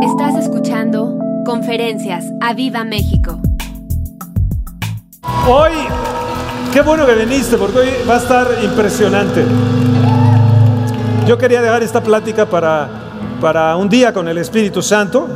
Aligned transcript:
Estás 0.00 0.36
escuchando 0.36 1.18
Conferencias 1.44 2.24
a 2.40 2.54
Viva 2.54 2.84
México. 2.84 3.40
Hoy, 5.48 5.72
qué 6.72 6.82
bueno 6.82 7.04
que 7.04 7.14
viniste 7.14 7.56
porque 7.56 7.78
hoy 7.80 7.88
va 8.08 8.14
a 8.14 8.18
estar 8.18 8.46
impresionante. 8.62 9.44
Yo 11.26 11.36
quería 11.36 11.60
dejar 11.60 11.82
esta 11.82 12.00
plática 12.00 12.46
para, 12.46 12.88
para 13.40 13.76
un 13.76 13.88
día 13.88 14.12
con 14.12 14.28
el 14.28 14.38
Espíritu 14.38 14.82
Santo, 14.82 15.26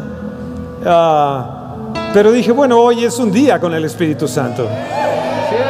ah, 0.86 1.90
pero 2.14 2.30
dije, 2.30 2.52
bueno, 2.52 2.78
hoy 2.78 3.04
es 3.04 3.18
un 3.18 3.32
día 3.32 3.58
con 3.58 3.74
el 3.74 3.84
Espíritu 3.84 4.28
Santo. 4.28 4.68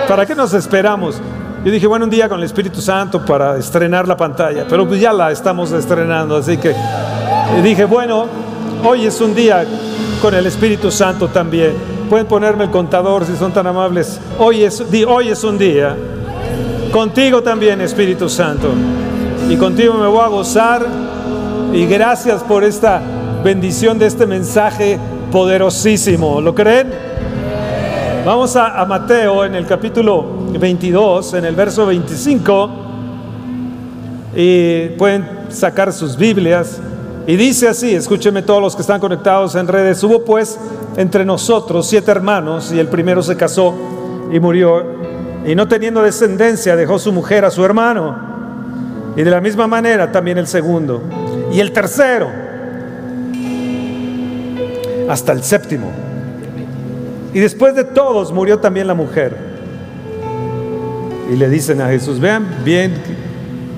¿Para 0.07 0.27
qué 0.27 0.35
nos 0.35 0.53
esperamos? 0.53 1.19
Yo 1.65 1.71
dije, 1.73 1.87
bueno, 1.87 2.05
un 2.05 2.11
día 2.11 2.29
con 2.29 2.39
el 2.39 2.45
Espíritu 2.45 2.83
Santo 2.83 3.25
para 3.25 3.57
estrenar 3.57 4.07
la 4.07 4.19
pantalla, 4.19 4.67
pero 4.69 4.87
pues 4.87 5.01
ya 5.01 5.15
la 5.15 5.31
estamos 5.31 5.73
estrenando, 5.73 6.37
así 6.37 6.59
que 6.59 6.75
dije, 7.63 7.87
bueno, 7.87 8.52
hoy 8.85 9.07
es 9.07 9.21
un 9.21 9.35
día 9.35 9.65
con 10.21 10.35
el 10.35 10.47
Espíritu 10.47 10.91
Santo 10.91 11.29
también. 11.29 11.73
Pueden 12.09 12.27
ponerme 12.27 12.65
el 12.65 12.71
contador 12.71 13.25
si 13.25 13.37
son 13.37 13.53
tan 13.53 13.67
amables. 13.67 14.21
Hoy 14.39 14.65
es, 14.65 14.83
hoy 15.07 15.29
es 15.29 15.45
un 15.45 15.59
día. 15.59 15.97
Contigo 16.93 17.43
también, 17.43 17.81
Espíritu 17.81 18.29
Santo. 18.29 18.69
Y 19.49 19.57
contigo 19.57 19.95
me 19.95 20.07
voy 20.07 20.21
a 20.21 20.29
gozar. 20.29 20.87
Y 21.73 21.87
gracias 21.87 22.43
por 22.43 22.65
esta 22.65 23.01
bendición 23.43 23.99
de 23.99 24.07
este 24.07 24.27
mensaje 24.27 24.99
poderosísimo. 25.31 26.41
¿Lo 26.41 26.55
creen? 26.55 26.93
Vamos 28.27 28.55
a, 28.57 28.81
a 28.81 28.85
Mateo 28.85 29.45
en 29.45 29.55
el 29.55 29.67
capítulo 29.67 30.25
22, 30.59 31.35
en 31.35 31.45
el 31.45 31.55
verso 31.55 31.87
25. 31.87 32.71
Y 34.37 34.89
pueden 34.99 35.27
sacar 35.49 35.93
sus 35.93 36.17
Biblias. 36.17 36.81
Y 37.27 37.37
dice 37.37 37.69
así, 37.69 37.95
escúcheme 37.95 38.43
todos 38.43 38.61
los 38.61 38.75
que 38.75 38.83
están 38.83 39.01
conectados 39.01 39.55
en 39.55 39.69
redes, 39.69 40.03
hubo 40.03 40.25
pues 40.25 40.59
entre 40.97 41.25
nosotros 41.25 41.87
siete 41.87 42.11
hermanos 42.11 42.73
y 42.73 42.79
el 42.79 42.89
primero 42.89 43.23
se 43.23 43.37
casó 43.37 43.75
y 44.33 44.41
murió 44.41 44.85
y 45.47 45.55
no 45.55 45.69
teniendo 45.69 46.03
descendencia 46.03 46.77
dejó 46.77 46.99
su 46.99 47.13
mujer 47.13 47.45
a 47.45 47.51
su 47.51 47.65
hermano 47.65 49.13
y 49.17 49.23
de 49.23 49.31
la 49.31 49.41
misma 49.41 49.67
manera 49.67 50.11
también 50.11 50.39
el 50.39 50.47
segundo 50.47 51.03
y 51.53 51.61
el 51.61 51.73
tercero 51.73 52.29
hasta 55.09 55.33
el 55.33 55.43
séptimo. 55.43 55.91
Y 57.35 57.41
después 57.41 57.75
de 57.75 57.85
todos 57.85 58.33
murió 58.33 58.59
también 58.59 58.87
la 58.87 58.95
mujer. 58.95 59.37
Y 61.31 61.37
le 61.37 61.49
dicen 61.49 61.81
a 61.81 61.89
Jesús, 61.89 62.21
vean 62.21 62.47
bien 62.65 62.95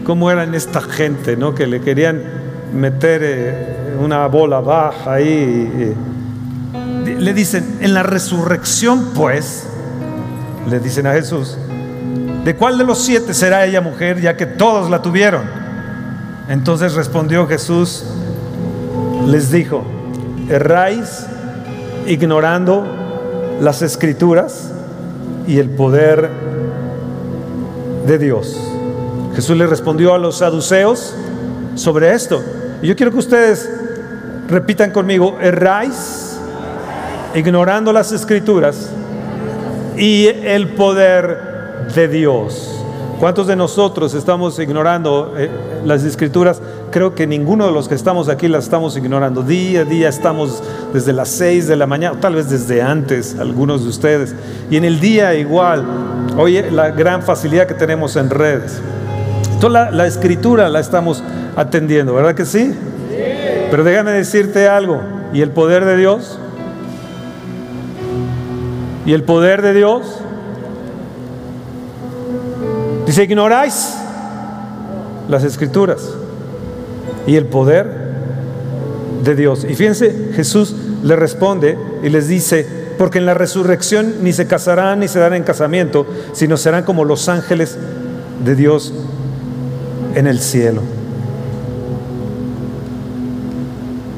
cómo 0.05 0.31
eran 0.31 0.55
esta 0.55 0.81
gente, 0.81 1.37
¿no? 1.37 1.55
Que 1.55 1.67
le 1.67 1.81
querían 1.81 2.23
meter 2.75 3.21
eh, 3.25 3.97
una 4.01 4.27
bola 4.27 4.61
baja 4.61 5.15
ahí. 5.15 5.95
Le 7.05 7.35
dicen, 7.35 7.79
en 7.81 7.95
la 7.95 8.03
resurrección 8.03 9.13
pues, 9.15 9.67
le 10.69 10.81
dicen 10.81 11.07
a 11.07 11.13
Jesús, 11.13 11.57
¿de 12.45 12.57
cuál 12.57 12.79
de 12.79 12.85
los 12.85 12.99
siete 13.03 13.35
será 13.35 13.65
ella 13.65 13.81
mujer 13.81 14.21
ya 14.21 14.37
que 14.37 14.47
todos 14.47 14.91
la 14.91 15.03
tuvieron? 15.03 15.43
Entonces 16.49 16.95
respondió 16.95 17.47
Jesús, 17.47 18.05
les 19.27 19.51
dijo, 19.51 19.85
erráis 20.49 21.27
ignorando 22.07 22.87
las 23.61 23.83
escrituras 23.83 24.71
y 25.47 25.59
el 25.59 25.71
poder 25.71 26.29
de 28.07 28.19
Dios. 28.19 28.59
Jesús 29.35 29.57
le 29.57 29.67
respondió 29.67 30.15
a 30.15 30.19
los 30.19 30.39
saduceos 30.39 31.15
sobre 31.75 32.13
esto. 32.13 32.43
Y 32.85 32.87
yo 32.87 32.97
quiero 32.97 33.13
que 33.13 33.19
ustedes 33.19 33.67
repitan 34.47 34.91
conmigo, 34.91 35.39
erráis 35.41 36.39
ignorando 37.35 37.95
las 37.95 38.13
escrituras 38.13 38.91
y 39.97 40.27
el 40.27 40.69
poder 40.75 41.89
de 41.95 42.09
Dios. 42.09 42.79
¿Cuántos 43.19 43.47
de 43.47 43.57
nosotros 43.57 44.13
estamos 44.13 44.59
ignorando 44.59 45.33
eh, 45.35 45.49
las 45.87 46.05
escrituras? 46.05 46.61
Creo 46.91 47.15
que 47.15 47.27
ninguno 47.27 47.65
de 47.65 47.73
los 47.73 47.89
que 47.89 47.95
estamos 47.95 48.29
aquí 48.29 48.49
las 48.49 48.65
estamos 48.65 48.99
ignorando. 48.99 49.43
Día 49.43 49.81
a 49.81 49.85
día 49.85 50.11
estamos 50.11 50.63
desde 50.93 51.15
las 51.15 51.31
6 51.31 51.67
de 51.67 51.77
la 51.77 51.87
mañana, 51.87 52.21
tal 52.21 52.35
vez 52.35 52.51
desde 52.51 52.83
antes, 52.83 53.35
algunos 53.39 53.85
de 53.85 53.89
ustedes. 53.89 54.35
Y 54.71 54.77
en 54.77 54.85
el 54.85 55.01
día 55.01 55.35
igual, 55.37 55.87
oye, 56.37 56.71
la 56.71 56.91
gran 56.91 57.23
facilidad 57.23 57.67
que 57.67 57.73
tenemos 57.73 58.15
en 58.17 58.29
redes. 58.29 58.79
Toda 59.61 59.85
la, 59.85 59.91
la 59.91 60.07
escritura 60.07 60.69
la 60.69 60.81
estamos 60.81 61.23
atendiendo, 61.57 62.15
¿verdad 62.15 62.35
que 62.35 62.45
sí? 62.45 62.75
Pero 63.71 63.85
déjame 63.85 64.13
decirte 64.13 64.69
algo, 64.69 65.01
¿y 65.33 65.41
el 65.41 65.51
poder 65.51 65.85
de 65.85 65.97
Dios? 65.97 66.39
¿Y 69.07 69.13
el 69.13 69.23
poder 69.23 69.63
de 69.63 69.75
Dios? 69.75 70.21
Dice, 73.07 73.25
ignoráis 73.25 73.95
las 75.29 75.45
escrituras 75.45 76.11
y 77.27 77.37
el 77.37 77.47
poder 77.47 78.05
de 79.23 79.35
Dios. 79.35 79.65
Y 79.65 79.75
fíjense, 79.75 80.31
Jesús 80.35 80.75
le 81.03 81.17
responde 81.17 81.79
y 82.03 82.09
les 82.09 82.29
dice, 82.29 82.67
porque 82.99 83.19
en 83.19 83.27
la 83.27 83.35
resurrección 83.35 84.23
ni 84.23 84.33
se 84.33 84.47
casarán 84.47 85.01
ni 85.01 85.09
se 85.09 85.19
darán 85.19 85.39
en 85.39 85.43
casamiento, 85.43 86.07
sino 86.33 86.57
serán 86.57 86.85
como 86.85 87.05
los 87.05 87.29
ángeles 87.29 87.77
de 88.45 88.55
Dios 88.55 88.93
en 90.15 90.27
el 90.27 90.41
cielo. 90.41 90.83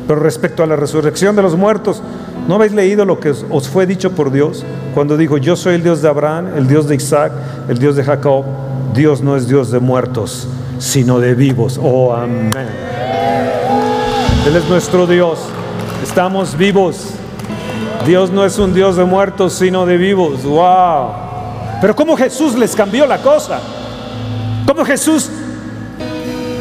Pero 0.06 0.20
respecto 0.20 0.62
a 0.62 0.66
la 0.66 0.76
resurrección 0.76 1.34
de 1.34 1.42
los 1.42 1.56
muertos, 1.56 2.02
¿no 2.46 2.54
habéis 2.54 2.72
leído 2.72 3.04
lo 3.04 3.18
que 3.18 3.30
os 3.30 3.68
fue 3.68 3.86
dicho 3.86 4.12
por 4.12 4.30
Dios 4.30 4.64
cuando 4.94 5.16
dijo, 5.16 5.36
yo 5.36 5.56
soy 5.56 5.74
el 5.74 5.82
Dios 5.82 6.00
de 6.00 6.08
Abraham, 6.08 6.48
el 6.56 6.68
Dios 6.68 6.86
de 6.86 6.94
Isaac, 6.94 7.32
el 7.68 7.78
Dios 7.78 7.96
de 7.96 8.04
Jacob? 8.04 8.44
Dios 8.94 9.20
no 9.20 9.36
es 9.36 9.48
Dios 9.48 9.70
de 9.70 9.80
muertos, 9.80 10.48
sino 10.78 11.18
de 11.18 11.34
vivos. 11.34 11.78
Oh, 11.82 12.14
amén. 12.14 12.52
Él 14.46 14.56
es 14.56 14.68
nuestro 14.68 15.06
Dios. 15.06 15.40
Estamos 16.02 16.56
vivos. 16.56 17.08
Dios 18.06 18.30
no 18.30 18.44
es 18.44 18.58
un 18.58 18.72
Dios 18.72 18.96
de 18.96 19.04
muertos, 19.04 19.54
sino 19.54 19.84
de 19.84 19.96
vivos. 19.96 20.44
Wow. 20.44 21.08
Pero 21.80 21.96
cómo 21.96 22.16
Jesús 22.16 22.54
les 22.54 22.76
cambió 22.76 23.06
la 23.06 23.18
cosa. 23.18 23.58
Cómo 24.66 24.84
Jesús, 24.84 25.30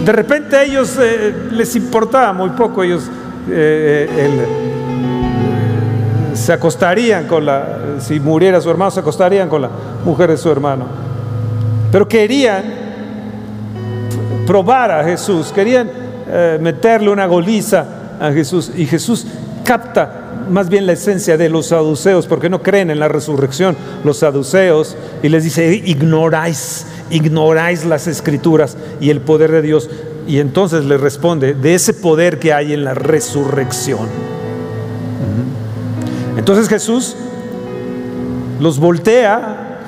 de 0.05 0.11
repente 0.11 0.55
a 0.55 0.63
ellos 0.63 0.95
eh, 1.01 1.47
les 1.51 1.75
importaba 1.75 2.31
muy 2.31 2.51
poco. 2.51 2.83
Ellos 2.83 3.09
eh, 3.49 4.07
él, 4.16 4.75
se 6.35 6.53
acostarían 6.53 7.25
con 7.25 7.45
la, 7.45 7.95
si 7.99 8.19
muriera 8.19 8.61
su 8.61 8.69
hermano, 8.69 8.91
se 8.91 8.99
acostarían 8.99 9.49
con 9.49 9.63
la 9.63 9.69
mujer 10.03 10.29
de 10.29 10.38
su 10.38 10.51
hermano. 10.51 10.85
Pero 11.91 12.07
querían 12.07 12.63
probar 14.45 14.91
a 14.91 15.03
Jesús, 15.03 15.51
querían 15.51 15.89
eh, 16.27 16.59
meterle 16.61 17.09
una 17.09 17.25
goliza 17.25 17.85
a 18.19 18.31
Jesús. 18.31 18.72
Y 18.75 18.85
Jesús 18.85 19.25
capta 19.65 20.21
más 20.49 20.69
bien 20.69 20.85
la 20.85 20.93
esencia 20.93 21.37
de 21.37 21.49
los 21.49 21.67
saduceos, 21.67 22.27
porque 22.27 22.49
no 22.49 22.61
creen 22.61 22.91
en 22.91 22.99
la 22.99 23.07
resurrección, 23.07 23.75
los 24.03 24.19
saduceos, 24.19 24.95
y 25.23 25.29
les 25.29 25.43
dice, 25.43 25.81
ignoráis, 25.85 26.85
ignoráis 27.09 27.83
las 27.83 28.07
escrituras 28.07 28.77
y 29.01 29.09
el 29.09 29.21
poder 29.21 29.51
de 29.51 29.61
Dios. 29.61 29.89
Y 30.27 30.39
entonces 30.39 30.85
le 30.85 30.97
responde 30.97 31.53
de 31.53 31.75
ese 31.75 31.93
poder 31.93 32.39
que 32.39 32.53
hay 32.53 32.73
en 32.73 32.83
la 32.83 32.93
resurrección. 32.93 34.07
Entonces 36.37 36.69
Jesús 36.69 37.15
los 38.59 38.79
voltea 38.79 39.79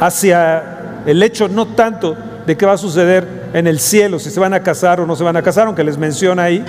hacia 0.00 1.02
el 1.06 1.22
hecho 1.22 1.48
no 1.48 1.66
tanto 1.66 2.16
de 2.46 2.56
qué 2.56 2.66
va 2.66 2.72
a 2.72 2.78
suceder 2.78 3.40
en 3.52 3.66
el 3.66 3.80
cielo, 3.80 4.18
si 4.18 4.30
se 4.30 4.40
van 4.40 4.54
a 4.54 4.62
casar 4.62 5.00
o 5.00 5.06
no 5.06 5.16
se 5.16 5.24
van 5.24 5.36
a 5.36 5.42
casar, 5.42 5.66
aunque 5.66 5.84
les 5.84 5.98
menciona 5.98 6.44
ahí, 6.44 6.64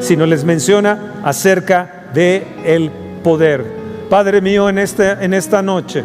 sino 0.00 0.26
les 0.26 0.44
menciona 0.44 1.14
acerca 1.24 2.08
de 2.14 2.46
el 2.64 2.90
poder. 3.22 3.64
Padre 4.08 4.40
mío, 4.40 4.68
en, 4.68 4.78
este, 4.78 5.10
en 5.12 5.34
esta 5.34 5.62
noche 5.62 6.04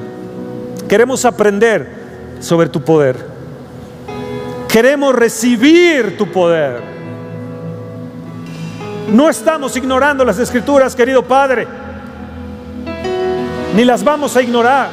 queremos 0.88 1.24
aprender 1.24 1.88
sobre 2.40 2.68
tu 2.68 2.82
poder. 2.82 3.16
Queremos 4.68 5.14
recibir 5.16 6.18
tu 6.18 6.28
poder. 6.28 6.82
No 9.10 9.30
estamos 9.30 9.76
ignorando 9.76 10.24
las 10.24 10.40
escrituras, 10.40 10.96
querido 10.96 11.24
Padre, 11.24 11.68
ni 13.76 13.84
las 13.84 14.04
vamos 14.04 14.36
a 14.36 14.42
ignorar. 14.42 14.90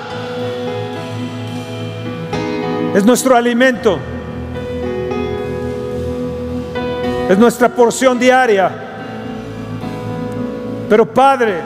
Es 2.95 3.05
nuestro 3.05 3.37
alimento, 3.37 3.99
es 7.29 7.39
nuestra 7.39 7.69
porción 7.69 8.19
diaria. 8.19 8.88
Pero 10.89 11.07
Padre, 11.07 11.61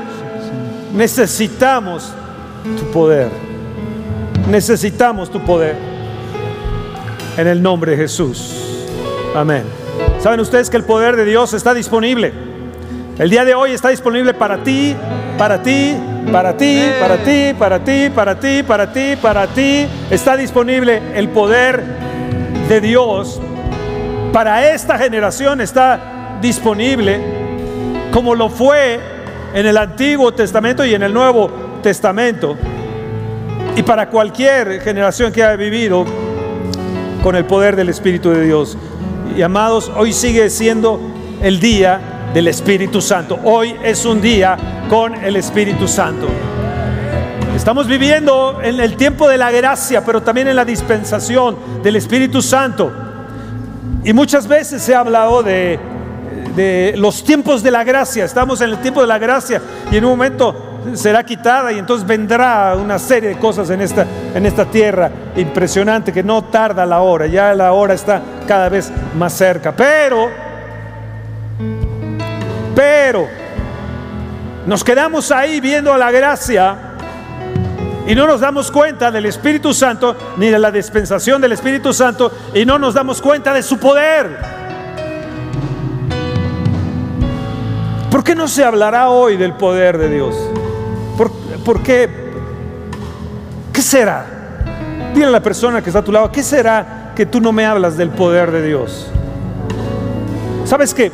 necesitamos 0.95 2.13
tu 2.79 2.91
poder, 2.91 3.29
necesitamos 4.51 5.31
tu 5.31 5.41
poder 5.41 5.77
en 7.37 7.47
el 7.47 7.63
nombre 7.63 7.93
de 7.93 7.97
Jesús. 7.99 8.87
Amén. 9.35 9.63
¿Saben 10.19 10.41
ustedes 10.41 10.69
que 10.69 10.77
el 10.77 10.85
poder 10.85 11.17
de 11.17 11.25
Dios 11.25 11.55
está 11.55 11.73
disponible? 11.73 12.33
El 13.19 13.31
día 13.31 13.45
de 13.45 13.55
hoy 13.55 13.73
está 13.73 13.91
disponible 13.91 14.35
para 14.35 14.59
ti, 14.65 14.97
para 15.39 15.63
ti, 15.63 15.97
para 16.33 16.57
ti, 16.57 16.83
para 16.99 17.17
ti, 17.19 17.55
para 17.59 17.85
ti, 17.85 18.11
para 18.11 18.41
ti, 18.41 18.63
para 18.63 18.93
ti, 18.93 19.17
para 19.21 19.47
ti. 19.47 19.87
Está 20.11 20.37
disponible 20.37 21.01
el 21.15 21.29
poder 21.29 21.83
de 22.69 22.81
Dios. 22.81 23.41
Para 24.33 24.73
esta 24.73 24.99
generación 24.99 25.61
está 25.61 26.39
disponible 26.41 27.42
como 28.13 28.35
lo 28.35 28.51
fue 28.51 29.01
en 29.55 29.67
el 29.67 29.77
Antiguo 29.77 30.33
Testamento 30.33 30.85
y 30.85 30.95
en 30.95 31.03
el 31.03 31.13
Nuevo 31.13 31.51
Testamento. 31.83 32.57
Y 33.75 33.83
para 33.83 34.09
cualquier 34.11 34.83
generación 34.83 35.33
que 35.33 35.43
haya 35.43 35.57
vivido 35.57 36.05
con 37.23 37.35
el 37.35 37.47
poder 37.47 37.75
del 37.75 37.89
Espíritu 37.89 38.31
de 38.31 38.45
Dios. 38.45 38.77
Y 39.35 39.41
amados, 39.41 39.91
hoy 39.97 40.13
sigue 40.13 40.51
siendo 40.51 41.01
el 41.41 41.59
día 41.59 42.29
del 42.35 42.49
Espíritu 42.49 43.01
Santo. 43.01 43.39
Hoy 43.45 43.75
es 43.83 44.05
un 44.05 44.21
día 44.21 44.59
con 44.91 45.15
el 45.25 45.37
Espíritu 45.37 45.89
Santo. 45.89 46.29
Estamos 47.57 47.87
viviendo 47.87 48.61
en 48.63 48.79
el 48.79 48.97
tiempo 48.97 49.27
de 49.27 49.39
la 49.39 49.51
gracia, 49.51 50.05
pero 50.05 50.23
también 50.23 50.49
en 50.49 50.57
la 50.57 50.67
dispensación 50.67 51.57
del 51.83 51.97
Espíritu 51.97 52.43
Santo. 52.43 52.93
Y 54.05 54.13
muchas 54.13 54.47
veces 54.47 54.83
se 54.83 54.95
ha 54.95 55.01
hablado 55.01 55.43
de, 55.43 55.79
de 56.55 56.95
los 56.97 57.25
tiempos 57.25 57.63
de 57.63 57.71
la 57.71 57.85
gracia. 57.85 58.25
Estamos 58.25 58.61
en 58.61 58.71
el 58.71 58.79
tiempo 58.79 59.01
de 59.01 59.07
la 59.07 59.19
gracia 59.19 59.61
y 59.91 59.97
en 59.97 60.05
un 60.05 60.11
momento 60.11 60.73
será 60.95 61.25
quitada 61.25 61.73
y 61.73 61.79
entonces 61.79 62.07
vendrá 62.07 62.75
una 62.77 62.99
serie 62.99 63.31
de 63.31 63.39
cosas 63.39 63.71
en 63.71 63.81
esta, 63.81 64.07
en 64.35 64.45
esta 64.47 64.65
tierra 64.65 65.11
impresionante 65.37 66.13
que 66.13 66.23
no 66.23 66.43
tarda 66.45 66.85
la 66.85 67.01
hora, 67.01 67.27
ya 67.27 67.55
la 67.55 67.73
hora 67.73 67.95
está 67.95 68.21
cada 68.47 68.69
vez 68.69 68.91
más 69.17 69.33
cerca. 69.33 69.73
Pero, 69.73 70.29
pero, 72.75 73.29
nos 74.67 74.85
quedamos 74.85 75.31
ahí 75.31 75.61
viendo 75.61 75.97
la 75.97 76.11
gracia 76.11 76.77
y 78.07 78.15
no 78.15 78.27
nos 78.27 78.41
damos 78.41 78.71
cuenta 78.71 79.11
del 79.11 79.27
Espíritu 79.27 79.73
Santo 79.73 80.17
ni 80.37 80.49
de 80.49 80.59
la 80.59 80.71
dispensación 80.71 81.41
del 81.41 81.53
Espíritu 81.53 81.93
Santo 81.93 82.33
y 82.53 82.65
no 82.65 82.79
nos 82.79 82.95
damos 82.95 83.23
cuenta 83.23 83.55
de 83.55 83.63
su 83.63 83.79
poder. 83.79 84.62
¿Por 88.13 88.23
qué 88.23 88.35
no 88.35 88.47
se 88.47 88.63
hablará 88.63 89.09
hoy 89.09 89.39
del 89.39 89.55
poder 89.55 89.97
de 89.97 90.11
Dios? 90.11 90.37
¿Por, 91.65 91.83
qué? 91.83 92.11
¿Qué 93.73 93.81
será? 93.81 94.27
Dile 95.15 95.25
a 95.25 95.31
la 95.31 95.41
persona 95.41 95.81
que 95.81 95.89
está 95.89 96.01
a 96.01 96.05
tu 96.05 96.13
lado, 96.13 96.31
¿qué 96.31 96.43
será 96.43 97.13
que 97.17 97.25
tú 97.25 97.41
no 97.41 97.53
me 97.53 97.65
hablas 97.65 97.97
del 97.97 98.11
poder 98.11 98.51
de 98.51 98.67
Dios? 98.67 99.07
¿Sabes 100.67 100.93
qué? 100.93 101.11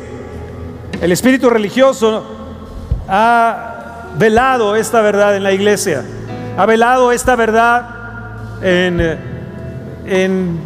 El 1.01 1.13
espíritu 1.13 1.49
religioso 1.49 2.21
ha 3.07 4.07
velado 4.17 4.75
esta 4.75 4.99
verdad 4.99 5.37
en 5.37 5.43
la 5.43 5.53
iglesia, 5.53 6.03
ha 6.57 6.65
velado 6.65 7.13
esta 7.13 7.37
verdad 7.37 8.61
en, 8.61 9.17
en, 10.05 10.59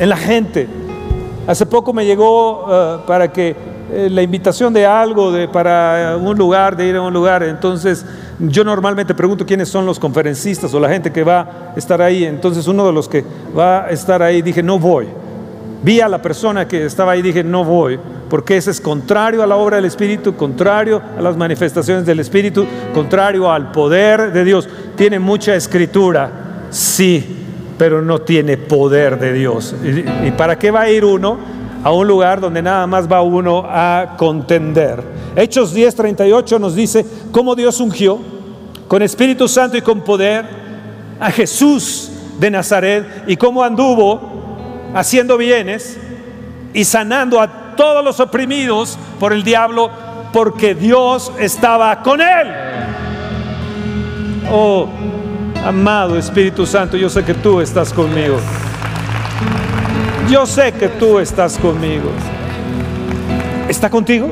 la 0.00 0.16
gente. 0.16 0.66
Hace 1.46 1.66
poco 1.66 1.92
me 1.92 2.04
llegó 2.04 2.64
uh, 2.64 3.06
para 3.06 3.32
que 3.32 3.69
eh, 3.92 4.08
la 4.10 4.22
invitación 4.22 4.72
de 4.72 4.86
algo 4.86 5.32
de, 5.32 5.48
para 5.48 6.16
un 6.20 6.36
lugar, 6.36 6.76
de 6.76 6.86
ir 6.86 6.96
a 6.96 7.02
un 7.02 7.12
lugar. 7.12 7.42
Entonces, 7.42 8.04
yo 8.38 8.64
normalmente 8.64 9.14
pregunto 9.14 9.44
quiénes 9.44 9.68
son 9.68 9.84
los 9.86 9.98
conferencistas 9.98 10.72
o 10.72 10.80
la 10.80 10.88
gente 10.88 11.12
que 11.12 11.24
va 11.24 11.72
a 11.74 11.78
estar 11.78 12.00
ahí. 12.00 12.24
Entonces, 12.24 12.66
uno 12.66 12.86
de 12.86 12.92
los 12.92 13.08
que 13.08 13.24
va 13.56 13.86
a 13.86 13.90
estar 13.90 14.22
ahí 14.22 14.42
dije, 14.42 14.62
no 14.62 14.78
voy. 14.78 15.08
Vi 15.82 16.00
a 16.00 16.08
la 16.08 16.20
persona 16.20 16.68
que 16.68 16.84
estaba 16.84 17.12
ahí, 17.12 17.22
dije, 17.22 17.42
no 17.42 17.64
voy, 17.64 17.98
porque 18.28 18.56
ese 18.56 18.70
es 18.70 18.80
contrario 18.80 19.42
a 19.42 19.46
la 19.46 19.56
obra 19.56 19.76
del 19.76 19.86
Espíritu, 19.86 20.36
contrario 20.36 21.00
a 21.16 21.22
las 21.22 21.36
manifestaciones 21.36 22.04
del 22.04 22.20
Espíritu, 22.20 22.66
contrario 22.92 23.50
al 23.50 23.72
poder 23.72 24.30
de 24.32 24.44
Dios. 24.44 24.68
Tiene 24.94 25.18
mucha 25.18 25.54
escritura, 25.54 26.30
sí, 26.68 27.44
pero 27.78 28.02
no 28.02 28.20
tiene 28.20 28.58
poder 28.58 29.18
de 29.18 29.32
Dios. 29.32 29.74
¿Y, 29.82 30.28
y 30.28 30.32
para 30.36 30.58
qué 30.58 30.70
va 30.70 30.82
a 30.82 30.90
ir 30.90 31.02
uno? 31.02 31.59
A 31.82 31.92
un 31.92 32.06
lugar 32.06 32.40
donde 32.40 32.62
nada 32.62 32.86
más 32.86 33.10
va 33.10 33.22
uno 33.22 33.64
a 33.68 34.14
contender. 34.16 35.02
Hechos 35.36 35.74
10:38 35.74 36.58
nos 36.58 36.74
dice 36.74 37.06
cómo 37.32 37.54
Dios 37.54 37.80
ungió 37.80 38.18
con 38.88 39.02
Espíritu 39.02 39.48
Santo 39.48 39.76
y 39.76 39.82
con 39.82 40.02
poder 40.02 40.44
a 41.18 41.30
Jesús 41.30 42.10
de 42.38 42.50
Nazaret 42.50 43.24
y 43.26 43.36
cómo 43.36 43.62
anduvo 43.62 44.20
haciendo 44.94 45.36
bienes 45.36 45.98
y 46.74 46.84
sanando 46.84 47.40
a 47.40 47.74
todos 47.76 48.04
los 48.04 48.20
oprimidos 48.20 48.98
por 49.18 49.32
el 49.32 49.42
diablo 49.42 49.90
porque 50.32 50.74
Dios 50.74 51.32
estaba 51.38 52.02
con 52.02 52.20
él. 52.20 52.48
Oh, 54.50 54.88
amado 55.64 56.16
Espíritu 56.16 56.66
Santo, 56.66 56.96
yo 56.96 57.08
sé 57.08 57.24
que 57.24 57.34
tú 57.34 57.60
estás 57.60 57.92
conmigo. 57.92 58.38
Yo 60.30 60.46
sé 60.46 60.70
que 60.70 60.86
tú 60.86 61.18
estás 61.18 61.58
conmigo. 61.58 62.08
¿Está 63.68 63.90
contigo? 63.90 64.30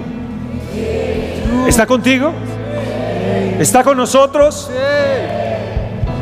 ¿Está 1.66 1.86
contigo? 1.86 2.32
¿Está 3.58 3.82
con 3.82 3.96
nosotros? 3.96 4.70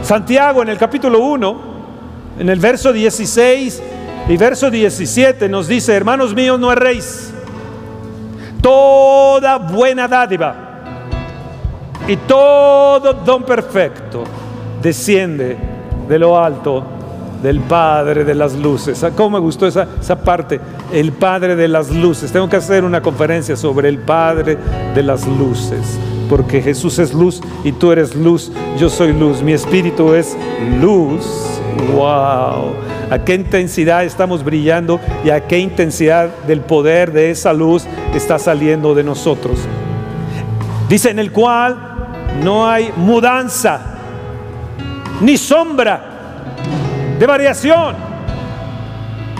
Santiago 0.02 0.62
en 0.62 0.70
el 0.70 0.78
capítulo 0.78 1.19
1, 1.19 1.61
en 2.38 2.49
el 2.49 2.58
verso 2.58 2.90
16 2.90 3.82
y 4.31 4.37
verso 4.38 4.70
17 4.70 5.46
nos 5.50 5.69
dice, 5.69 5.94
hermanos 5.94 6.34
míos, 6.34 6.58
no 6.58 6.73
erréis. 6.73 7.34
Toda 8.62 9.58
buena 9.58 10.08
dádiva 10.08 10.55
y 12.08 12.17
todo 12.17 13.12
don 13.12 13.43
perfecto 13.43 14.25
desciende 14.81 15.58
de 16.08 16.19
lo 16.19 16.43
alto 16.43 16.96
del 17.43 17.61
Padre 17.61 18.25
de 18.25 18.35
las 18.35 18.55
Luces. 18.55 19.03
Ah, 19.05 19.11
¿Cómo 19.15 19.38
me 19.38 19.38
gustó 19.38 19.67
esa, 19.67 19.87
esa 20.00 20.17
parte? 20.17 20.61
El 20.93 21.12
Padre 21.12 21.56
de 21.56 21.69
las 21.69 21.91
Luces. 21.91 22.33
Tengo 22.33 22.49
que 22.49 22.56
hacer 22.56 22.85
una 22.85 23.03
conferencia 23.03 23.56
sobre 23.56 23.88
el 23.88 23.99
Padre 23.99 24.59
de 24.94 25.03
las 25.03 25.27
Luces. 25.27 25.99
Porque 26.29 26.61
Jesús 26.61 26.99
es 26.99 27.15
luz 27.15 27.41
y 27.62 27.73
tú 27.73 27.93
eres 27.93 28.15
luz. 28.17 28.50
Yo 28.79 28.88
soy 28.88 29.12
luz. 29.12 29.43
Mi 29.43 29.53
espíritu 29.53 30.15
es 30.15 30.37
luz. 30.81 31.25
¡Wow! 31.94 32.75
¿A 33.11 33.19
qué 33.25 33.35
intensidad 33.35 34.05
estamos 34.05 34.43
brillando 34.43 34.99
y 35.25 35.31
a 35.31 35.47
qué 35.47 35.59
intensidad 35.59 36.31
del 36.47 36.61
poder 36.61 37.12
de 37.12 37.31
esa 37.31 37.53
luz 37.53 37.87
está 38.15 38.38
saliendo 38.38 38.94
de 38.94 39.05
nosotros? 39.05 39.59
Dice 40.88 41.11
en 41.11 41.21
el 41.21 41.31
cual 41.31 41.76
no 42.43 42.69
hay 42.69 42.93
mudanza 42.97 43.81
ni 45.21 45.37
sombra 45.37 46.06
de 47.18 47.26
variación. 47.26 47.96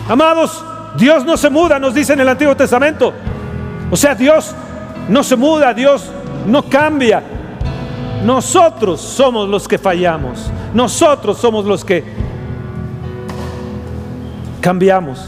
Amados, 0.09 0.65
Dios 0.97 1.25
no 1.25 1.37
se 1.37 1.51
muda, 1.51 1.79
nos 1.79 1.95
dice 1.95 2.13
en 2.13 2.21
el 2.21 2.29
Antiguo 2.29 2.57
Testamento. 2.57 3.13
O 3.91 3.97
sea, 3.97 4.15
Dios 4.15 4.55
no 5.09 5.23
se 5.23 5.37
muda, 5.37 5.75
Dios 5.75 6.11
no 6.47 6.63
cambia. 6.69 7.23
Nosotros 8.25 9.01
somos 9.01 9.49
los 9.49 9.69
que 9.69 9.79
fallamos. 9.79 10.51
Nosotros 10.75 11.39
somos 11.39 11.65
los 11.65 11.85
que 11.85 12.03
cambiamos. 14.61 15.27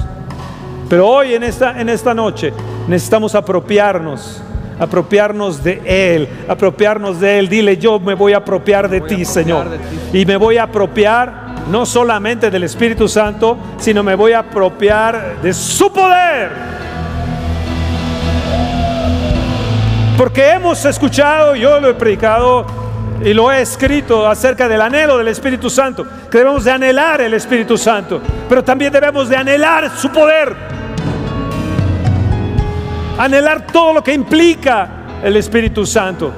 Pero 0.88 1.06
hoy 1.06 1.34
en 1.34 1.42
esta, 1.42 1.80
en 1.80 1.88
esta 1.88 2.14
noche 2.14 2.52
necesitamos 2.88 3.34
apropiarnos, 3.34 4.42
apropiarnos 4.80 5.62
de 5.62 5.82
Él, 5.84 6.28
apropiarnos 6.48 7.20
de 7.20 7.38
Él. 7.38 7.48
Dile, 7.48 7.76
yo 7.76 8.00
me 8.00 8.14
voy 8.14 8.32
a 8.32 8.38
apropiar 8.38 8.88
de 8.88 9.02
ti, 9.02 9.24
Señor. 9.24 9.66
Y 10.12 10.24
me 10.24 10.36
voy 10.36 10.56
a 10.56 10.64
apropiar 10.64 11.47
no 11.70 11.84
solamente 11.86 12.50
del 12.50 12.64
Espíritu 12.64 13.08
Santo, 13.08 13.58
sino 13.78 14.02
me 14.02 14.14
voy 14.14 14.32
a 14.32 14.40
apropiar 14.40 15.40
de 15.42 15.52
su 15.52 15.92
poder. 15.92 16.50
Porque 20.16 20.50
hemos 20.50 20.84
escuchado, 20.84 21.54
yo 21.54 21.78
lo 21.78 21.90
he 21.90 21.94
predicado 21.94 22.66
y 23.22 23.34
lo 23.34 23.52
he 23.52 23.60
escrito 23.60 24.26
acerca 24.26 24.68
del 24.68 24.80
anhelo 24.80 25.18
del 25.18 25.28
Espíritu 25.28 25.70
Santo, 25.70 26.06
que 26.30 26.38
debemos 26.38 26.64
de 26.64 26.72
anhelar 26.72 27.20
el 27.20 27.34
Espíritu 27.34 27.76
Santo, 27.76 28.20
pero 28.48 28.64
también 28.64 28.92
debemos 28.92 29.28
de 29.28 29.36
anhelar 29.36 29.90
su 29.96 30.10
poder. 30.10 30.56
Anhelar 33.18 33.66
todo 33.66 33.94
lo 33.94 34.02
que 34.02 34.12
implica 34.12 34.88
el 35.22 35.36
Espíritu 35.36 35.84
Santo. 35.84 36.32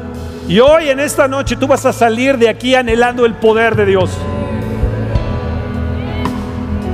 Y 0.48 0.58
hoy 0.58 0.88
en 0.88 1.00
esta 1.00 1.28
noche 1.28 1.56
tú 1.56 1.66
vas 1.66 1.86
a 1.86 1.92
salir 1.92 2.36
de 2.36 2.48
aquí 2.48 2.74
anhelando 2.74 3.24
el 3.24 3.34
poder 3.34 3.76
de 3.76 3.86
Dios. 3.86 4.10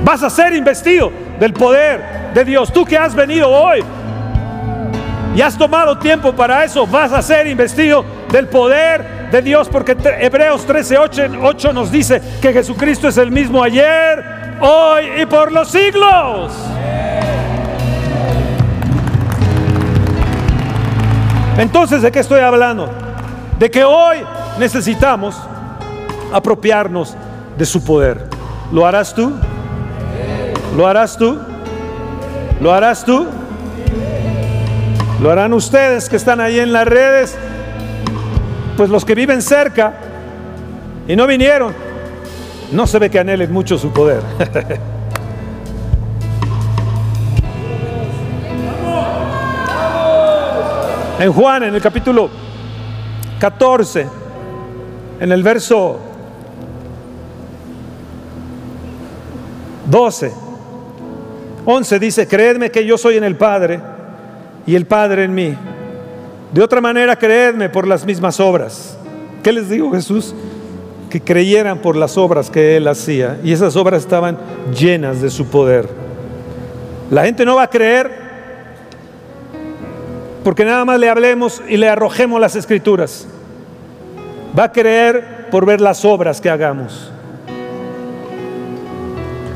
Vas 0.03 0.23
a 0.23 0.29
ser 0.29 0.53
investido 0.53 1.11
del 1.39 1.53
poder 1.53 2.31
de 2.33 2.45
Dios. 2.45 2.71
Tú 2.71 2.85
que 2.85 2.97
has 2.97 3.13
venido 3.13 3.49
hoy 3.49 3.83
y 5.35 5.41
has 5.41 5.57
tomado 5.57 5.97
tiempo 5.97 6.33
para 6.33 6.63
eso, 6.63 6.87
vas 6.87 7.11
a 7.13 7.21
ser 7.21 7.47
investido 7.47 8.03
del 8.31 8.47
poder 8.47 9.29
de 9.31 9.41
Dios, 9.41 9.67
porque 9.69 9.95
Hebreos 10.19 10.65
13, 10.65 10.97
8, 10.97 11.73
nos 11.73 11.91
dice 11.91 12.21
que 12.41 12.53
Jesucristo 12.53 13.07
es 13.07 13.17
el 13.17 13.31
mismo 13.31 13.61
ayer, 13.61 14.23
hoy 14.61 15.21
y 15.21 15.25
por 15.25 15.51
los 15.51 15.69
siglos. 15.69 16.53
Entonces, 21.57 22.01
¿de 22.01 22.11
qué 22.11 22.19
estoy 22.19 22.39
hablando? 22.39 22.89
De 23.59 23.69
que 23.69 23.83
hoy 23.83 24.17
necesitamos 24.59 25.35
apropiarnos 26.31 27.15
de 27.57 27.65
su 27.65 27.83
poder. 27.83 28.27
¿Lo 28.71 28.85
harás 28.85 29.13
tú? 29.13 29.33
¿Lo 30.77 30.85
harás 30.85 31.17
tú? 31.17 31.39
¿Lo 32.61 32.71
harás 32.71 33.03
tú? 33.03 33.25
¿Lo 35.19 35.31
harán 35.31 35.53
ustedes 35.53 36.07
que 36.07 36.17
están 36.17 36.39
ahí 36.39 36.59
en 36.59 36.71
las 36.71 36.87
redes? 36.87 37.35
Pues 38.77 38.91
los 38.91 39.03
que 39.03 39.15
viven 39.15 39.41
cerca 39.41 39.95
y 41.07 41.15
no 41.15 41.25
vinieron, 41.25 41.73
no 42.71 42.85
se 42.85 42.99
ve 42.99 43.09
que 43.09 43.17
anhelen 43.17 43.51
mucho 43.51 43.79
su 43.79 43.91
poder. 43.91 44.21
en 51.19 51.33
Juan, 51.33 51.63
en 51.63 51.73
el 51.73 51.81
capítulo 51.81 52.29
14, 53.39 54.07
en 55.21 55.31
el 55.31 55.41
verso 55.41 55.97
12, 59.87 60.45
11 61.69 61.99
dice, 61.99 62.27
creedme 62.29 62.71
que 62.71 62.85
yo 62.85 62.97
soy 62.97 63.17
en 63.17 63.25
el 63.25 63.35
Padre 63.35 63.81
y 64.65 64.73
el 64.73 64.85
Padre 64.85 65.25
en 65.25 65.35
mí. 65.35 65.53
De 66.53 66.63
otra 66.63 66.79
manera, 66.79 67.17
creedme 67.17 67.67
por 67.67 67.85
las 67.85 68.05
mismas 68.05 68.39
obras. 68.39 68.97
¿Qué 69.43 69.51
les 69.51 69.69
digo 69.69 69.91
Jesús? 69.91 70.33
Que 71.09 71.19
creyeran 71.19 71.79
por 71.79 71.97
las 71.97 72.17
obras 72.17 72.49
que 72.49 72.77
Él 72.77 72.87
hacía. 72.87 73.37
Y 73.43 73.51
esas 73.51 73.75
obras 73.75 74.03
estaban 74.03 74.37
llenas 74.73 75.21
de 75.21 75.29
su 75.29 75.47
poder. 75.47 75.89
La 77.11 77.25
gente 77.25 77.43
no 77.43 77.57
va 77.57 77.63
a 77.63 77.69
creer 77.69 78.11
porque 80.45 80.63
nada 80.63 80.85
más 80.85 80.97
le 81.01 81.09
hablemos 81.09 81.61
y 81.67 81.75
le 81.75 81.89
arrojemos 81.89 82.39
las 82.39 82.55
escrituras. 82.55 83.27
Va 84.57 84.63
a 84.63 84.71
creer 84.71 85.49
por 85.51 85.65
ver 85.65 85.81
las 85.81 86.05
obras 86.05 86.39
que 86.39 86.49
hagamos. 86.49 87.11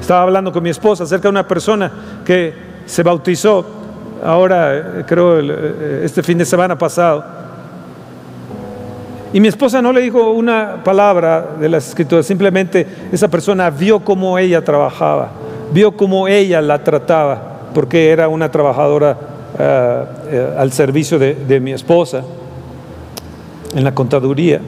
Estaba 0.01 0.24
hablando 0.24 0.51
con 0.51 0.62
mi 0.63 0.70
esposa 0.70 1.05
acerca 1.05 1.24
de 1.24 1.29
una 1.29 1.48
persona 1.48 1.91
que 2.25 2.53
se 2.86 3.03
bautizó 3.03 3.65
ahora, 4.22 5.05
creo, 5.08 5.39
eh, 5.39 6.01
este 6.03 6.22
fin 6.22 6.38
de 6.38 6.46
semana 6.46 6.77
pasado. 6.77 7.24
Y 9.34 9.39
mi 9.39 9.48
esposa 9.48 9.81
no 9.81 9.93
le 9.93 10.01
dijo 10.01 10.31
una 10.31 10.84
palabra 10.84 11.51
de 11.58 11.70
las 11.70 11.88
escrituras, 11.88 12.25
simplemente 12.25 12.86
esa 13.13 13.29
persona 13.29 13.70
vio 13.70 14.01
cómo 14.01 14.38
ella 14.38 14.62
trabajaba, 14.62 15.29
vio 15.72 15.96
cómo 15.96 16.27
ella 16.27 16.62
la 16.62 16.84
trataba, 16.84 17.41
porque 17.74 18.10
era 18.10 18.27
una 18.27 18.51
trabajadora 18.51 19.17
eh, 19.58 20.05
eh, 20.31 20.55
al 20.58 20.72
servicio 20.74 21.17
de, 21.17 21.60
mi 21.62 21.72
esposa 21.72 22.24
en 23.74 23.84
la 23.84 23.93
contaduría. 23.93 24.60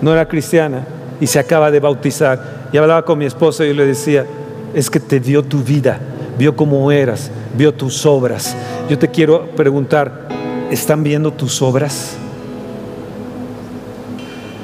No 0.00 0.12
era 0.12 0.28
cristiana 0.28 0.86
y 1.20 1.26
se 1.26 1.38
acaba 1.40 1.70
de 1.70 1.80
bautizar. 1.80 2.65
Y 2.76 2.78
hablaba 2.78 3.06
con 3.06 3.18
mi 3.18 3.24
esposa 3.24 3.64
y 3.64 3.72
le 3.72 3.86
decía, 3.86 4.26
es 4.74 4.90
que 4.90 5.00
te 5.00 5.18
dio 5.18 5.42
tu 5.42 5.62
vida, 5.62 5.98
vio 6.38 6.54
cómo 6.54 6.92
eras, 6.92 7.30
vio 7.56 7.72
tus 7.72 8.04
obras. 8.04 8.54
Yo 8.90 8.98
te 8.98 9.08
quiero 9.08 9.46
preguntar, 9.56 10.28
¿están 10.70 11.02
viendo 11.02 11.32
tus 11.32 11.62
obras? 11.62 12.18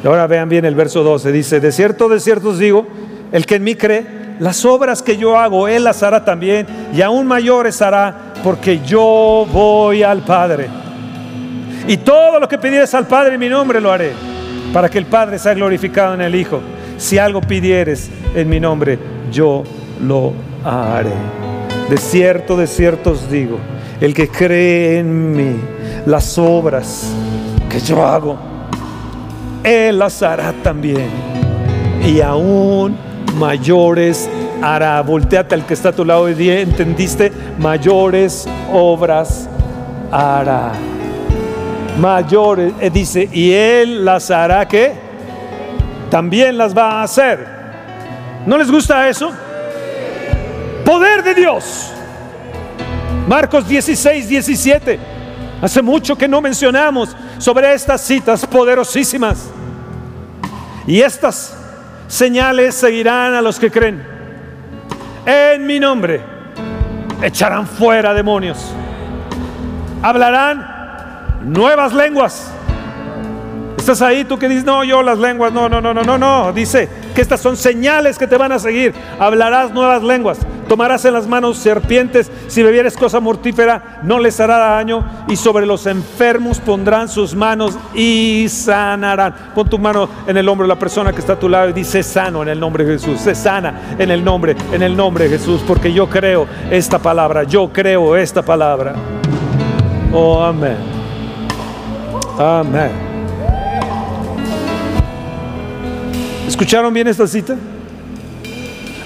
Ahora 0.04 0.26
vean 0.26 0.50
bien 0.50 0.66
el 0.66 0.74
verso 0.74 1.02
12, 1.02 1.32
dice, 1.32 1.58
de 1.58 1.72
cierto, 1.72 2.06
de 2.10 2.20
cierto 2.20 2.50
os 2.50 2.58
digo, 2.58 2.86
el 3.32 3.46
que 3.46 3.54
en 3.54 3.64
mí 3.64 3.76
cree, 3.76 4.04
las 4.40 4.62
obras 4.66 5.00
que 5.00 5.16
yo 5.16 5.38
hago, 5.38 5.66
él 5.66 5.82
las 5.82 6.02
hará 6.02 6.22
también, 6.22 6.66
y 6.92 7.00
aún 7.00 7.26
mayores 7.26 7.80
hará, 7.80 8.34
porque 8.44 8.80
yo 8.84 9.46
voy 9.50 10.02
al 10.02 10.22
Padre. 10.22 10.68
Y 11.88 11.96
todo 11.96 12.38
lo 12.38 12.46
que 12.46 12.58
pidieres 12.58 12.92
al 12.92 13.06
Padre 13.06 13.36
en 13.36 13.40
mi 13.40 13.48
nombre 13.48 13.80
lo 13.80 13.90
haré, 13.90 14.12
para 14.70 14.90
que 14.90 14.98
el 14.98 15.06
Padre 15.06 15.38
sea 15.38 15.54
glorificado 15.54 16.12
en 16.12 16.20
el 16.20 16.34
Hijo. 16.34 16.60
Si 17.02 17.18
algo 17.18 17.40
pidieres 17.40 18.08
en 18.32 18.48
mi 18.48 18.60
nombre, 18.60 18.96
yo 19.32 19.64
lo 20.00 20.32
haré. 20.64 21.10
De 21.90 21.96
cierto, 21.96 22.56
de 22.56 22.68
cierto 22.68 23.10
os 23.10 23.28
digo, 23.28 23.58
el 24.00 24.14
que 24.14 24.28
cree 24.28 25.00
en 25.00 25.36
mí, 25.36 25.56
las 26.06 26.38
obras 26.38 27.12
que 27.68 27.80
yo 27.80 28.06
hago, 28.06 28.38
Él 29.64 29.98
las 29.98 30.22
hará 30.22 30.54
también. 30.62 31.10
Y 32.06 32.20
aún 32.20 32.96
mayores 33.36 34.30
hará. 34.62 35.02
Volteate 35.02 35.56
al 35.56 35.66
que 35.66 35.74
está 35.74 35.88
a 35.88 35.92
tu 35.92 36.04
lado 36.04 36.30
y 36.30 36.34
di, 36.34 36.50
¿entendiste? 36.50 37.32
Mayores 37.58 38.46
obras 38.72 39.48
hará. 40.12 40.70
Mayores, 42.00 42.72
eh, 42.80 42.90
dice, 42.90 43.28
y 43.32 43.50
él 43.50 44.04
las 44.04 44.30
hará 44.30 44.68
que 44.68 45.01
también 46.12 46.58
las 46.58 46.76
va 46.76 47.00
a 47.00 47.04
hacer. 47.04 47.48
¿No 48.44 48.58
les 48.58 48.70
gusta 48.70 49.08
eso? 49.08 49.32
Poder 50.84 51.22
de 51.22 51.32
Dios. 51.32 51.90
Marcos 53.26 53.66
16, 53.66 54.28
17. 54.28 55.00
Hace 55.62 55.80
mucho 55.80 56.14
que 56.14 56.28
no 56.28 56.42
mencionamos 56.42 57.16
sobre 57.38 57.72
estas 57.72 58.02
citas 58.02 58.44
poderosísimas. 58.44 59.48
Y 60.86 61.00
estas 61.00 61.56
señales 62.08 62.74
seguirán 62.74 63.32
a 63.32 63.40
los 63.40 63.58
que 63.58 63.70
creen 63.70 64.04
en 65.24 65.64
mi 65.66 65.80
nombre 65.80 66.20
echarán 67.22 67.66
fuera 67.66 68.12
demonios, 68.12 68.58
hablarán 70.02 70.66
nuevas 71.42 71.94
lenguas. 71.94 72.52
¿Estás 73.82 74.00
ahí 74.00 74.22
tú 74.22 74.38
que 74.38 74.48
dices, 74.48 74.64
no, 74.64 74.84
yo 74.84 75.02
las 75.02 75.18
lenguas, 75.18 75.52
no, 75.52 75.68
no, 75.68 75.80
no, 75.80 75.92
no, 75.92 76.04
no, 76.04 76.16
no? 76.16 76.52
Dice 76.52 76.88
que 77.16 77.20
estas 77.20 77.40
son 77.40 77.56
señales 77.56 78.16
que 78.16 78.28
te 78.28 78.36
van 78.36 78.52
a 78.52 78.60
seguir. 78.60 78.94
Hablarás 79.18 79.72
nuevas 79.72 80.04
lenguas, 80.04 80.38
tomarás 80.68 81.04
en 81.04 81.14
las 81.14 81.26
manos 81.26 81.58
serpientes, 81.58 82.30
si 82.46 82.62
bebieres 82.62 82.96
cosa 82.96 83.18
mortífera 83.18 83.98
no 84.04 84.20
les 84.20 84.38
hará 84.38 84.56
daño 84.58 85.04
y 85.26 85.34
sobre 85.34 85.66
los 85.66 85.86
enfermos 85.86 86.60
pondrán 86.60 87.08
sus 87.08 87.34
manos 87.34 87.76
y 87.92 88.46
sanarán. 88.48 89.34
Pon 89.52 89.68
tu 89.68 89.80
mano 89.80 90.08
en 90.28 90.36
el 90.36 90.48
hombro 90.48 90.64
de 90.64 90.68
la 90.68 90.78
persona 90.78 91.12
que 91.12 91.18
está 91.18 91.32
a 91.32 91.40
tu 91.40 91.48
lado 91.48 91.68
y 91.68 91.72
dice 91.72 92.04
sano 92.04 92.44
en 92.44 92.50
el 92.50 92.60
nombre 92.60 92.84
de 92.84 92.92
Jesús, 92.92 93.18
se 93.18 93.34
sana 93.34 93.96
en 93.98 94.12
el 94.12 94.22
nombre, 94.22 94.54
en 94.72 94.82
el 94.82 94.96
nombre 94.96 95.24
de 95.28 95.38
Jesús, 95.38 95.60
porque 95.66 95.92
yo 95.92 96.08
creo 96.08 96.46
esta 96.70 97.00
palabra, 97.00 97.42
yo 97.42 97.72
creo 97.72 98.16
esta 98.16 98.42
palabra. 98.42 98.94
Oh, 100.12 100.40
amén. 100.40 100.76
Amén. 102.38 103.11
¿Escucharon 106.52 106.92
bien 106.92 107.08
esta 107.08 107.26
cita? 107.26 107.56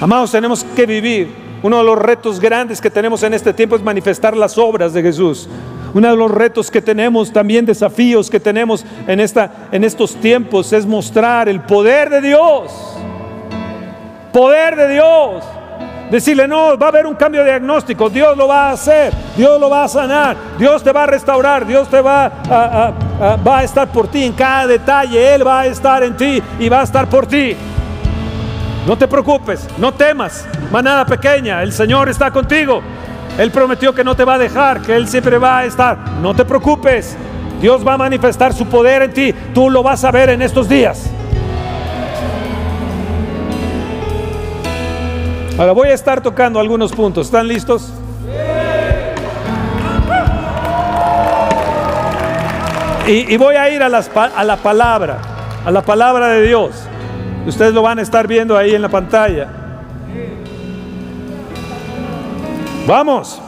Amados, 0.00 0.32
tenemos 0.32 0.64
que 0.64 0.84
vivir. 0.84 1.32
Uno 1.62 1.78
de 1.78 1.84
los 1.84 1.96
retos 1.96 2.40
grandes 2.40 2.80
que 2.80 2.90
tenemos 2.90 3.22
en 3.22 3.34
este 3.34 3.54
tiempo 3.54 3.76
es 3.76 3.84
manifestar 3.84 4.36
las 4.36 4.58
obras 4.58 4.92
de 4.92 5.00
Jesús. 5.00 5.48
Uno 5.94 6.10
de 6.10 6.16
los 6.16 6.28
retos 6.28 6.72
que 6.72 6.82
tenemos, 6.82 7.32
también 7.32 7.64
desafíos 7.64 8.30
que 8.30 8.40
tenemos 8.40 8.84
en, 9.06 9.20
esta, 9.20 9.68
en 9.70 9.84
estos 9.84 10.16
tiempos, 10.16 10.72
es 10.72 10.86
mostrar 10.86 11.48
el 11.48 11.60
poder 11.60 12.10
de 12.10 12.20
Dios. 12.20 12.72
Poder 14.32 14.74
de 14.74 14.94
Dios. 14.94 15.44
Decirle, 16.10 16.46
no, 16.46 16.78
va 16.78 16.86
a 16.86 16.88
haber 16.90 17.06
un 17.06 17.14
cambio 17.14 17.42
de 17.42 17.50
diagnóstico, 17.50 18.08
Dios 18.08 18.36
lo 18.36 18.46
va 18.46 18.68
a 18.68 18.72
hacer, 18.72 19.12
Dios 19.36 19.60
lo 19.60 19.68
va 19.68 19.84
a 19.84 19.88
sanar, 19.88 20.36
Dios 20.56 20.82
te 20.82 20.92
va 20.92 21.02
a 21.02 21.06
restaurar, 21.06 21.66
Dios 21.66 21.88
te 21.88 22.00
va 22.00 22.26
a, 22.26 22.92
va 23.44 23.58
a 23.58 23.64
estar 23.64 23.88
por 23.88 24.06
ti 24.06 24.22
en 24.22 24.32
cada 24.32 24.68
detalle, 24.68 25.34
Él 25.34 25.44
va 25.44 25.60
a 25.60 25.66
estar 25.66 26.04
en 26.04 26.16
ti 26.16 26.40
y 26.60 26.68
va 26.68 26.80
a 26.80 26.84
estar 26.84 27.08
por 27.08 27.26
ti. 27.26 27.56
No 28.86 28.96
te 28.96 29.08
preocupes, 29.08 29.66
no 29.78 29.92
temas, 29.92 30.46
manada 30.70 31.04
pequeña, 31.04 31.64
el 31.64 31.72
Señor 31.72 32.08
está 32.08 32.30
contigo. 32.30 32.82
Él 33.36 33.50
prometió 33.50 33.92
que 33.92 34.04
no 34.04 34.14
te 34.14 34.24
va 34.24 34.34
a 34.34 34.38
dejar, 34.38 34.82
que 34.82 34.94
Él 34.94 35.08
siempre 35.08 35.38
va 35.38 35.58
a 35.58 35.64
estar. 35.64 35.98
No 36.22 36.34
te 36.34 36.44
preocupes, 36.44 37.16
Dios 37.60 37.86
va 37.86 37.94
a 37.94 37.98
manifestar 37.98 38.54
su 38.54 38.66
poder 38.66 39.02
en 39.02 39.12
ti, 39.12 39.34
tú 39.52 39.70
lo 39.70 39.82
vas 39.82 40.04
a 40.04 40.12
ver 40.12 40.30
en 40.30 40.40
estos 40.40 40.68
días. 40.68 41.10
Ahora 45.58 45.72
voy 45.72 45.88
a 45.88 45.94
estar 45.94 46.20
tocando 46.20 46.60
algunos 46.60 46.92
puntos. 46.92 47.26
¿Están 47.26 47.48
listos? 47.48 47.90
Y, 53.06 53.36
voy 53.36 53.54
a 53.54 53.70
ir 53.70 53.82
a, 53.82 53.86
a 53.86 54.44
la 54.44 54.56
palabra, 54.56 55.18
a 55.64 55.70
la 55.70 55.80
palabra 55.80 56.28
de 56.28 56.42
Dios. 56.42 56.72
Ustedes 57.46 57.72
lo 57.72 57.82
van 57.82 58.00
a 58.00 58.02
estar 58.02 58.26
viendo 58.26 58.56
ahí 58.56 58.74
en 58.74 58.82
la 58.82 58.88
pantalla. 58.88 59.48
Vamos. 62.86 63.40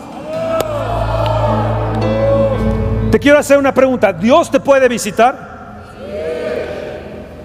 Te 3.10 3.18
quiero 3.18 3.38
hacer 3.38 3.58
una 3.58 3.74
pregunta. 3.74 4.12
¿Dios 4.12 4.50
te 4.50 4.60
puede 4.60 4.88
visitar? 4.88 5.48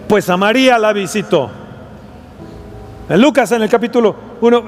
Pues 0.08 0.30
a 0.30 0.38
María 0.38 0.78
la 0.78 0.94
visitó. 0.94 1.63
Lucas 3.10 3.52
en 3.52 3.62
el 3.62 3.70
capítulo 3.70 4.16
1, 4.40 4.64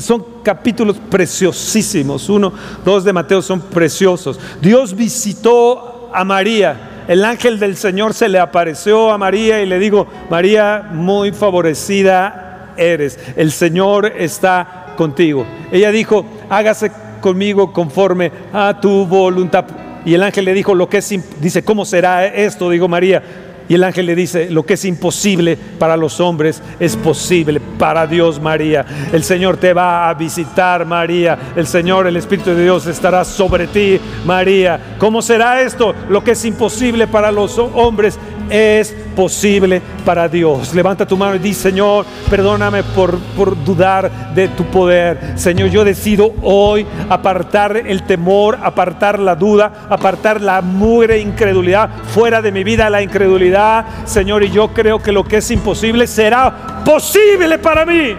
son 0.00 0.24
capítulos 0.42 0.96
preciosísimos. 1.10 2.28
Uno, 2.28 2.52
dos 2.84 3.04
de 3.04 3.12
Mateo 3.12 3.42
son 3.42 3.60
preciosos. 3.60 4.40
Dios 4.60 4.94
visitó 4.94 6.10
a 6.12 6.24
María. 6.24 7.04
El 7.06 7.24
ángel 7.24 7.58
del 7.58 7.76
Señor 7.76 8.14
se 8.14 8.28
le 8.28 8.38
apareció 8.38 9.10
a 9.10 9.18
María 9.18 9.62
y 9.62 9.66
le 9.66 9.78
dijo, 9.78 10.06
María, 10.30 10.88
muy 10.90 11.32
favorecida 11.32 12.74
eres. 12.76 13.18
El 13.36 13.52
Señor 13.52 14.06
está 14.16 14.94
contigo. 14.96 15.46
Ella 15.70 15.90
dijo, 15.90 16.24
hágase 16.48 16.90
conmigo 17.20 17.72
conforme 17.72 18.32
a 18.52 18.80
tu 18.80 19.06
voluntad. 19.06 19.66
Y 20.04 20.14
el 20.14 20.22
ángel 20.22 20.46
le 20.46 20.54
dijo, 20.54 20.74
lo 20.74 20.88
que 20.88 20.98
es, 20.98 21.14
dice, 21.40 21.62
¿cómo 21.64 21.84
será 21.84 22.26
esto? 22.26 22.70
Dijo 22.70 22.88
María 22.88 23.22
y 23.68 23.74
el 23.74 23.84
ángel 23.84 24.06
le 24.06 24.14
dice, 24.14 24.50
lo 24.50 24.64
que 24.64 24.74
es 24.74 24.84
imposible 24.84 25.58
para 25.78 25.96
los 25.96 26.20
hombres 26.20 26.62
es 26.80 26.96
posible 26.96 27.60
para 27.60 28.06
Dios, 28.06 28.40
María. 28.40 28.84
El 29.12 29.22
Señor 29.22 29.58
te 29.58 29.74
va 29.74 30.08
a 30.08 30.14
visitar, 30.14 30.86
María. 30.86 31.38
El 31.54 31.66
Señor, 31.66 32.06
el 32.06 32.16
Espíritu 32.16 32.50
de 32.50 32.62
Dios 32.62 32.86
estará 32.86 33.24
sobre 33.24 33.66
ti, 33.66 34.00
María. 34.24 34.96
¿Cómo 34.98 35.20
será 35.20 35.60
esto? 35.60 35.94
Lo 36.08 36.24
que 36.24 36.30
es 36.30 36.44
imposible 36.44 37.06
para 37.06 37.30
los 37.30 37.58
hombres 37.58 38.18
es 38.50 38.94
posible 39.14 39.80
para 40.04 40.28
Dios. 40.28 40.74
Levanta 40.74 41.06
tu 41.06 41.16
mano 41.16 41.36
y 41.36 41.38
di, 41.38 41.54
Señor, 41.54 42.06
perdóname 42.30 42.82
por, 42.82 43.18
por 43.36 43.62
dudar 43.64 44.34
de 44.34 44.48
tu 44.48 44.64
poder. 44.64 45.34
Señor, 45.36 45.70
yo 45.70 45.84
decido 45.84 46.34
hoy 46.42 46.86
apartar 47.08 47.76
el 47.76 48.02
temor, 48.04 48.58
apartar 48.62 49.18
la 49.18 49.34
duda, 49.34 49.86
apartar 49.88 50.40
la 50.40 50.60
mugre 50.60 51.18
incredulidad 51.18 51.90
fuera 52.14 52.42
de 52.42 52.52
mi 52.52 52.64
vida, 52.64 52.90
la 52.90 53.02
incredulidad. 53.02 53.84
Señor, 54.04 54.42
y 54.42 54.50
yo 54.50 54.68
creo 54.68 55.02
que 55.02 55.12
lo 55.12 55.24
que 55.24 55.38
es 55.38 55.50
imposible 55.50 56.06
será 56.06 56.82
posible 56.84 57.58
para 57.58 57.84
mí. 57.84 58.14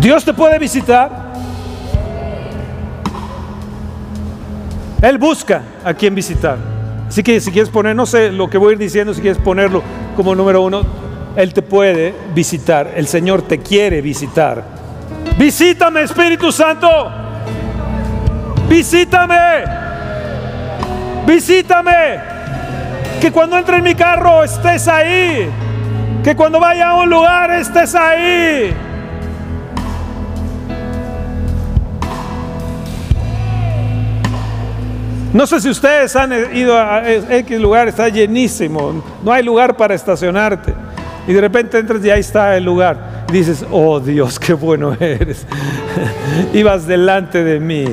Dios 0.00 0.24
te 0.24 0.32
puede 0.32 0.58
visitar. 0.58 1.25
Él 5.06 5.18
busca 5.18 5.62
a 5.84 5.94
quien 5.94 6.16
visitar. 6.16 6.58
Así 7.06 7.22
que 7.22 7.40
si 7.40 7.52
quieres 7.52 7.70
poner, 7.70 7.94
no 7.94 8.06
sé 8.06 8.32
lo 8.32 8.50
que 8.50 8.58
voy 8.58 8.70
a 8.70 8.72
ir 8.72 8.78
diciendo, 8.78 9.14
si 9.14 9.20
quieres 9.20 9.38
ponerlo 9.38 9.80
como 10.16 10.34
número 10.34 10.62
uno, 10.62 10.82
Él 11.36 11.54
te 11.54 11.62
puede 11.62 12.12
visitar. 12.34 12.90
El 12.96 13.06
Señor 13.06 13.42
te 13.42 13.58
quiere 13.58 14.00
visitar. 14.00 14.64
Visítame, 15.38 16.02
Espíritu 16.02 16.50
Santo. 16.50 16.88
Visítame. 18.68 19.62
Visítame. 21.24 22.18
Que 23.20 23.30
cuando 23.30 23.58
entre 23.58 23.76
en 23.76 23.84
mi 23.84 23.94
carro 23.94 24.42
estés 24.42 24.88
ahí. 24.88 25.48
Que 26.24 26.34
cuando 26.34 26.58
vaya 26.58 26.88
a 26.88 26.94
un 26.96 27.08
lugar 27.08 27.52
estés 27.52 27.94
ahí. 27.94 28.74
No 35.36 35.46
sé 35.46 35.60
si 35.60 35.68
ustedes 35.68 36.16
han 36.16 36.32
ido 36.56 36.78
a 36.78 37.02
X 37.06 37.60
lugar, 37.60 37.88
está 37.88 38.08
llenísimo, 38.08 39.04
no 39.22 39.30
hay 39.30 39.42
lugar 39.42 39.76
para 39.76 39.94
estacionarte. 39.94 40.72
Y 41.28 41.34
de 41.34 41.42
repente 41.42 41.78
entras 41.78 42.02
y 42.02 42.08
ahí 42.08 42.20
está 42.20 42.56
el 42.56 42.64
lugar. 42.64 43.26
Dices, 43.30 43.62
oh 43.70 44.00
Dios, 44.00 44.38
qué 44.38 44.54
bueno 44.54 44.96
eres. 44.98 45.44
Ibas 46.54 46.86
delante 46.86 47.44
de 47.44 47.60
mí. 47.60 47.84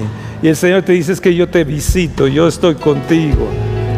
Y 0.42 0.48
el 0.48 0.56
Señor 0.56 0.84
te 0.84 0.94
dice, 0.94 1.12
es 1.12 1.20
que 1.20 1.36
yo 1.36 1.50
te 1.50 1.66
visito, 1.66 2.28
yo 2.28 2.48
estoy 2.48 2.76
contigo. 2.76 3.50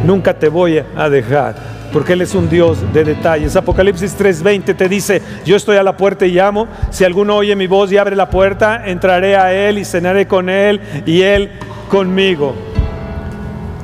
Nunca 0.03 0.33
te 0.33 0.49
voy 0.49 0.81
a 0.95 1.07
dejar. 1.07 1.53
Porque 1.93 2.13
Él 2.13 2.21
es 2.21 2.33
un 2.33 2.49
Dios 2.49 2.79
de 2.93 3.03
detalles. 3.03 3.55
Apocalipsis 3.55 4.17
3:20 4.17 4.75
te 4.75 4.89
dice, 4.89 5.21
yo 5.45 5.55
estoy 5.55 5.77
a 5.77 5.83
la 5.83 5.95
puerta 5.95 6.25
y 6.25 6.31
llamo. 6.31 6.67
Si 6.89 7.03
alguno 7.03 7.35
oye 7.35 7.55
mi 7.55 7.67
voz 7.67 7.91
y 7.91 7.97
abre 7.97 8.15
la 8.15 8.27
puerta, 8.27 8.87
entraré 8.87 9.35
a 9.35 9.53
Él 9.53 9.77
y 9.77 9.85
cenaré 9.85 10.25
con 10.25 10.49
Él 10.49 10.81
y 11.05 11.21
Él 11.21 11.51
conmigo. 11.91 12.74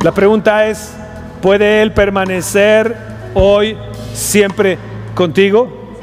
La 0.04 0.12
pregunta 0.12 0.66
es, 0.66 0.94
¿puede 1.44 1.84
Él 1.84 1.92
permanecer 1.92 2.96
hoy 3.36 3.78
siempre 4.14 4.80
contigo? 5.14 5.96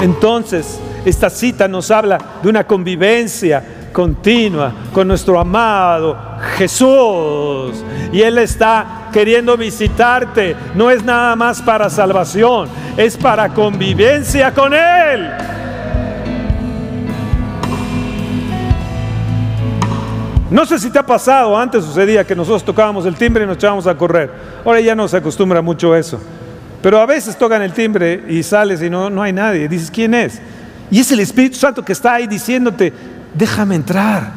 Entonces, 0.00 0.78
esta 1.04 1.28
cita 1.28 1.66
nos 1.66 1.90
habla 1.90 2.18
de 2.40 2.48
una 2.48 2.64
convivencia 2.64 3.88
continua 3.92 4.72
con 4.92 5.08
nuestro 5.08 5.40
amado 5.40 6.16
Jesús. 6.56 7.82
Y 8.12 8.22
Él 8.22 8.38
está 8.38 9.08
queriendo 9.12 9.56
visitarte. 9.56 10.54
No 10.76 10.88
es 10.90 11.02
nada 11.02 11.34
más 11.34 11.60
para 11.60 11.90
salvación, 11.90 12.68
es 12.96 13.16
para 13.16 13.48
convivencia 13.48 14.54
con 14.54 14.72
Él. 14.72 15.30
No 20.50 20.64
sé 20.64 20.78
si 20.78 20.90
te 20.90 20.98
ha 20.98 21.04
pasado, 21.04 21.58
antes 21.58 21.84
sucedía 21.84 22.24
que 22.24 22.36
nosotros 22.36 22.64
tocábamos 22.64 23.04
el 23.04 23.16
timbre 23.16 23.42
y 23.42 23.46
nos 23.46 23.56
echábamos 23.56 23.86
a 23.88 23.96
correr. 23.96 24.30
Ahora 24.64 24.80
ya 24.80 24.94
no 24.94 25.08
se 25.08 25.16
acostumbra 25.16 25.60
mucho 25.60 25.94
eso. 25.94 26.20
Pero 26.82 27.00
a 27.00 27.06
veces 27.06 27.36
tocan 27.36 27.62
el 27.62 27.72
timbre 27.72 28.24
y 28.28 28.44
sales 28.44 28.80
y 28.80 28.88
no, 28.88 29.10
no 29.10 29.22
hay 29.22 29.32
nadie. 29.32 29.68
Dices, 29.68 29.90
¿quién 29.90 30.14
es? 30.14 30.40
Y 30.88 31.00
es 31.00 31.10
el 31.10 31.18
Espíritu 31.18 31.56
Santo 31.56 31.84
que 31.84 31.92
está 31.92 32.14
ahí 32.14 32.28
diciéndote, 32.28 32.92
déjame 33.34 33.74
entrar. 33.74 34.30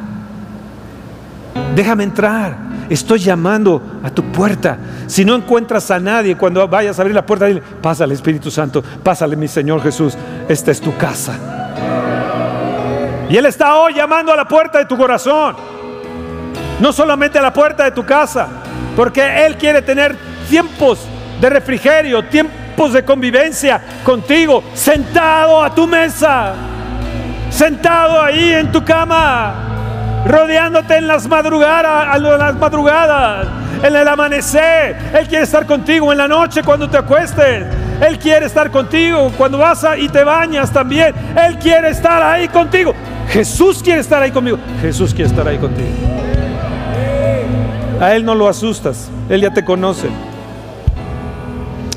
Déjame 1.76 2.02
entrar. 2.02 2.56
Estoy 2.88 3.20
llamando 3.20 3.80
a 4.02 4.10
tu 4.10 4.24
puerta. 4.32 4.78
Si 5.06 5.24
no 5.24 5.36
encuentras 5.36 5.92
a 5.92 6.00
nadie 6.00 6.36
cuando 6.36 6.66
vayas 6.66 6.98
a 6.98 7.02
abrir 7.02 7.14
la 7.14 7.24
puerta, 7.24 7.46
dile, 7.46 7.62
pásale 7.80 8.14
Espíritu 8.14 8.50
Santo, 8.50 8.82
pásale 9.04 9.36
mi 9.36 9.46
Señor 9.46 9.80
Jesús, 9.80 10.18
esta 10.48 10.72
es 10.72 10.80
tu 10.80 10.96
casa. 10.96 11.38
Y 13.28 13.36
Él 13.36 13.46
está 13.46 13.76
hoy 13.76 13.94
llamando 13.94 14.32
a 14.32 14.36
la 14.36 14.48
puerta 14.48 14.78
de 14.78 14.86
tu 14.86 14.96
corazón 14.96 15.79
no 16.80 16.92
solamente 16.92 17.38
a 17.38 17.42
la 17.42 17.52
puerta 17.52 17.84
de 17.84 17.90
tu 17.92 18.04
casa, 18.04 18.48
porque 18.96 19.46
Él 19.46 19.56
quiere 19.56 19.82
tener 19.82 20.16
tiempos 20.48 21.06
de 21.40 21.50
refrigerio, 21.50 22.24
tiempos 22.24 22.92
de 22.92 23.04
convivencia 23.04 23.80
contigo, 24.04 24.64
sentado 24.74 25.62
a 25.62 25.74
tu 25.74 25.86
mesa, 25.86 26.54
sentado 27.50 28.20
ahí 28.20 28.54
en 28.54 28.72
tu 28.72 28.84
cama, 28.84 30.24
rodeándote 30.26 30.96
en 30.96 31.06
las 31.06 31.26
madrugadas, 31.28 32.16
en 32.16 32.22
las 32.22 32.54
madrugadas, 32.56 33.46
en 33.82 33.96
el 33.96 34.08
amanecer. 34.08 34.96
Él 35.14 35.28
quiere 35.28 35.44
estar 35.44 35.66
contigo 35.66 36.10
en 36.12 36.18
la 36.18 36.28
noche 36.28 36.62
cuando 36.62 36.88
te 36.88 36.98
acuestes. 36.98 37.66
Él 38.00 38.18
quiere 38.18 38.46
estar 38.46 38.70
contigo 38.70 39.30
cuando 39.36 39.58
vas 39.58 39.84
y 39.98 40.08
te 40.08 40.24
bañas 40.24 40.72
también. 40.72 41.14
Él 41.36 41.58
quiere 41.58 41.90
estar 41.90 42.22
ahí 42.22 42.48
contigo. 42.48 42.94
Jesús 43.28 43.82
quiere 43.82 44.00
estar 44.00 44.22
ahí 44.22 44.30
conmigo. 44.30 44.58
Jesús 44.80 45.12
quiere 45.12 45.30
estar 45.30 45.46
ahí 45.46 45.58
contigo. 45.58 46.29
A 48.00 48.16
Él 48.16 48.24
no 48.24 48.34
lo 48.34 48.48
asustas, 48.48 49.10
Él 49.28 49.42
ya 49.42 49.52
te 49.52 49.62
conoce. 49.62 50.08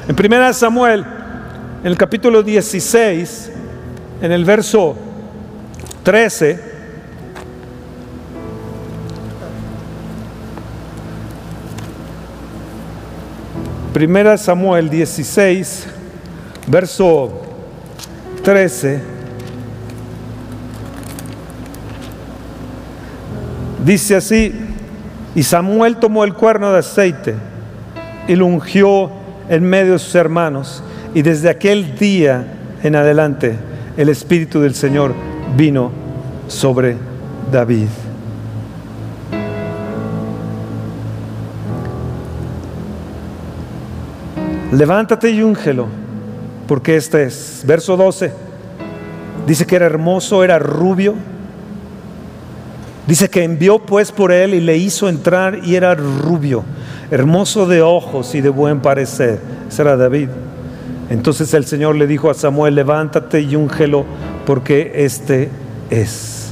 En 0.06 0.16
1 0.20 0.54
Samuel, 0.54 1.06
en 1.82 1.88
el 1.88 1.98
capítulo 1.98 2.44
16, 2.44 3.52
en 4.22 4.32
el 4.34 4.44
verso 4.44 4.98
13, 6.04 6.74
Primera 13.94 14.38
Samuel 14.38 14.89
16, 14.89 15.86
verso 16.68 17.32
13. 18.44 19.02
Dice 23.86 24.16
así, 24.18 24.73
y 25.36 25.43
Samuel 25.43 25.98
tomó 25.98 26.24
el 26.24 26.34
cuerno 26.34 26.72
de 26.72 26.80
aceite 26.80 27.36
y 28.28 28.36
lo 28.36 28.46
ungió 28.46 29.10
en 29.50 29.63
medio 29.63 29.93
de 29.93 30.00
sus 30.00 30.15
hermanos. 30.15 30.84
Y 31.13 31.22
desde 31.22 31.50
aquel 31.50 31.96
día 31.98 32.46
en 32.84 32.96
adelante 32.96 33.56
el 33.98 34.10
Espíritu 34.10 34.60
del 34.60 34.76
Señor 34.76 35.13
vino 35.56 35.91
sobre 36.48 36.98
David. 37.52 37.88
Levántate 44.72 45.30
y 45.30 45.43
úngelo, 45.43 45.86
porque 46.67 46.96
este 46.96 47.26
es, 47.26 47.63
verso 47.67 47.96
12, 47.96 48.32
dice 49.46 49.67
que 49.67 49.76
era 49.76 49.86
hermoso, 49.86 50.43
era 50.43 50.58
rubio, 50.58 51.13
Dice 53.08 53.30
que 53.30 53.44
envió 53.44 53.80
pues 53.80 54.12
por 54.12 54.32
él 54.32 54.54
y 54.54 54.62
le 54.62 54.78
hizo 54.78 55.10
entrar 55.10 55.60
y 55.63 55.76
era 55.76 55.94
rubio, 55.94 56.63
hermoso 57.12 57.68
de 57.68 57.82
ojos 57.82 58.34
y 58.34 58.42
de 58.42 58.50
buen 58.50 58.82
parecer. 58.82 59.39
Ese 59.68 59.82
era 59.82 59.98
David. 59.98 60.30
Entonces 61.10 61.54
el 61.54 61.66
Señor 61.66 61.96
le 61.96 62.08
dijo 62.08 62.30
a 62.30 62.34
Samuel, 62.34 62.76
levántate 62.76 63.42
y 63.42 63.56
úngelo 63.56 64.06
porque 64.46 64.92
este 64.96 65.50
es. 65.89 66.52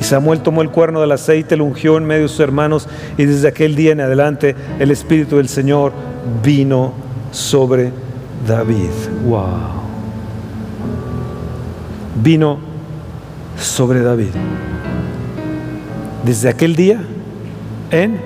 Y 0.00 0.04
Samuel 0.04 0.40
tomó 0.40 0.62
el 0.62 0.70
cuerno 0.70 1.00
del 1.00 1.12
aceite, 1.12 1.56
lo 1.56 1.64
ungió 1.64 1.96
en 1.96 2.04
medio 2.04 2.22
de 2.22 2.28
sus 2.28 2.40
hermanos 2.40 2.88
y 3.16 3.24
desde 3.24 3.48
aquel 3.48 3.76
día 3.76 3.92
en 3.92 4.00
adelante 4.00 4.56
el 4.78 4.90
Espíritu 4.90 5.36
del 5.36 5.48
Señor 5.48 5.92
vino 6.42 6.92
sobre 7.30 7.92
David. 8.46 8.90
Wow. 9.26 9.46
Vino 12.22 12.58
sobre 13.56 14.02
David. 14.02 14.30
Desde 16.24 16.48
aquel 16.48 16.76
día 16.76 17.00
en 17.90 18.20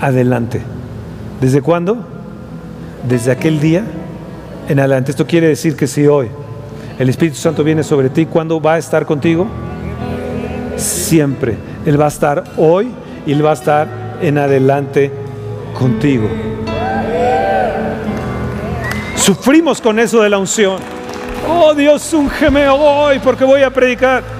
adelante. 0.00 0.62
¿Desde 1.40 1.62
cuándo? 1.62 1.98
Desde 3.08 3.30
aquel 3.30 3.60
día 3.60 3.84
en 4.68 4.78
adelante. 4.78 5.10
Esto 5.10 5.26
quiere 5.26 5.48
decir 5.48 5.76
que 5.76 5.86
si 5.86 6.06
hoy 6.06 6.28
el 6.98 7.08
Espíritu 7.08 7.36
Santo 7.36 7.64
viene 7.64 7.82
sobre 7.82 8.10
ti, 8.10 8.26
¿cuándo 8.26 8.60
va 8.60 8.74
a 8.74 8.78
estar 8.78 9.06
contigo? 9.06 9.46
Siempre. 10.76 11.56
Él 11.86 11.98
va 12.00 12.06
a 12.06 12.08
estar 12.08 12.44
hoy 12.56 12.90
y 13.26 13.32
Él 13.32 13.44
va 13.44 13.50
a 13.50 13.54
estar 13.54 13.88
en 14.20 14.38
adelante 14.38 15.10
contigo. 15.78 16.28
Sufrimos 19.16 19.80
con 19.80 19.98
eso 19.98 20.22
de 20.22 20.30
la 20.30 20.38
unción. 20.38 20.78
Oh 21.48 21.74
Dios, 21.74 22.12
ungeme 22.12 22.68
hoy 22.68 23.18
porque 23.18 23.44
voy 23.44 23.62
a 23.62 23.70
predicar. 23.70 24.39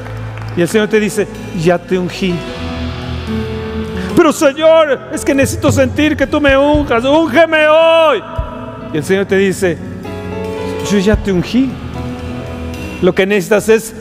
Y 0.56 0.62
el 0.62 0.68
Señor 0.68 0.88
te 0.88 1.00
dice, 1.00 1.26
ya 1.60 1.78
te 1.78 1.98
ungí. 1.98 2.34
Pero 4.16 4.32
Señor, 4.32 5.08
es 5.12 5.24
que 5.24 5.34
necesito 5.34 5.70
sentir 5.72 6.16
que 6.16 6.26
tú 6.26 6.40
me 6.40 6.56
unjas, 6.56 7.04
ungeme 7.04 7.68
hoy. 7.68 8.22
Y 8.92 8.96
el 8.98 9.04
Señor 9.04 9.26
te 9.26 9.36
dice, 9.36 9.78
yo 10.90 10.98
ya 10.98 11.16
te 11.16 11.32
ungí. 11.32 11.70
Lo 13.02 13.14
que 13.14 13.24
necesitas 13.26 13.68
es 13.68 13.94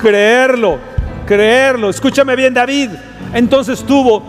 creerlo, 0.00 0.78
creerlo. 1.26 1.90
Escúchame 1.90 2.36
bien, 2.36 2.54
David. 2.54 2.90
Entonces 3.34 3.84
tuvo 3.84 4.22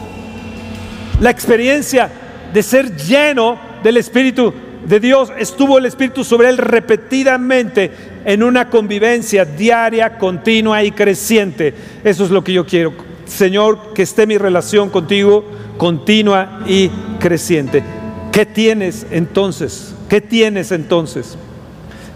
la 1.20 1.30
experiencia 1.30 2.10
de 2.54 2.64
ser 2.64 2.96
lleno 2.96 3.60
del 3.84 3.98
Espíritu 3.98 4.54
de 4.88 5.00
Dios. 5.00 5.32
Estuvo 5.38 5.78
el 5.78 5.86
Espíritu 5.86 6.24
sobre 6.24 6.50
él 6.50 6.58
repetidamente 6.58 7.92
en 8.26 8.44
una 8.44 8.70
convivencia 8.70 9.46
diaria, 9.46 10.18
continua 10.18 10.84
y 10.84 10.92
creciente. 10.92 11.74
Eso 12.04 12.26
es 12.26 12.32
lo 12.32 12.44
que 12.44 12.54
yo 12.54 12.66
quiero. 12.66 12.94
Señor, 13.26 13.94
que 13.94 14.04
esté 14.04 14.26
mi 14.26 14.38
relación 14.38 14.90
contigo 14.90 15.46
continua 15.78 16.62
y 16.66 16.90
creciente. 17.20 17.84
¿Qué 18.32 18.46
tienes 18.46 19.06
entonces? 19.12 19.94
¿Qué 20.10 20.22
tienes 20.22 20.72
entonces? 20.72 21.38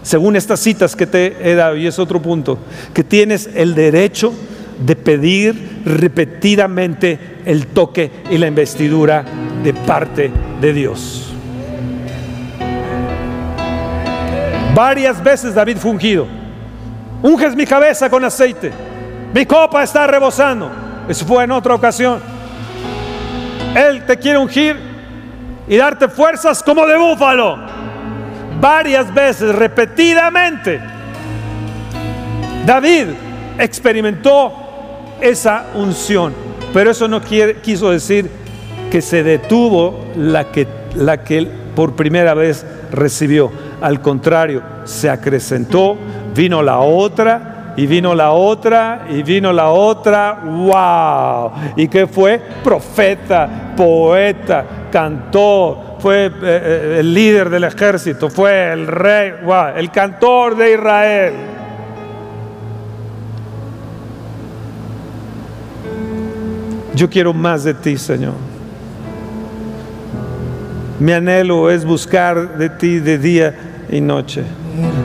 según 0.02 0.36
estas 0.36 0.60
citas 0.60 0.96
que 0.96 1.06
te 1.06 1.36
he 1.48 1.54
dado, 1.54 1.76
y 1.76 1.86
es 1.86 1.98
otro 1.98 2.20
punto, 2.20 2.58
que 2.92 3.04
tienes 3.04 3.48
el 3.54 3.74
derecho 3.74 4.32
de 4.84 4.96
pedir 4.96 5.82
repetidamente 5.84 7.18
el 7.44 7.68
toque 7.68 8.10
y 8.30 8.38
la 8.38 8.48
investidura 8.48 9.24
de 9.62 9.72
parte 9.74 10.30
de 10.60 10.72
Dios. 10.72 11.31
Varias 14.74 15.22
veces 15.22 15.54
David 15.54 15.76
fue 15.78 15.90
ungido. 15.90 16.26
Unges 17.22 17.54
mi 17.54 17.66
cabeza 17.66 18.08
con 18.08 18.24
aceite. 18.24 18.72
Mi 19.34 19.46
copa 19.46 19.82
está 19.82 20.06
rebosando. 20.06 20.70
Eso 21.08 21.24
fue 21.26 21.44
en 21.44 21.50
otra 21.50 21.74
ocasión. 21.74 22.20
Él 23.74 24.04
te 24.06 24.18
quiere 24.18 24.38
ungir 24.38 24.76
y 25.68 25.76
darte 25.76 26.08
fuerzas 26.08 26.62
como 26.62 26.86
de 26.86 26.96
búfalo 26.96 27.58
varias 28.62 29.12
veces, 29.12 29.54
repetidamente. 29.54 30.80
David 32.64 33.06
experimentó 33.58 34.52
esa 35.20 35.66
unción, 35.74 36.32
pero 36.72 36.92
eso 36.92 37.08
no 37.08 37.20
quiere, 37.20 37.56
quiso 37.56 37.90
decir 37.90 38.30
que 38.90 39.02
se 39.02 39.24
detuvo 39.24 40.06
la 40.16 40.52
que, 40.52 40.68
la 40.94 41.24
que 41.24 41.48
por 41.74 41.96
primera 41.96 42.34
vez 42.34 42.64
recibió. 42.92 43.50
Al 43.82 44.00
contrario, 44.00 44.62
se 44.84 45.10
acrecentó, 45.10 45.98
vino 46.34 46.62
la 46.62 46.78
otra, 46.78 47.74
y 47.76 47.86
vino 47.86 48.14
la 48.14 48.32
otra, 48.32 49.06
y 49.08 49.22
vino 49.22 49.52
la 49.52 49.70
otra, 49.70 50.40
wow. 50.44 51.52
¿Y 51.76 51.88
qué 51.88 52.06
fue? 52.06 52.40
Profeta, 52.62 53.74
poeta, 53.76 54.64
cantor, 54.90 55.96
fue 55.98 56.26
eh, 56.26 56.30
eh, 56.42 56.96
el 57.00 57.14
líder 57.14 57.48
del 57.48 57.64
ejército, 57.64 58.28
fue 58.28 58.72
el 58.72 58.86
rey, 58.86 59.32
el 59.76 59.90
cantor 59.90 60.56
de 60.56 60.74
Israel. 60.74 61.32
Yo 66.94 67.08
quiero 67.08 67.32
más 67.32 67.64
de 67.64 67.74
ti, 67.74 67.96
Señor. 67.96 68.34
Mi 71.00 71.12
anhelo 71.12 71.70
es 71.70 71.84
buscar 71.84 72.56
de 72.58 72.68
ti 72.68 73.00
de 73.00 73.18
día 73.18 73.71
y 73.92 74.00
noche. 74.00 74.42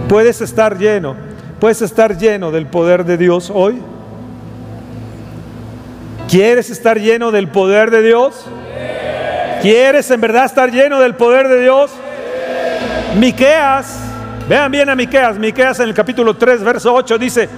Puedes 0.07 0.41
estar 0.41 0.77
lleno, 0.77 1.15
puedes 1.59 1.81
estar 1.81 2.17
lleno 2.17 2.51
del 2.51 2.65
poder 2.65 3.03
de 3.05 3.17
Dios 3.17 3.51
hoy. 3.53 3.79
¿Quieres 6.29 6.69
estar 6.69 6.99
lleno 6.99 7.31
del 7.31 7.49
poder 7.49 7.91
de 7.91 8.01
Dios? 8.01 8.45
¿Quieres 9.61 10.09
en 10.09 10.21
verdad 10.21 10.45
estar 10.45 10.71
lleno 10.71 10.99
del 10.99 11.15
poder 11.15 11.47
de 11.49 11.61
Dios? 11.61 11.91
Miqueas, 13.19 13.99
vean 14.47 14.71
bien 14.71 14.89
a 14.89 14.95
Miqueas, 14.95 15.37
Miqueas 15.37 15.79
en 15.81 15.89
el 15.89 15.93
capítulo 15.93 16.35
3, 16.35 16.63
verso 16.63 16.93
8 16.93 17.17
dice, 17.17 17.49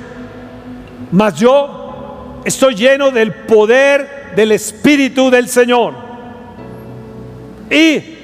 mas 1.12 1.36
yo 1.36 2.42
estoy 2.44 2.74
lleno 2.74 3.12
del 3.12 3.34
poder 3.34 4.32
del 4.36 4.52
Espíritu 4.52 5.30
del 5.30 5.48
Señor 5.48 5.94
y 7.70 8.18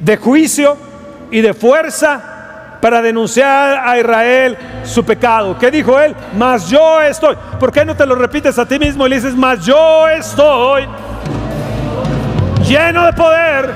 de 0.00 0.16
juicio 0.18 0.85
y 1.30 1.40
de 1.40 1.54
fuerza 1.54 2.78
para 2.80 3.02
denunciar 3.02 3.82
a 3.84 3.98
Israel 3.98 4.56
su 4.84 5.04
pecado. 5.04 5.58
¿Qué 5.58 5.70
dijo 5.70 5.98
él? 5.98 6.14
Mas 6.36 6.68
yo 6.68 7.00
estoy. 7.00 7.36
¿Por 7.58 7.72
qué 7.72 7.84
no 7.84 7.94
te 7.96 8.06
lo 8.06 8.14
repites 8.14 8.58
a 8.58 8.66
ti 8.66 8.78
mismo 8.78 9.06
y 9.06 9.10
le 9.10 9.16
dices, 9.16 9.34
mas 9.34 9.64
yo 9.64 10.08
estoy 10.08 10.86
lleno 12.66 13.06
de 13.06 13.12
poder 13.12 13.72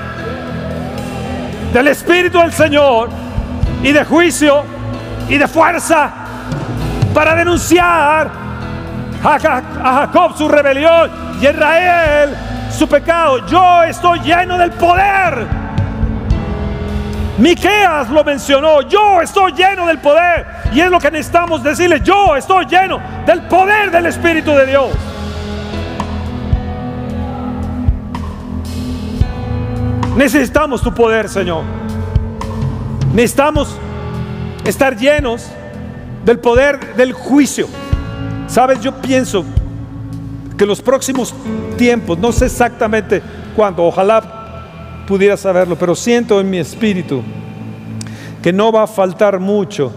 del 1.73 1.87
Espíritu 1.87 2.39
del 2.39 2.51
Señor 2.51 3.09
y 3.81 3.91
de 3.91 4.03
juicio 4.03 4.63
y 5.29 5.37
de 5.37 5.47
fuerza 5.47 6.11
para 7.13 7.35
denunciar 7.35 8.29
a, 9.23 9.39
Jacob 9.39 10.37
su 10.37 10.49
rebelión 10.49 11.11
y 11.41 11.45
a 11.45 11.51
Israel 11.51 12.35
su 12.69 12.87
pecado. 12.87 13.45
Yo 13.47 13.83
estoy 13.83 14.19
lleno 14.19 14.57
del 14.57 14.71
poder. 14.71 15.70
Miqueas 17.41 18.07
lo 18.11 18.23
mencionó, 18.23 18.83
yo 18.83 19.19
estoy 19.19 19.53
lleno 19.53 19.87
del 19.87 19.97
poder. 19.97 20.45
Y 20.71 20.79
es 20.79 20.91
lo 20.91 20.99
que 20.99 21.09
necesitamos 21.09 21.63
decirle, 21.63 21.99
yo 22.03 22.35
estoy 22.35 22.67
lleno 22.67 23.01
del 23.25 23.41
poder 23.47 23.89
del 23.89 24.05
Espíritu 24.05 24.51
de 24.51 24.67
Dios. 24.67 24.91
Necesitamos 30.15 30.83
tu 30.83 30.93
poder, 30.93 31.27
Señor. 31.27 31.63
Necesitamos 33.11 33.75
estar 34.63 34.95
llenos 34.95 35.47
del 36.23 36.37
poder 36.37 36.95
del 36.95 37.11
juicio. 37.11 37.67
Sabes, 38.45 38.81
yo 38.81 38.93
pienso 39.01 39.43
que 40.59 40.67
los 40.67 40.79
próximos 40.79 41.33
tiempos, 41.75 42.19
no 42.19 42.31
sé 42.31 42.45
exactamente 42.45 43.23
cuándo, 43.55 43.83
ojalá 43.83 44.40
pudiera 45.07 45.37
saberlo, 45.37 45.77
pero 45.77 45.95
siento 45.95 46.39
en 46.39 46.49
mi 46.49 46.57
espíritu 46.57 47.23
que 48.41 48.53
no 48.53 48.71
va 48.71 48.83
a 48.83 48.87
faltar 48.87 49.39
mucho 49.39 49.91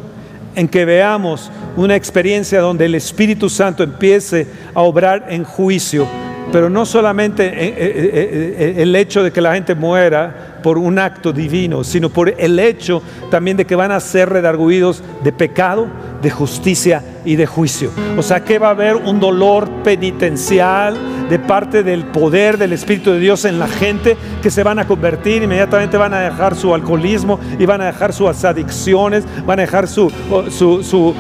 en 0.55 0.69
que 0.69 0.85
veamos 0.85 1.51
una 1.77 1.97
experiencia 1.97 2.61
donde 2.61 2.85
el 2.85 2.95
Espíritu 2.95 3.49
Santo 3.49 3.83
empiece 3.83 4.47
a 4.75 4.83
obrar 4.83 5.27
en 5.29 5.45
juicio 5.45 6.07
pero 6.53 6.71
no 6.71 6.87
solamente 6.87 7.47
eh, 7.47 7.53
eh, 7.57 8.55
eh, 8.59 8.75
el 8.79 8.95
hecho 8.95 9.23
de 9.23 9.33
que 9.33 9.41
la 9.41 9.55
gente 9.55 9.75
muera 9.75 10.59
por 10.63 10.79
un 10.79 10.99
acto 10.99 11.33
divino, 11.33 11.85
sino 11.85 12.11
por 12.11 12.33
el 12.39 12.59
hecho 12.59 13.03
también 13.31 13.57
de 13.57 13.65
que 13.65 13.75
van 13.75 13.93
a 13.93 14.01
ser 14.01 14.29
redarguidos 14.29 15.03
de 15.23 15.33
pecado, 15.33 15.89
de 16.23 16.31
justicia 16.31 17.03
y 17.25 17.37
de 17.37 17.47
juicio. 17.47 17.91
O 18.17 18.23
sea 18.23 18.45
que 18.45 18.59
va 18.59 18.69
a 18.69 18.71
haber 18.71 18.97
un 18.97 19.21
dolor 19.21 19.69
penitencial 19.83 20.97
de 21.35 21.41
parte 21.41 21.83
del 21.83 22.05
poder 22.05 22.59
del 22.59 22.73
Espíritu 22.73 23.11
de 23.11 23.19
Dios 23.19 23.45
en 23.45 23.59
la 23.59 23.67
gente 23.67 24.17
que 24.41 24.53
se 24.53 24.63
van 24.63 24.79
a 24.79 24.87
convertir, 24.87 25.43
inmediatamente 25.43 25.97
van 25.97 26.15
a 26.15 26.21
dejar 26.21 26.55
su 26.55 26.73
alcoholismo 26.73 27.41
y 27.59 27.67
van 27.67 27.81
a 27.81 27.87
dejar 27.87 28.13
sus 28.13 28.45
adicciones, 28.45 29.25
van 29.45 29.59
a 29.59 29.63
dejar 29.63 29.89
su, 29.89 30.13
su, 30.49 30.85
su, 30.85 31.13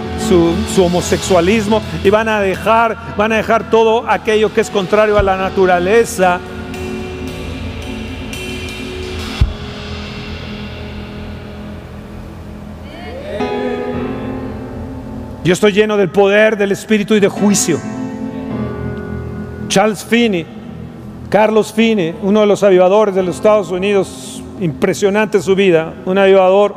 su 0.73 0.85
homosexualismo 0.85 1.83
y 2.05 2.11
van 2.11 2.29
a 2.29 2.41
dejar, 2.41 2.97
van 3.17 3.33
a 3.33 3.39
dejar 3.39 3.71
todo 3.71 4.09
aquello 4.09 4.55
que 4.55 4.61
es 4.61 4.71
contrario 4.71 5.19
a 5.19 5.23
la 5.25 5.37
naturaleza 5.37 6.39
Yo 15.43 15.53
estoy 15.53 15.73
lleno 15.73 15.97
del 15.97 16.09
poder 16.09 16.57
del 16.57 16.71
Espíritu 16.71 17.15
y 17.17 17.21
de 17.21 17.29
juicio. 17.29 17.79
Charles 19.69 20.05
Finney, 20.05 20.47
Carlos 21.29 21.73
Finney, 21.73 22.15
uno 22.23 22.41
de 22.41 22.47
los 22.47 22.63
avivadores 22.63 23.15
de 23.15 23.23
los 23.23 23.37
Estados 23.37 23.71
Unidos, 23.71 24.43
impresionante 24.61 25.41
su 25.41 25.55
vida, 25.55 25.95
un 26.05 26.19
avivador. 26.19 26.75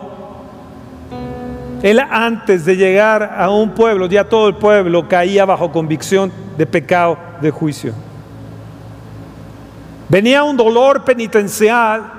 Él 1.84 2.00
antes 2.00 2.65
de 2.65 2.76
llegar 2.76 3.36
a 3.38 3.50
un 3.50 3.71
pueblo, 3.71 4.08
ya 4.08 4.23
todo 4.23 4.47
el 4.47 4.56
pueblo 4.56 5.08
caía 5.08 5.45
bajo 5.45 5.71
convicción 5.71 6.32
de 6.58 6.65
pecado, 6.65 7.17
de 7.39 7.52
juicio. 7.52 7.93
Venía 10.10 10.43
un 10.43 10.58
dolor 10.58 11.04
penitencial 11.04 12.12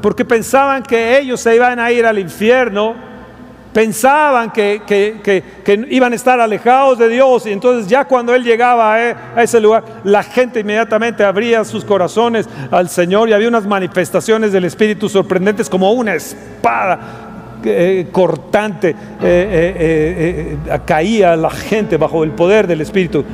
porque 0.00 0.24
pensaban 0.24 0.82
que 0.82 1.18
ellos 1.18 1.40
se 1.40 1.54
iban 1.54 1.78
a 1.78 1.90
ir 1.90 2.06
al 2.06 2.18
infierno, 2.18 2.94
pensaban 3.74 4.52
que, 4.52 5.42
iban 5.90 6.12
a 6.12 6.16
estar 6.16 6.40
alejados 6.40 6.96
de 6.96 7.08
Dios 7.08 7.44
y 7.44 7.50
entonces 7.50 7.88
ya 7.88 8.04
cuando 8.04 8.34
Él 8.34 8.44
llegaba 8.44 8.94
a 8.94 9.42
ese 9.42 9.60
lugar, 9.60 9.84
la 10.04 10.22
gente 10.22 10.60
inmediatamente 10.60 11.24
abría 11.24 11.64
sus 11.64 11.84
corazones 11.84 12.48
al 12.70 12.88
Señor 12.88 13.28
y 13.28 13.32
había 13.32 13.48
unas 13.48 13.66
manifestaciones 13.66 14.52
del 14.52 14.64
Espíritu 14.64 15.08
sorprendentes 15.08 15.68
como 15.68 15.92
una 15.92 16.14
espada 16.14 17.00
eh, 17.64 18.08
cortante 18.12 18.90
eh, 18.90 18.96
eh, 19.22 20.58
caía 20.84 21.34
la 21.34 21.50
gente 21.50 21.96
bajo 21.96 22.22
el 22.22 22.30
poder 22.30 22.68
del 22.68 22.80
Espíritu. 22.80 23.24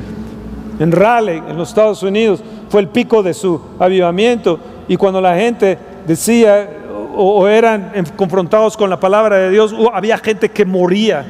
En 0.79 0.91
Raleigh, 0.91 1.43
en 1.49 1.57
los 1.57 1.69
Estados 1.69 2.01
Unidos, 2.01 2.41
fue 2.69 2.81
el 2.81 2.87
pico 2.87 3.21
de 3.21 3.35
su 3.35 3.61
avivamiento. 3.77 4.59
Y 4.87 4.97
cuando 4.97 5.21
la 5.21 5.35
gente 5.35 5.77
decía 6.07 6.80
o, 7.21 7.47
eran 7.47 7.91
confrontados 8.15 8.75
con 8.75 8.89
la 8.89 8.99
palabra 8.99 9.37
de 9.37 9.49
Dios, 9.51 9.75
había 9.93 10.17
gente 10.17 10.49
que 10.49 10.65
moría. 10.65 11.25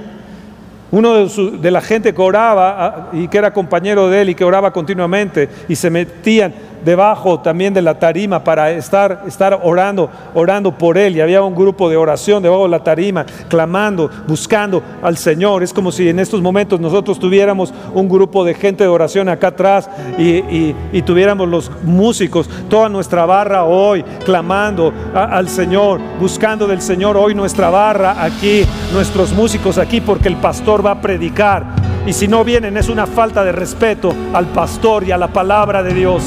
Uno 0.92 1.26
de, 1.26 1.72
la 1.72 1.82
gente 1.82 2.14
que 2.14 2.22
oraba 2.22 3.10
y 3.14 3.30
que 3.30 3.38
era 3.38 3.54
compañero 3.54 4.10
de 4.10 4.22
él 4.22 4.30
y 4.30 4.36
que 4.36 4.44
oraba 4.44 4.74
continuamente 4.74 5.48
y 5.70 5.76
se 5.76 5.90
metían 5.90 6.54
debajo 6.84 7.40
también 7.40 7.74
de 7.74 7.82
la 7.82 7.98
tarima 7.98 8.44
para 8.44 8.72
estar, 8.72 9.24
estar 9.28 9.60
orando, 9.64 10.10
orando 10.34 10.78
por 10.78 10.98
él. 10.98 11.16
Y 11.16 11.22
había 11.22 11.42
un 11.44 11.56
grupo 11.56 11.90
de 11.90 11.98
oración 11.98 12.42
debajo 12.44 12.64
de 12.64 12.70
la 12.70 12.84
tarima, 12.84 13.26
clamando, 13.48 14.10
buscando 14.28 14.82
al 15.02 15.18
Señor. 15.18 15.64
Es 15.64 15.74
como 15.74 15.92
si 15.92 16.10
en 16.10 16.20
estos 16.20 16.42
momentos 16.42 16.80
nosotros 16.80 17.20
tuviéramos 17.20 17.74
un 17.94 18.10
grupo 18.10 18.44
de 18.44 18.54
gente 18.54 18.84
de 18.84 18.90
oración 18.90 19.30
acá 19.30 19.48
atrás 19.48 19.90
y, 20.18 20.74
tuviéramos 21.02 21.50
los 21.50 21.72
músicos, 21.84 22.50
toda 22.70 22.88
nuestra 22.88 23.26
barra 23.26 23.66
hoy, 23.66 24.04
clamando 24.24 24.94
al 25.14 25.50
Señor, 25.50 26.00
buscando 26.20 26.68
del 26.68 26.82
Señor 26.82 27.18
hoy 27.18 27.34
nuestra 27.34 27.70
barra 27.70 28.24
aquí, 28.24 28.64
nuestros 28.94 29.34
músicos 29.34 29.78
aquí, 29.78 30.00
porque 30.00 30.30
el 30.30 30.38
pastor 30.38 30.81
va 30.82 30.92
a 30.92 31.02
predicar. 31.02 31.66
Y 32.06 32.14
si 32.14 32.28
no 32.28 32.44
vienen 32.44 32.78
es 32.78 32.90
una 32.90 33.06
falta 33.06 33.44
de 33.44 33.52
respeto 33.52 34.14
al 34.34 34.48
pastor 34.48 35.04
y 35.04 35.12
a 35.12 35.18
la 35.18 35.28
palabra 35.28 35.84
de 35.84 35.94
Dios. 35.94 36.24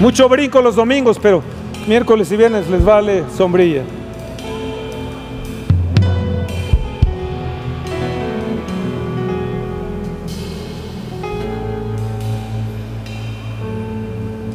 Mucho 0.00 0.28
brinco 0.28 0.60
los 0.60 0.74
domingos, 0.74 1.18
pero 1.22 1.42
miércoles 1.86 2.30
y 2.32 2.36
viernes 2.36 2.68
les 2.68 2.84
vale 2.84 3.22
sombrilla. 3.36 3.84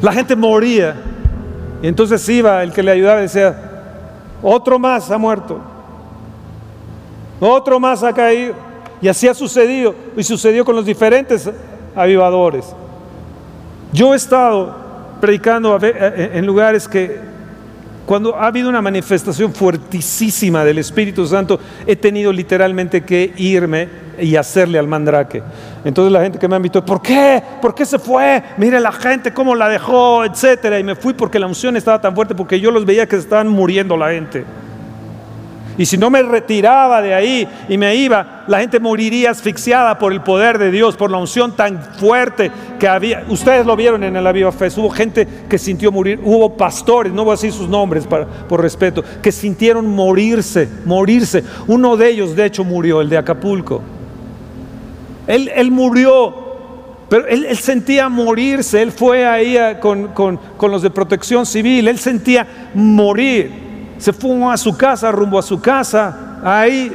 La 0.01 0.11
gente 0.13 0.35
moría. 0.35 0.95
Y 1.81 1.87
entonces 1.87 2.27
iba 2.29 2.63
el 2.63 2.71
que 2.71 2.83
le 2.83 2.91
ayudaba 2.91 3.19
y 3.19 3.23
decía, 3.23 3.55
otro 4.41 4.79
más 4.79 5.09
ha 5.11 5.17
muerto. 5.17 5.59
Otro 7.39 7.79
más 7.79 8.03
ha 8.03 8.13
caído. 8.13 8.53
Y 9.01 9.07
así 9.07 9.27
ha 9.27 9.33
sucedido. 9.33 9.93
Y 10.15 10.23
sucedió 10.23 10.65
con 10.65 10.75
los 10.75 10.85
diferentes 10.85 11.49
avivadores. 11.95 12.73
Yo 13.93 14.13
he 14.13 14.17
estado 14.17 14.75
predicando 15.21 15.79
en 15.81 16.45
lugares 16.45 16.87
que 16.87 17.19
cuando 18.07 18.37
ha 18.37 18.47
habido 18.47 18.69
una 18.69 18.81
manifestación 18.81 19.53
fuertísima 19.53 20.63
del 20.63 20.77
Espíritu 20.77 21.27
Santo, 21.27 21.59
he 21.85 21.97
tenido 21.97 22.31
literalmente 22.31 23.03
que 23.03 23.33
irme 23.35 23.89
y 24.17 24.37
hacerle 24.37 24.79
al 24.79 24.87
mandrake. 24.87 25.43
Entonces 25.83 26.13
la 26.13 26.21
gente 26.21 26.39
que 26.39 26.47
me 26.47 26.55
ha 26.55 26.57
invitado, 26.57 26.85
¿por 26.85 27.01
qué? 27.01 27.43
¿Por 27.61 27.75
qué 27.75 27.85
se 27.85 27.99
fue? 27.99 28.41
Mire 28.55 28.79
la 28.79 28.93
gente, 28.93 29.33
cómo 29.33 29.53
la 29.55 29.67
dejó, 29.67 30.23
etcétera. 30.23 30.79
Y 30.79 30.85
me 30.85 30.95
fui 30.95 31.15
porque 31.15 31.37
la 31.37 31.47
unción 31.47 31.75
estaba 31.75 31.99
tan 31.99 32.15
fuerte, 32.15 32.33
porque 32.33 32.61
yo 32.61 32.71
los 32.71 32.85
veía 32.85 33.05
que 33.09 33.17
estaban 33.17 33.49
muriendo 33.49 33.97
la 33.97 34.11
gente. 34.11 34.45
Y 35.77 35.85
si 35.85 35.97
no 35.97 36.09
me 36.09 36.23
retiraba 36.23 37.01
de 37.01 37.13
ahí 37.13 37.47
y 37.69 37.77
me 37.77 37.95
iba, 37.95 38.43
la 38.47 38.59
gente 38.59 38.79
moriría 38.79 39.31
asfixiada 39.31 39.99
por 39.99 40.11
el 40.11 40.21
poder 40.21 40.57
de 40.57 40.71
Dios, 40.71 40.95
por 40.95 41.11
la 41.11 41.17
unción 41.17 41.55
tan 41.55 41.81
fuerte 41.99 42.51
que 42.79 42.87
había. 42.87 43.25
Ustedes 43.29 43.65
lo 43.65 43.75
vieron 43.75 44.03
en 44.03 44.15
el 44.15 44.25
Aviva 44.25 44.51
Fe, 44.51 44.69
hubo 44.77 44.89
gente 44.89 45.27
que 45.47 45.57
sintió 45.57 45.91
morir, 45.91 46.19
hubo 46.23 46.57
pastores, 46.57 47.13
no 47.13 47.23
voy 47.23 47.33
a 47.33 47.35
decir 47.35 47.51
sus 47.51 47.69
nombres 47.69 48.07
por 48.07 48.61
respeto, 48.61 49.03
que 49.21 49.31
sintieron 49.31 49.87
morirse, 49.87 50.67
morirse. 50.85 51.43
Uno 51.67 51.95
de 51.95 52.09
ellos, 52.09 52.35
de 52.35 52.45
hecho, 52.45 52.63
murió, 52.63 53.01
el 53.01 53.09
de 53.09 53.17
Acapulco. 53.17 53.81
Él, 55.27 55.51
él 55.53 55.71
murió 55.71 56.47
pero 57.09 57.25
él, 57.27 57.55
sentía 57.55 58.09
morirse, 58.09 58.81
él 58.81 58.91
fue 58.91 59.25
ahí 59.25 59.57
con, 59.79 60.09
con, 60.09 60.39
los 60.71 60.81
de 60.81 60.89
protección 60.89 61.45
civil, 61.45 61.87
él 61.87 61.99
sentía 61.99 62.45
morir 62.73 63.66
se 63.97 64.13
fue 64.13 64.43
a 64.51 64.57
su 64.57 64.75
casa, 64.75 65.11
rumbo 65.11 65.39
a 65.39 65.43
su 65.43 65.59
casa, 65.59 66.39
ahí 66.43 66.91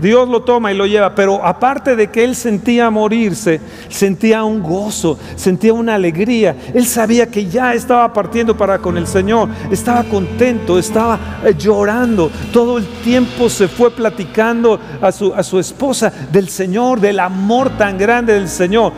Dios 0.00 0.28
lo 0.28 0.42
toma 0.42 0.72
y 0.72 0.76
lo 0.76 0.86
lleva, 0.86 1.14
pero 1.14 1.44
aparte 1.44 1.94
de 1.94 2.08
que 2.08 2.24
él 2.24 2.34
sentía 2.34 2.90
morirse, 2.90 3.60
sentía 3.88 4.44
un 4.44 4.62
gozo, 4.62 5.18
sentía 5.36 5.74
una 5.74 5.94
alegría, 5.94 6.56
él 6.72 6.86
sabía 6.86 7.26
que 7.26 7.46
ya 7.46 7.74
estaba 7.74 8.12
partiendo 8.12 8.56
para 8.56 8.78
con 8.78 8.96
el 8.96 9.06
Señor, 9.06 9.48
estaba 9.70 10.04
contento, 10.04 10.78
estaba 10.78 11.18
eh, 11.44 11.54
llorando, 11.56 12.30
todo 12.52 12.78
el 12.78 12.86
tiempo 13.04 13.50
se 13.50 13.68
fue 13.68 13.90
platicando 13.90 14.80
a 15.00 15.12
su, 15.12 15.34
a 15.34 15.42
su 15.42 15.58
esposa 15.58 16.10
del 16.32 16.48
Señor, 16.48 17.00
del 17.00 17.20
amor 17.20 17.70
tan 17.76 17.98
grande 17.98 18.32
del 18.32 18.48
Señor. 18.48 18.92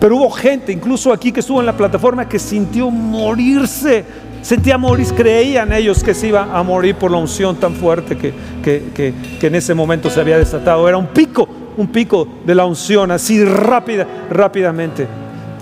Pero 0.00 0.16
hubo 0.16 0.30
gente, 0.30 0.70
incluso 0.70 1.12
aquí 1.12 1.32
que 1.32 1.40
estuvo 1.40 1.58
en 1.58 1.66
la 1.66 1.76
plataforma, 1.76 2.28
que 2.28 2.38
sintió 2.38 2.88
morirse 2.90 4.04
Sentía 4.42 4.78
morir, 4.78 5.06
creían 5.14 5.72
ellos 5.72 6.02
que 6.02 6.14
se 6.14 6.28
iba 6.28 6.56
a 6.56 6.62
morir 6.62 6.94
por 6.94 7.10
la 7.10 7.18
unción 7.18 7.56
tan 7.56 7.74
fuerte 7.74 8.16
que, 8.16 8.32
que, 8.62 9.46
en 9.46 9.54
ese 9.54 9.74
momento 9.74 10.08
se 10.10 10.20
había 10.20 10.38
desatado. 10.38 10.88
Era 10.88 10.96
un 10.96 11.08
pico, 11.08 11.48
un 11.76 11.88
pico 11.88 12.26
de 12.46 12.54
la 12.54 12.64
unción, 12.64 13.10
así 13.10 13.44
rápida, 13.44 14.06
rápidamente. 14.30 15.06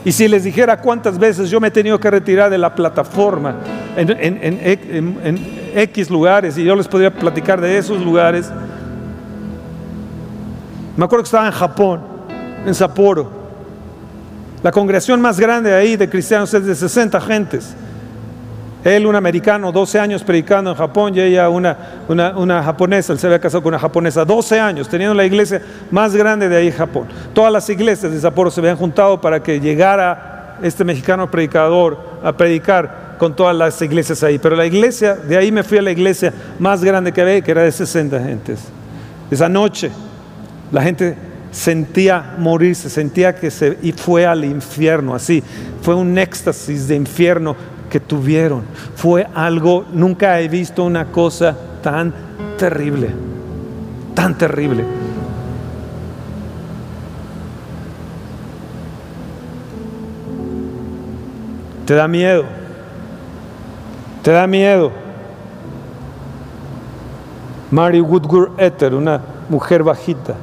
Y 0.04 0.12
si 0.12 0.28
les 0.28 0.44
dijera 0.44 0.80
cuántas 0.80 1.18
veces 1.18 1.50
yo 1.50 1.60
me 1.60 1.68
he 1.68 1.70
tenido 1.70 1.98
que 1.98 2.10
retirar 2.10 2.50
de 2.50 2.58
la 2.58 2.74
plataforma 2.74 3.56
en, 3.96 4.10
en, 4.10 5.56
X 5.74 6.08
lugares, 6.10 6.56
y 6.56 6.64
yo 6.64 6.76
les 6.76 6.88
podría 6.88 7.12
platicar 7.12 7.60
de 7.60 7.76
esos 7.76 8.00
lugares. 8.00 8.50
Me 10.96 11.04
acuerdo 11.04 11.24
que 11.24 11.28
estaba 11.28 11.46
en 11.46 11.52
Japón, 11.52 12.00
en 12.64 12.74
Sapporo. 12.74 13.30
La 14.62 14.70
congregación 14.70 15.20
más 15.20 15.38
grande 15.38 15.74
ahí 15.74 15.96
de 15.96 16.08
cristianos 16.08 16.52
es 16.54 16.64
de 16.64 16.74
60 16.74 17.20
gentes. 17.20 17.74
Él, 18.86 19.04
un 19.04 19.16
americano, 19.16 19.72
12 19.72 19.98
años 19.98 20.22
predicando 20.22 20.70
en 20.70 20.76
Japón, 20.76 21.12
y 21.16 21.20
ella, 21.20 21.48
una, 21.48 21.76
una, 22.08 22.62
japonesa, 22.62 23.12
él 23.12 23.18
se 23.18 23.26
había 23.26 23.40
casado 23.40 23.60
con 23.60 23.70
una 23.70 23.80
japonesa, 23.80 24.24
12 24.24 24.60
años, 24.60 24.88
teniendo 24.88 25.12
la 25.12 25.24
iglesia 25.24 25.60
más 25.90 26.14
grande 26.14 26.48
de 26.48 26.56
ahí 26.56 26.70
Japón. 26.70 27.08
Todas 27.34 27.52
las 27.52 27.68
iglesias 27.68 28.12
de 28.12 28.20
Sapporo 28.20 28.48
se 28.48 28.60
habían 28.60 28.76
juntado 28.76 29.20
para 29.20 29.42
que 29.42 29.58
llegara 29.58 30.56
este 30.62 30.84
mexicano 30.84 31.28
predicador 31.28 31.98
a 32.22 32.32
predicar 32.32 33.16
con 33.18 33.34
todas 33.34 33.56
las 33.56 33.82
iglesias 33.82 34.22
ahí. 34.22 34.38
Pero 34.38 34.54
la 34.54 34.66
iglesia, 34.66 35.14
de 35.14 35.36
ahí 35.36 35.50
me 35.50 35.64
fui 35.64 35.78
a 35.78 35.82
la 35.82 35.90
iglesia 35.90 36.32
más 36.60 36.84
grande 36.84 37.12
que 37.12 37.20
había, 37.20 37.40
que 37.40 37.50
era 37.50 37.62
de 37.62 37.72
60 37.72 38.20
gentes. 38.20 38.60
Esa 39.30 39.48
noche, 39.48 39.90
la 40.70 40.82
gente 40.82 41.16
sentía 41.50 42.34
morirse, 42.38 42.90
sentía 42.90 43.34
que 43.34 43.50
se 43.50 43.78
y 43.82 43.92
fue 43.92 44.26
al 44.26 44.44
infierno, 44.44 45.14
así. 45.14 45.42
Fue 45.82 45.94
un 45.94 46.16
éxtasis 46.18 46.86
de 46.86 46.94
infierno 46.96 47.56
tuvieron. 48.00 48.62
Fue 48.94 49.26
algo, 49.34 49.84
nunca 49.92 50.40
he 50.40 50.48
visto 50.48 50.84
una 50.84 51.06
cosa 51.06 51.56
tan 51.82 52.12
terrible, 52.58 53.10
tan 54.14 54.36
terrible. 54.36 54.84
Te 61.86 61.94
da 61.94 62.08
miedo, 62.08 62.44
te 64.22 64.32
da 64.32 64.46
miedo. 64.46 64.90
Mary 67.70 68.00
Woodward 68.00 68.52
Ether, 68.58 68.94
una 68.94 69.20
mujer 69.48 69.82
bajita. 69.82 70.34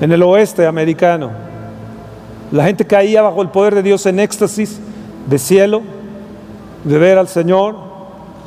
En 0.00 0.12
el 0.12 0.22
oeste 0.22 0.66
americano. 0.66 1.30
La 2.52 2.64
gente 2.64 2.84
caía 2.84 3.22
bajo 3.22 3.42
el 3.42 3.48
poder 3.48 3.74
de 3.74 3.82
Dios 3.82 4.06
en 4.06 4.20
éxtasis 4.20 4.78
de 5.28 5.38
cielo 5.38 5.82
de 6.84 6.98
ver 6.98 7.18
al 7.18 7.28
Señor, 7.28 7.74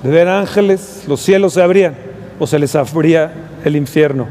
de 0.02 0.10
ver 0.10 0.28
ángeles, 0.30 1.04
los 1.08 1.20
cielos 1.20 1.54
se 1.54 1.62
abrían 1.62 1.96
o 2.40 2.48
se 2.48 2.58
les 2.58 2.74
abría 2.76 3.34
el 3.66 3.76
infierno. 3.76 4.28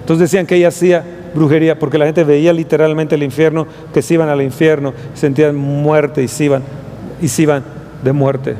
Entonces 0.00 0.30
decían 0.30 0.46
que 0.46 0.56
ella 0.56 0.68
hacía 0.68 1.04
brujería 1.34 1.78
porque 1.78 1.98
la 1.98 2.06
gente 2.06 2.24
veía 2.24 2.52
literalmente 2.52 3.16
el 3.16 3.22
infierno, 3.22 3.66
que 3.92 4.02
se 4.02 4.14
iban 4.14 4.28
al 4.28 4.40
infierno, 4.42 4.92
sentían 5.14 5.56
muerte 5.56 6.22
y 6.22 6.28
se 6.28 6.44
iban, 6.44 6.62
y 7.20 7.42
iban 7.42 7.64
de 8.04 8.12
muerte. 8.12 8.54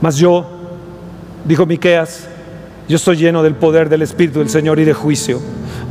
Mas 0.00 0.16
yo, 0.16 0.46
dijo 1.44 1.66
Miqueas, 1.66 2.28
yo 2.88 2.96
estoy 2.96 3.16
lleno 3.16 3.42
del 3.42 3.54
poder 3.54 3.88
del 3.88 4.02
Espíritu 4.02 4.38
del 4.38 4.48
Señor 4.48 4.78
y 4.78 4.84
de 4.84 4.94
juicio. 4.94 5.40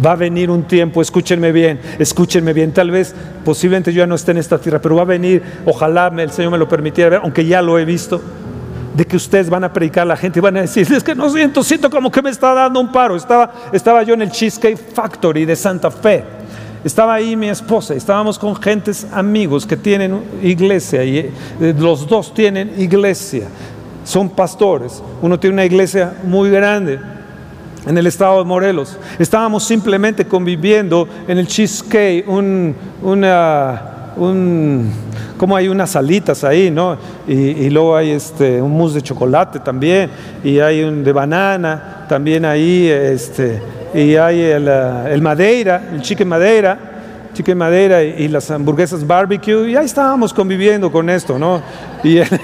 Va 0.04 0.12
a 0.12 0.16
venir 0.16 0.50
un 0.50 0.64
tiempo, 0.64 1.02
escúchenme 1.02 1.52
bien, 1.52 1.80
escúchenme 2.00 2.54
bien. 2.54 2.74
Tal 2.74 2.92
vez, 2.92 3.14
posiblemente 3.44 3.94
yo 3.94 4.00
ya 4.00 4.08
no 4.08 4.16
esté 4.16 4.32
en 4.32 4.38
esta 4.38 4.58
tierra, 4.58 4.80
pero 4.80 4.96
va 4.96 5.04
a 5.04 5.06
venir, 5.06 5.42
ojalá 5.66 6.12
el 6.18 6.32
Señor 6.32 6.52
me 6.52 6.58
lo 6.58 6.68
permitiera, 6.68 7.22
aunque 7.24 7.46
ya 7.46 7.62
lo 7.62 7.80
he 7.80 7.86
visto, 7.86 8.22
de 8.96 9.06
que 9.06 9.16
ustedes 9.16 9.50
van 9.50 9.64
a 9.64 9.72
predicar 9.72 10.04
a 10.04 10.06
la 10.06 10.18
gente 10.18 10.40
y 10.40 10.42
van 10.42 10.58
a 10.58 10.62
decir, 10.62 10.92
es 10.92 11.04
que 11.04 11.16
no 11.16 11.30
siento, 11.30 11.64
siento 11.64 11.90
como 11.90 12.12
que 12.12 12.22
me 12.22 12.30
está 12.30 12.54
dando 12.54 12.80
un 12.80 12.92
paro. 12.92 13.16
Estaba, 13.16 13.52
estaba 13.72 14.04
yo 14.04 14.14
en 14.14 14.24
el 14.24 14.32
Cheesecake 14.32 14.78
Factory 14.78 15.46
de 15.46 15.56
Santa 15.56 15.92
Fe. 15.92 16.24
Estaba 16.84 17.16
ahí 17.16 17.36
mi 17.36 17.50
esposa, 17.50 17.96
estábamos 17.96 18.38
con 18.38 18.56
gentes 18.56 19.08
amigos 19.12 19.66
que 19.66 19.76
tienen 19.76 20.22
iglesia 20.44 21.04
y 21.04 21.18
eh, 21.18 21.32
los 21.80 22.08
dos 22.08 22.34
tienen 22.34 22.74
iglesia 22.78 23.48
son 24.06 24.30
pastores. 24.30 25.04
Uno 25.22 25.40
tiene 25.40 25.56
una 25.56 25.66
iglesia 25.66 26.14
muy 26.24 26.50
grande 26.50 27.00
en 27.86 27.98
el 27.98 28.08
estado 28.08 28.40
de 28.40 28.46
Morelos. 28.46 28.98
Estábamos 29.20 29.64
simplemente 29.64 30.26
conviviendo 30.26 31.08
en 31.28 31.38
el 31.38 31.48
cheesecake, 31.48 32.28
un, 32.28 32.76
una, 33.02 34.14
un, 34.18 34.92
como 35.38 35.56
hay 35.56 35.68
unas 35.68 35.92
salitas 35.92 36.44
ahí, 36.44 36.72
¿no? 36.72 36.98
Y, 37.28 37.70
luego 37.70 37.96
hay 37.96 38.12
este, 38.12 38.62
un 38.62 38.72
mousse 38.72 38.96
de 38.96 39.02
chocolate 39.02 39.60
también, 39.60 40.10
y 40.44 40.60
hay 40.60 40.84
un 40.84 41.04
de 41.04 41.12
banana 41.12 42.06
también 42.08 42.46
ahí, 42.46 42.88
este, 42.88 43.62
y 43.94 44.16
hay 44.16 44.42
el, 44.42 44.68
el 44.68 45.22
madeira, 45.22 45.90
el 45.94 46.02
chicken 46.02 46.28
madeira 46.28 46.92
chicken 47.36 47.58
madera 47.58 48.02
y, 48.02 48.28
las 48.30 48.50
hamburguesas 48.50 49.06
barbecue, 49.06 49.70
y 49.70 49.76
ahí 49.76 49.86
estábamos 49.86 50.34
conviviendo 50.34 50.92
con 50.92 51.10
esto, 51.10 51.38
¿no? 51.38 51.62
Y 52.04 52.18
él, 52.18 52.28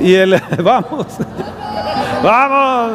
y 0.00 0.14
él 0.14 0.40
vamos, 0.62 1.06
vamos. 2.22 2.92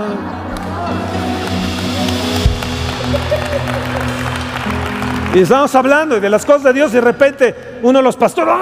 Y 5.34 5.40
estamos 5.40 5.74
hablando 5.76 6.20
de 6.20 6.30
las 6.30 6.46
cosas 6.46 6.64
de 6.64 6.74
Dios 6.74 6.92
y 6.92 6.96
de 6.96 7.02
repente 7.02 7.56
uno 7.84 8.00
de 8.00 8.04
los 8.04 8.18
pastores 8.18 8.54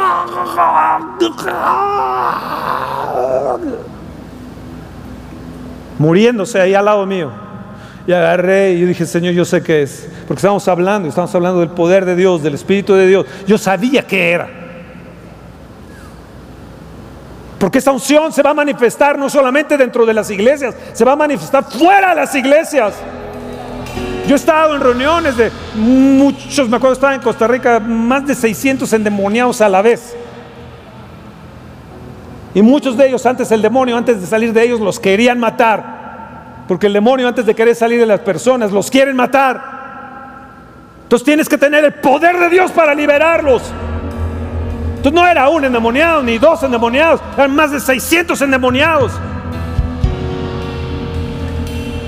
muriéndose 5.97 6.61
ahí 6.61 6.73
al 6.75 6.85
lado 6.85 7.05
mío. 7.05 7.31
Y 8.07 8.11
agarré 8.11 8.73
y 8.73 8.81
yo 8.81 8.87
dije, 8.87 9.05
Señor, 9.05 9.33
yo 9.33 9.45
sé 9.45 9.61
qué 9.61 9.83
es. 9.83 10.09
Porque 10.27 10.39
estamos 10.39 10.67
hablando, 10.67 11.07
estamos 11.09 11.33
hablando 11.35 11.59
del 11.59 11.69
poder 11.69 12.05
de 12.05 12.15
Dios, 12.15 12.41
del 12.41 12.55
Espíritu 12.55 12.93
de 12.93 13.07
Dios. 13.07 13.25
Yo 13.45 13.57
sabía 13.57 14.05
qué 14.05 14.31
era. 14.31 14.68
Porque 17.59 17.79
esta 17.79 17.91
unción 17.91 18.31
se 18.31 18.41
va 18.41 18.51
a 18.51 18.53
manifestar 18.53 19.19
no 19.19 19.29
solamente 19.29 19.77
dentro 19.77 20.05
de 20.05 20.13
las 20.13 20.31
iglesias, 20.31 20.73
se 20.93 21.03
va 21.03 21.11
a 21.11 21.15
manifestar 21.17 21.65
fuera 21.65 22.09
de 22.09 22.15
las 22.15 22.33
iglesias. 22.33 22.93
Yo 24.25 24.35
he 24.35 24.37
estado 24.37 24.75
en 24.75 24.81
reuniones 24.81 25.35
de 25.35 25.51
muchos, 25.75 26.69
me 26.69 26.77
acuerdo, 26.77 26.93
estaba 26.93 27.15
en 27.15 27.21
Costa 27.21 27.47
Rica, 27.47 27.79
más 27.79 28.25
de 28.25 28.35
600 28.35 28.91
endemoniados 28.93 29.59
a 29.59 29.67
la 29.67 29.81
vez. 29.81 30.15
Y 32.53 32.61
muchos 32.61 32.95
de 32.95 33.07
ellos, 33.07 33.25
antes 33.25 33.51
el 33.51 33.61
demonio, 33.61 33.97
antes 33.97 34.21
de 34.21 34.27
salir 34.27 34.53
de 34.53 34.63
ellos, 34.63 34.79
los 34.79 34.99
querían 34.99 35.39
matar. 35.39 36.63
Porque 36.67 36.87
el 36.87 36.93
demonio 36.93 37.27
antes 37.27 37.45
de 37.45 37.55
querer 37.55 37.75
salir 37.75 37.99
de 37.99 38.05
las 38.05 38.21
personas 38.21 38.71
los 38.71 38.89
quieren 38.89 39.15
matar. 39.15 39.79
Entonces 41.03 41.25
tienes 41.25 41.49
que 41.49 41.57
tener 41.57 41.83
el 41.83 41.95
poder 41.95 42.37
de 42.37 42.49
Dios 42.49 42.71
para 42.71 42.93
liberarlos. 42.93 43.63
Entonces 44.99 45.13
no 45.13 45.25
era 45.25 45.47
un 45.47 45.63
endemoniado 45.63 46.21
ni 46.21 46.37
dos 46.37 46.61
endemoniados, 46.61 47.21
eran 47.37 47.55
más 47.55 47.71
de 47.71 47.79
600 47.79 48.41
endemoniados. 48.41 49.13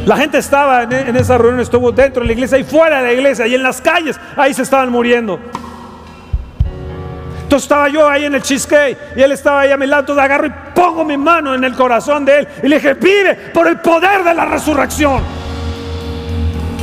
La 0.05 0.17
gente 0.17 0.39
estaba 0.39 0.83
en, 0.83 1.15
esa 1.15 1.37
reunión, 1.37 1.61
estuvo 1.61 1.93
dentro 1.93 2.21
de 2.21 2.27
la 2.27 2.33
iglesia 2.33 2.57
y 2.57 2.65
fuera 2.65 2.97
de 2.97 3.03
la 3.03 3.13
iglesia 3.13 3.47
y 3.47 3.55
en 3.55 3.63
las 3.63 3.79
calles, 3.79 4.19
ahí 4.35 4.53
se 4.53 4.63
estaban 4.63 4.91
muriendo. 4.91 5.39
Entonces 7.43 7.63
estaba 7.63 7.87
yo 7.87 8.09
ahí 8.09 8.25
en 8.25 8.35
el 8.35 8.41
cheesecake 8.41 8.97
y 9.15 9.21
él 9.21 9.31
estaba 9.31 9.61
ahí 9.61 9.71
a 9.71 9.77
mi 9.77 9.87
lado, 9.87 10.01
entonces 10.01 10.25
agarro 10.25 10.47
y 10.47 10.53
pongo 10.75 11.05
mi 11.05 11.15
mano 11.15 11.55
en 11.55 11.63
el 11.63 11.73
corazón 11.75 12.25
de 12.25 12.39
él 12.39 12.47
y 12.61 12.67
le 12.67 12.75
dije, 12.75 12.95
vive 12.95 13.35
por 13.53 13.69
el 13.69 13.79
poder 13.79 14.25
de 14.25 14.33
la 14.33 14.43
resurrección. 14.43 15.21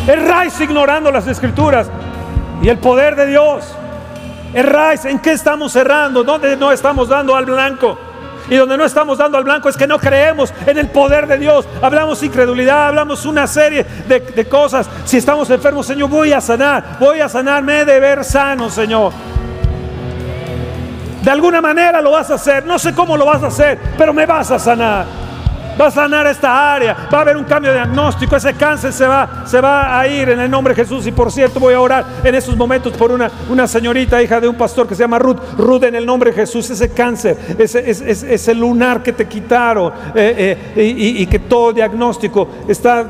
Erráis 0.07 0.59
ignorando 0.59 1.13
las 1.13 1.27
escrituras 1.27 1.91
y 2.63 2.71
el 2.71 2.79
poder 2.79 3.15
de 3.15 3.27
Dios. 3.27 3.78
Erráis, 4.53 5.05
¿en 5.05 5.19
qué 5.19 5.33
estamos 5.33 5.73
cerrando? 5.73 6.25
¿Dónde 6.25 6.57
no 6.57 6.73
estamos 6.73 7.09
dando 7.09 7.37
al 7.37 7.45
blanco? 7.45 7.99
Y 8.51 8.57
donde 8.57 8.79
no 8.79 8.85
estamos 8.85 9.19
dando 9.19 9.37
al 9.37 9.45
blanco 9.45 9.69
es 9.69 9.77
que 9.77 9.87
no 9.87 9.99
creemos 9.99 10.55
en 10.67 10.79
el 10.79 10.89
poder 10.89 11.27
de 11.27 11.37
Dios. 11.37 11.67
Hablamos 11.83 12.23
incredulidad, 12.23 12.89
hablamos 12.89 13.27
una 13.27 13.47
serie 13.47 13.85
de, 14.07 14.21
de 14.21 14.49
cosas. 14.49 14.89
Si 15.05 15.19
estamos 15.19 15.51
enfermos, 15.51 15.87
Señor, 15.87 16.09
voy 16.09 16.33
a 16.33 16.41
sanar, 16.41 16.97
voy 16.99 17.21
a 17.21 17.29
sanarme 17.29 17.85
de 17.85 18.01
ver 18.01 18.25
sano, 18.25 18.71
Señor. 18.71 19.13
De 21.23 21.31
alguna 21.31 21.61
manera 21.61 22.01
lo 22.01 22.13
vas 22.13 22.31
a 22.31 22.35
hacer. 22.35 22.65
No 22.65 22.79
sé 22.79 22.95
cómo 22.95 23.17
lo 23.17 23.27
vas 23.27 23.43
a 23.43 23.49
hacer, 23.49 23.79
pero 23.99 24.15
me 24.15 24.25
vas 24.25 24.51
a 24.51 24.59
sanar. 24.59 25.28
Va 25.81 25.87
a 25.87 25.91
sanar 25.91 26.27
esta 26.27 26.75
área. 26.75 27.09
Va 27.13 27.19
a 27.19 27.21
haber 27.23 27.37
un 27.37 27.45
cambio 27.45 27.73
de 27.73 27.79
diagnóstico. 27.79 28.37
Ese 28.37 28.55
cáncer 28.55 28.93
se 28.93 29.07
va, 29.07 29.45
se 29.47 29.61
va 29.61 29.99
a 29.99 30.07
ir 30.09 30.29
en 30.29 30.41
el 30.41 30.51
nombre 30.51 30.75
de 30.75 30.83
Jesús. 30.83 31.07
Y 31.07 31.13
por 31.13 31.31
cierto, 31.31 31.61
voy 31.61 31.75
a 31.75 31.81
orar 31.81 32.05
en 32.25 32.35
esos 32.35 32.57
momentos 32.57 32.93
por 32.95 33.13
una, 33.13 33.31
una 33.49 33.67
señorita, 33.67 34.23
hija 34.23 34.41
de 34.41 34.49
un 34.49 34.57
pastor 34.57 34.89
que 34.89 34.95
se 34.95 35.03
llama 35.03 35.19
Ruth. 35.19 35.39
Ruth 35.57 35.85
en 35.85 35.95
el 35.95 36.05
nombre 36.05 36.31
de 36.31 36.37
Jesús. 36.37 36.69
Ese 36.71 36.91
cáncer, 36.91 37.37
ese, 37.59 37.89
ese, 37.89 38.55
lunar 38.55 39.03
que 39.03 39.13
te 39.13 39.27
quitaron 39.27 39.93
eh, 40.15 40.73
eh, 40.75 40.95
y, 40.97 41.27
que 41.27 41.39
todo 41.39 41.73
diagnóstico 41.73 42.49
está 42.67 43.05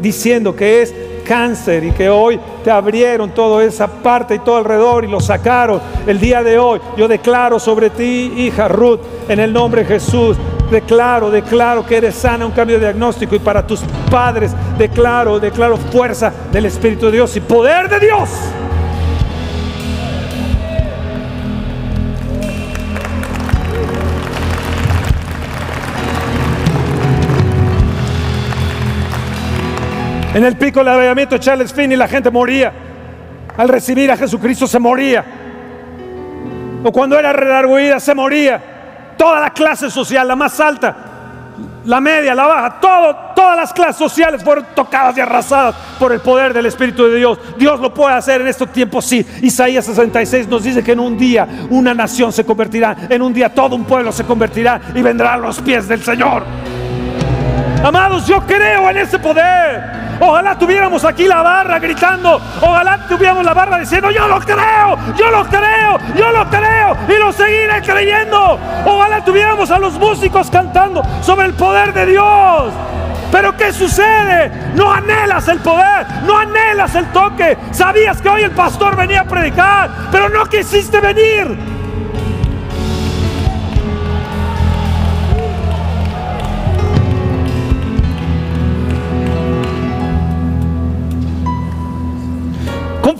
diciendo 0.00 0.54
que 0.54 0.82
es 0.82 0.94
cáncer 1.26 1.84
y 1.84 1.92
que 1.92 2.10
hoy 2.10 2.38
te 2.64 2.70
abrieron 2.70 3.30
toda 3.30 3.64
esa 3.64 3.86
parte 3.86 4.34
y 4.34 4.38
todo 4.40 4.56
alrededor 4.56 5.04
y 5.04 5.08
lo 5.08 5.20
sacaron. 5.20 5.80
El 6.06 6.20
día 6.20 6.42
de 6.42 6.58
hoy 6.58 6.80
yo 6.96 7.08
declaro 7.08 7.58
sobre 7.58 7.90
ti, 7.90 8.32
hija 8.36 8.68
Ruth, 8.68 9.00
en 9.28 9.40
el 9.40 9.52
nombre 9.52 9.82
de 9.82 9.88
Jesús. 9.88 10.36
Declaro, 10.72 11.30
declaro 11.30 11.84
que 11.84 11.98
eres 11.98 12.14
sana, 12.14 12.46
un 12.46 12.52
cambio 12.52 12.76
de 12.78 12.86
diagnóstico. 12.86 13.36
Y 13.36 13.38
para 13.38 13.66
tus 13.66 13.80
padres, 14.10 14.52
declaro, 14.78 15.38
declaro 15.38 15.76
fuerza 15.76 16.32
del 16.50 16.64
Espíritu 16.64 17.06
de 17.06 17.12
Dios 17.12 17.36
y 17.36 17.40
poder 17.40 17.90
de 17.90 18.00
Dios. 18.00 18.30
En 30.34 30.42
el 30.42 30.56
pico 30.56 30.80
del 30.80 30.88
avivamiento 30.88 31.36
Charles 31.36 31.74
Finney 31.74 31.98
la 31.98 32.08
gente 32.08 32.30
moría. 32.30 32.72
Al 33.58 33.68
recibir 33.68 34.10
a 34.10 34.16
Jesucristo 34.16 34.66
se 34.66 34.78
moría. 34.78 35.22
O 36.82 36.90
cuando 36.90 37.18
era 37.18 37.34
redarguida 37.34 38.00
se 38.00 38.14
moría. 38.14 38.71
Toda 39.22 39.38
la 39.38 39.50
clase 39.50 39.88
social, 39.88 40.26
la 40.26 40.34
más 40.34 40.58
alta, 40.58 40.96
la 41.84 42.00
media, 42.00 42.34
la 42.34 42.44
baja, 42.44 42.80
todo, 42.80 43.16
todas 43.36 43.56
las 43.56 43.72
clases 43.72 43.94
sociales 43.94 44.42
fueron 44.42 44.66
tocadas 44.74 45.16
y 45.16 45.20
arrasadas 45.20 45.76
por 45.96 46.12
el 46.12 46.18
poder 46.18 46.52
del 46.52 46.66
Espíritu 46.66 47.04
de 47.04 47.18
Dios. 47.18 47.38
Dios 47.56 47.78
lo 47.78 47.94
puede 47.94 48.16
hacer 48.16 48.40
en 48.40 48.48
estos 48.48 48.72
tiempos, 48.72 49.04
sí. 49.04 49.24
Isaías 49.42 49.84
66 49.84 50.48
nos 50.48 50.64
dice 50.64 50.82
que 50.82 50.90
en 50.90 50.98
un 50.98 51.16
día 51.16 51.46
una 51.70 51.94
nación 51.94 52.32
se 52.32 52.44
convertirá, 52.44 52.96
en 53.08 53.22
un 53.22 53.32
día 53.32 53.54
todo 53.54 53.76
un 53.76 53.84
pueblo 53.84 54.10
se 54.10 54.24
convertirá 54.24 54.80
y 54.92 55.02
vendrá 55.02 55.34
a 55.34 55.36
los 55.36 55.60
pies 55.60 55.86
del 55.86 56.02
Señor. 56.02 56.42
Amados, 57.84 58.26
yo 58.26 58.40
creo 58.42 58.88
en 58.90 58.98
ese 58.98 59.18
poder. 59.18 60.02
Ojalá 60.20 60.56
tuviéramos 60.56 61.04
aquí 61.04 61.26
la 61.26 61.42
barra 61.42 61.80
gritando. 61.80 62.40
Ojalá 62.60 63.06
tuviéramos 63.08 63.44
la 63.44 63.54
barra 63.54 63.78
diciendo, 63.78 64.10
yo 64.10 64.28
lo 64.28 64.40
creo, 64.40 64.96
yo 65.16 65.30
lo 65.30 65.44
creo, 65.46 65.98
yo 66.14 66.30
lo 66.30 66.48
creo 66.48 66.96
y 67.08 67.18
lo 67.18 67.32
seguiré 67.32 67.82
creyendo. 67.82 68.58
Ojalá 68.84 69.24
tuviéramos 69.24 69.70
a 69.72 69.78
los 69.80 69.94
músicos 69.94 70.48
cantando 70.48 71.02
sobre 71.22 71.46
el 71.46 71.54
poder 71.54 71.92
de 71.92 72.06
Dios. 72.06 72.72
Pero 73.32 73.56
¿qué 73.56 73.72
sucede? 73.72 74.52
No 74.76 74.92
anhelas 74.92 75.48
el 75.48 75.58
poder, 75.58 76.06
no 76.24 76.38
anhelas 76.38 76.94
el 76.94 77.06
toque. 77.06 77.58
Sabías 77.72 78.22
que 78.22 78.28
hoy 78.28 78.42
el 78.42 78.52
pastor 78.52 78.94
venía 78.94 79.22
a 79.22 79.24
predicar, 79.24 79.90
pero 80.12 80.28
no 80.28 80.44
quisiste 80.44 81.00
venir. 81.00 81.81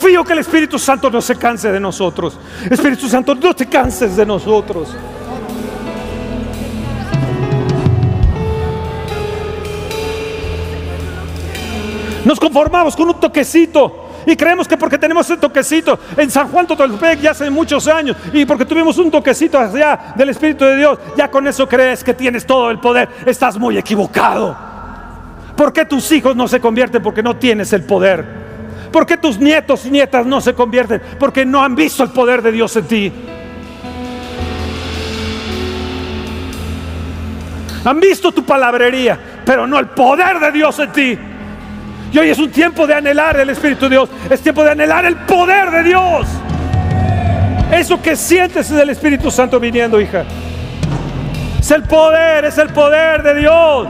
Pido 0.03 0.25
que 0.25 0.33
el 0.33 0.41
Espíritu 0.41 0.79
Santo 0.79 1.11
no 1.11 1.21
se 1.21 1.37
canse 1.37 1.71
de 1.71 1.81
nosotros. 1.81 2.39
Espíritu 2.69 3.09
Santo, 3.09 3.35
no 3.35 3.55
te 3.55 3.67
canses 3.67 4.17
de 4.17 4.27
nosotros. 4.27 4.89
Nos 12.25 12.39
conformamos 12.39 12.95
con 12.95 13.09
un 13.09 13.21
toquecito. 13.21 13.99
Y 14.25 14.37
creemos 14.37 14.69
que 14.69 14.77
porque 14.77 14.99
tenemos 14.99 15.29
ese 15.29 15.37
toquecito 15.37 15.99
en 16.17 16.31
San 16.31 16.47
Juan 16.47 16.65
Totoltepec 16.65 17.21
ya 17.21 17.33
hace 17.33 17.51
muchos 17.51 17.89
años 17.89 18.17
y 18.33 18.45
porque 18.45 18.65
tuvimos 18.65 18.97
un 18.99 19.11
toquecito 19.11 19.59
allá 19.59 20.15
del 20.15 20.29
Espíritu 20.29 20.65
de 20.65 20.77
Dios, 20.77 20.97
ya 21.17 21.29
con 21.29 21.45
eso 21.49 21.69
crees 21.69 22.05
que 22.05 22.15
tienes 22.15 22.47
todo 22.47 22.71
el 22.71 22.79
poder. 22.79 23.09
Estás 23.27 23.59
muy 23.59 23.77
equivocado. 23.77 24.57
¿Por 25.57 25.73
qué 25.73 25.85
tus 25.85 26.13
hijos 26.13 26.37
no 26.37 26.47
se 26.47 26.61
convierten? 26.61 27.03
Porque 27.03 27.21
no 27.21 27.37
tienes 27.37 27.73
el 27.73 27.83
poder. 27.83 28.42
¿Por 28.93 29.07
qué 29.07 29.17
tus 29.17 29.39
nietos 29.39 29.87
y 29.87 29.91
nietas 29.91 30.27
no 30.27 30.41
se 30.41 30.55
convierten? 30.55 31.01
Porque 31.19 31.47
no 31.47 31.65
han 31.65 31.75
visto 31.75 32.03
el 32.05 32.11
poder 32.11 32.43
de 32.43 32.53
Dios 32.53 32.77
en 32.77 32.85
ti. 32.85 33.13
Han 37.85 37.99
visto 37.99 38.31
tu 38.31 38.45
palabrería, 38.45 39.19
pero 39.45 39.67
no 39.67 39.79
el 39.79 39.87
poder 39.87 40.39
de 40.39 40.53
Dios 40.53 40.79
en 40.79 40.93
ti. 40.93 41.19
Y 42.13 42.19
hoy 42.19 42.29
es 42.29 42.39
un 42.39 42.51
tiempo 42.51 42.87
de 42.87 42.95
anhelar 42.95 43.41
el 43.41 43.51
Espíritu 43.51 43.87
de 43.87 43.91
Dios. 43.91 44.11
Es 44.29 44.41
tiempo 44.43 44.63
de 44.63 44.73
anhelar 44.73 45.07
el 45.07 45.17
poder 45.17 45.71
de 45.71 45.83
Dios. 45.83 46.27
Eso 47.73 48.01
que 48.03 48.15
sientes 48.15 48.71
es 48.71 48.79
el 48.79 48.91
Espíritu 48.91 49.31
Santo 49.31 49.59
viniendo, 49.59 49.99
hija. 49.99 50.25
Es 51.59 51.71
el 51.71 51.85
poder, 51.85 52.45
es 52.45 52.59
el 52.59 52.69
poder 52.69 53.23
de 53.23 53.35
Dios. 53.37 53.89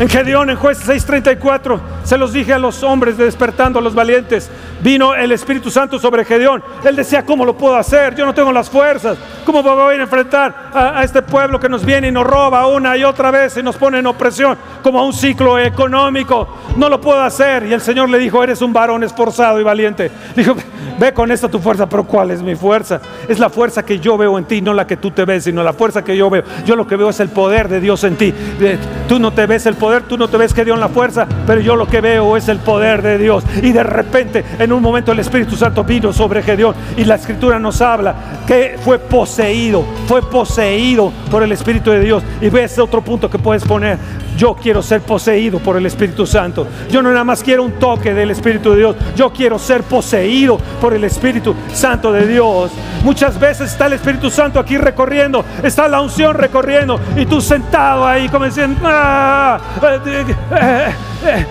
En 0.00 0.08
Gedeón, 0.08 0.50
en 0.50 0.56
jueces 0.56 0.88
6:34, 0.88 1.80
se 2.04 2.18
los 2.18 2.32
dije 2.32 2.52
a 2.52 2.58
los 2.58 2.82
hombres 2.82 3.16
de 3.18 3.24
despertando 3.24 3.78
a 3.78 3.82
los 3.82 3.94
valientes. 3.94 4.50
Vino 4.84 5.14
el 5.14 5.32
Espíritu 5.32 5.70
Santo 5.70 5.98
sobre 5.98 6.26
Gedeón. 6.26 6.62
Él 6.84 6.94
decía, 6.94 7.24
¿cómo 7.24 7.46
lo 7.46 7.56
puedo 7.56 7.74
hacer? 7.74 8.14
Yo 8.14 8.26
no 8.26 8.34
tengo 8.34 8.52
las 8.52 8.68
fuerzas. 8.68 9.16
¿Cómo 9.46 9.62
voy 9.62 9.96
a 9.96 10.02
enfrentar 10.02 10.70
a, 10.74 11.02
este 11.02 11.22
pueblo 11.22 11.58
que 11.58 11.70
nos 11.70 11.86
viene 11.86 12.08
y 12.08 12.12
nos 12.12 12.26
roba 12.26 12.66
una 12.66 12.94
y 12.94 13.02
otra 13.02 13.30
vez 13.30 13.56
y 13.56 13.62
nos 13.62 13.76
pone 13.76 14.00
en 14.00 14.06
opresión 14.06 14.58
como 14.82 14.98
a 14.98 15.06
un 15.06 15.14
ciclo 15.14 15.58
económico? 15.58 16.46
No 16.76 16.90
lo 16.90 17.00
puedo 17.00 17.22
hacer. 17.22 17.64
Y 17.64 17.72
el 17.72 17.80
Señor 17.80 18.10
le 18.10 18.18
dijo, 18.18 18.44
eres 18.44 18.60
un 18.60 18.74
varón 18.74 19.02
esforzado 19.02 19.58
y 19.58 19.64
valiente. 19.64 20.10
Dijo, 20.36 20.54
ve 20.98 21.14
con 21.14 21.32
esta 21.32 21.48
tu 21.48 21.60
fuerza, 21.60 21.88
pero 21.88 22.04
¿cuál 22.04 22.30
es 22.30 22.42
mi 22.42 22.54
fuerza? 22.54 23.00
Es 23.26 23.38
la 23.38 23.48
fuerza 23.48 23.86
que 23.86 23.98
yo 23.98 24.18
veo 24.18 24.36
en 24.36 24.44
ti, 24.44 24.60
no 24.60 24.74
la 24.74 24.86
que 24.86 24.98
tú 24.98 25.10
te 25.12 25.24
ves, 25.24 25.44
sino 25.44 25.62
la 25.62 25.72
fuerza 25.72 26.04
que 26.04 26.14
yo 26.14 26.28
veo. 26.28 26.44
Yo 26.66 26.76
lo 26.76 26.86
que 26.86 26.96
veo 26.96 27.08
es 27.08 27.20
el 27.20 27.30
poder 27.30 27.70
de 27.70 27.80
Dios 27.80 28.04
en 28.04 28.16
ti. 28.16 28.34
Eh, 28.60 28.78
Tú 29.08 29.18
no 29.18 29.32
te 29.32 29.46
ves 29.46 29.66
el 29.66 29.74
poder, 29.74 30.04
tú 30.04 30.16
no 30.16 30.28
te 30.28 30.38
ves 30.38 30.54
que 30.54 30.64
dio 30.64 30.76
la 30.76 30.88
fuerza, 30.88 31.26
pero 31.46 31.60
yo 31.60 31.76
lo 31.76 31.86
que 31.86 32.00
veo 32.00 32.38
es 32.38 32.48
el 32.48 32.58
poder 32.58 33.02
de 33.02 33.18
Dios. 33.18 33.44
Y 33.62 33.72
de 33.72 33.82
repente, 33.82 34.42
en 34.58 34.72
un 34.74 34.82
momento, 34.82 35.12
el 35.12 35.18
Espíritu 35.18 35.56
Santo 35.56 35.84
vino 35.84 36.12
sobre 36.12 36.42
Gedeón 36.42 36.74
y 36.96 37.04
la 37.04 37.14
Escritura 37.16 37.58
nos 37.58 37.80
habla 37.80 38.14
que 38.46 38.76
fue 38.82 38.98
poseído, 38.98 39.84
fue 40.06 40.22
poseído 40.22 41.12
por 41.30 41.42
el 41.42 41.52
Espíritu 41.52 41.90
de 41.90 42.00
Dios. 42.00 42.22
Y 42.40 42.48
ves 42.48 42.78
otro 42.78 43.02
punto 43.02 43.30
que 43.30 43.38
puedes 43.38 43.64
poner. 43.64 43.98
Yo 44.36 44.54
quiero 44.54 44.82
ser 44.82 45.00
poseído 45.00 45.60
por 45.60 45.76
el 45.76 45.86
Espíritu 45.86 46.26
Santo. 46.26 46.66
Yo 46.90 47.02
no 47.02 47.10
nada 47.10 47.24
más 47.24 47.42
quiero 47.42 47.62
un 47.62 47.72
toque 47.72 48.12
del 48.12 48.30
Espíritu 48.32 48.72
de 48.72 48.78
Dios. 48.78 48.96
Yo 49.14 49.32
quiero 49.32 49.58
ser 49.58 49.82
poseído 49.82 50.58
por 50.80 50.92
el 50.92 51.04
Espíritu 51.04 51.54
Santo 51.72 52.12
de 52.12 52.26
Dios. 52.26 52.72
Muchas 53.04 53.38
veces 53.38 53.70
está 53.70 53.86
el 53.86 53.92
Espíritu 53.94 54.30
Santo 54.30 54.58
aquí 54.58 54.76
recorriendo, 54.76 55.44
está 55.62 55.86
la 55.88 56.00
unción 56.00 56.34
recorriendo 56.34 56.98
y 57.16 57.26
tú 57.26 57.40
sentado 57.40 58.06
ahí 58.06 58.28
como 58.28 58.46
diciendo, 58.46 58.80
"Ah, 58.84 59.60
eh, 59.82 60.24
eh, 60.50 60.94
eh, 61.26 61.46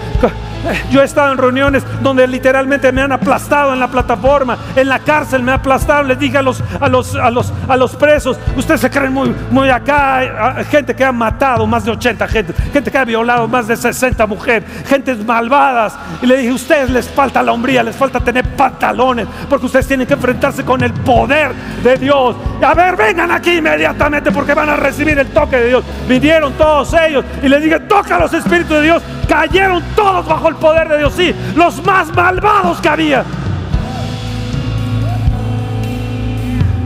yo 0.91 1.01
he 1.01 1.05
estado 1.05 1.31
en 1.31 1.37
reuniones 1.37 1.83
donde 2.01 2.27
literalmente 2.27 2.91
me 2.91 3.01
han 3.01 3.11
aplastado 3.11 3.73
en 3.73 3.79
la 3.79 3.87
plataforma, 3.87 4.57
en 4.75 4.87
la 4.89 4.99
cárcel 4.99 5.43
me 5.43 5.51
han 5.51 5.59
aplastado. 5.59 6.03
Les 6.03 6.19
dije 6.19 6.37
a 6.37 6.41
los, 6.41 6.63
a 6.79 6.87
los, 6.87 7.15
a 7.15 7.29
los, 7.29 7.53
a 7.67 7.77
los 7.77 7.95
presos, 7.95 8.37
ustedes 8.55 8.81
se 8.81 8.89
creen 8.89 9.13
muy, 9.13 9.35
muy 9.51 9.69
acá, 9.69 10.55
Hay 10.57 10.65
gente 10.65 10.95
que 10.95 11.03
ha 11.03 11.11
matado 11.11 11.65
más 11.67 11.85
de 11.85 11.91
80 11.91 12.27
gente, 12.27 12.53
gente 12.71 12.91
que 12.91 12.97
ha 12.97 13.05
violado 13.05 13.47
más 13.47 13.67
de 13.67 13.75
60 13.75 14.25
mujeres, 14.27 14.63
gentes 14.87 15.23
malvadas. 15.25 15.95
Y 16.21 16.25
le 16.25 16.37
dije, 16.37 16.51
ustedes 16.51 16.89
les 16.89 17.09
falta 17.09 17.41
la 17.41 17.51
hombría, 17.51 17.83
les 17.83 17.95
falta 17.95 18.19
tener 18.19 18.45
pantalones, 18.55 19.27
porque 19.49 19.65
ustedes 19.65 19.87
tienen 19.87 20.07
que 20.07 20.13
enfrentarse 20.13 20.63
con 20.63 20.83
el 20.83 20.93
poder 20.93 21.53
de 21.83 21.97
Dios. 21.97 22.35
A 22.61 22.73
ver, 22.73 22.95
vengan 22.95 23.31
aquí 23.31 23.57
inmediatamente 23.57 24.31
porque 24.31 24.53
van 24.53 24.69
a 24.69 24.75
recibir 24.75 25.17
el 25.19 25.27
toque 25.27 25.57
de 25.57 25.67
Dios. 25.67 25.83
Vinieron 26.07 26.53
todos 26.53 26.93
ellos 26.93 27.25
y 27.41 27.47
les 27.47 27.61
dije, 27.61 27.79
toca 27.81 28.19
los 28.19 28.33
espíritus 28.33 28.77
de 28.77 28.81
Dios. 28.83 29.03
Cayeron 29.33 29.81
todos 29.95 30.27
bajo 30.27 30.47
el 30.47 30.55
poder 30.57 30.87
de 30.87 30.99
Dios, 30.99 31.11
sí, 31.17 31.33
los 31.55 31.83
más 31.83 32.13
malvados 32.13 32.79
que 32.79 32.87
había. 32.87 33.23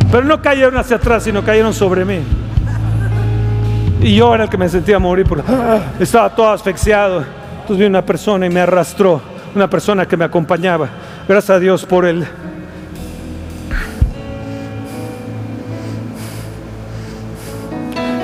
Pero 0.09 0.23
no 0.23 0.41
cayeron 0.41 0.77
hacia 0.77 0.95
atrás, 0.95 1.23
sino 1.23 1.43
cayeron 1.43 1.73
sobre 1.73 2.05
mí. 2.05 2.21
Y 3.99 4.15
yo 4.15 4.33
era 4.33 4.45
el 4.45 4.49
que 4.49 4.57
me 4.57 4.69
sentía 4.69 4.97
morir 4.97 5.27
estaba 5.99 6.29
todo 6.29 6.49
asfixiado. 6.49 7.25
Entonces 7.51 7.79
vi 7.79 7.85
una 7.85 8.05
persona 8.05 8.45
y 8.45 8.49
me 8.49 8.61
arrastró, 8.61 9.21
una 9.53 9.69
persona 9.69 10.05
que 10.05 10.15
me 10.15 10.23
acompañaba. 10.23 10.87
Gracias 11.27 11.49
a 11.49 11.59
Dios 11.59 11.85
por 11.85 12.05
él. 12.05 12.25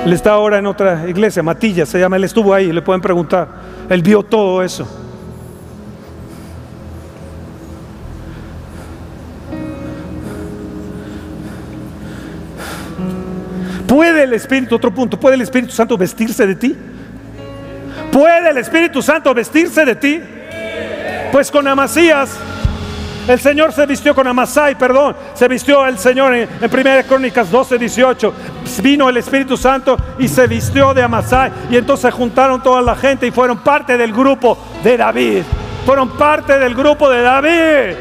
Él 0.06 0.12
está 0.14 0.32
ahora 0.32 0.56
en 0.56 0.66
otra 0.66 1.06
iglesia, 1.10 1.42
Matilla 1.42 1.84
se 1.84 1.98
llama, 2.00 2.16
él 2.16 2.24
estuvo 2.24 2.54
ahí, 2.54 2.72
le 2.72 2.80
pueden 2.80 3.02
preguntar. 3.02 3.73
Él 3.88 4.02
vio 4.02 4.22
todo 4.22 4.62
eso. 4.62 4.88
¿Puede 13.86 14.24
el 14.24 14.32
Espíritu, 14.32 14.74
otro 14.74 14.92
punto, 14.92 15.20
puede 15.20 15.36
el 15.36 15.42
Espíritu 15.42 15.72
Santo 15.72 15.96
vestirse 15.96 16.46
de 16.46 16.54
ti? 16.56 16.76
¿Puede 18.10 18.50
el 18.50 18.58
Espíritu 18.58 19.02
Santo 19.02 19.32
vestirse 19.34 19.84
de 19.84 19.94
ti? 19.94 20.20
Pues 21.30 21.50
con 21.50 21.66
Amasías, 21.68 22.30
el 23.26 23.40
Señor 23.40 23.72
se 23.72 23.86
vistió 23.86 24.14
con 24.14 24.26
Amasai, 24.26 24.76
perdón, 24.76 25.16
se 25.32 25.48
vistió 25.48 25.86
el 25.86 25.98
Señor 25.98 26.34
en, 26.34 26.48
1 26.60 26.70
Crónicas 27.08 27.50
12, 27.50 27.78
18. 27.78 28.34
Vino 28.82 29.08
el 29.08 29.16
Espíritu 29.16 29.56
Santo 29.56 29.96
y 30.18 30.28
se 30.28 30.46
vistió 30.46 30.92
de 30.92 31.02
Amasai. 31.02 31.50
Y 31.70 31.76
entonces 31.76 32.12
juntaron 32.12 32.62
toda 32.62 32.82
la 32.82 32.94
gente 32.94 33.26
y 33.26 33.30
fueron 33.30 33.58
parte 33.58 33.96
del 33.96 34.12
grupo 34.12 34.58
de 34.82 34.96
David. 34.96 35.42
Fueron 35.86 36.10
parte 36.10 36.58
del 36.58 36.74
grupo 36.74 37.08
de 37.08 37.22
David. 37.22 37.96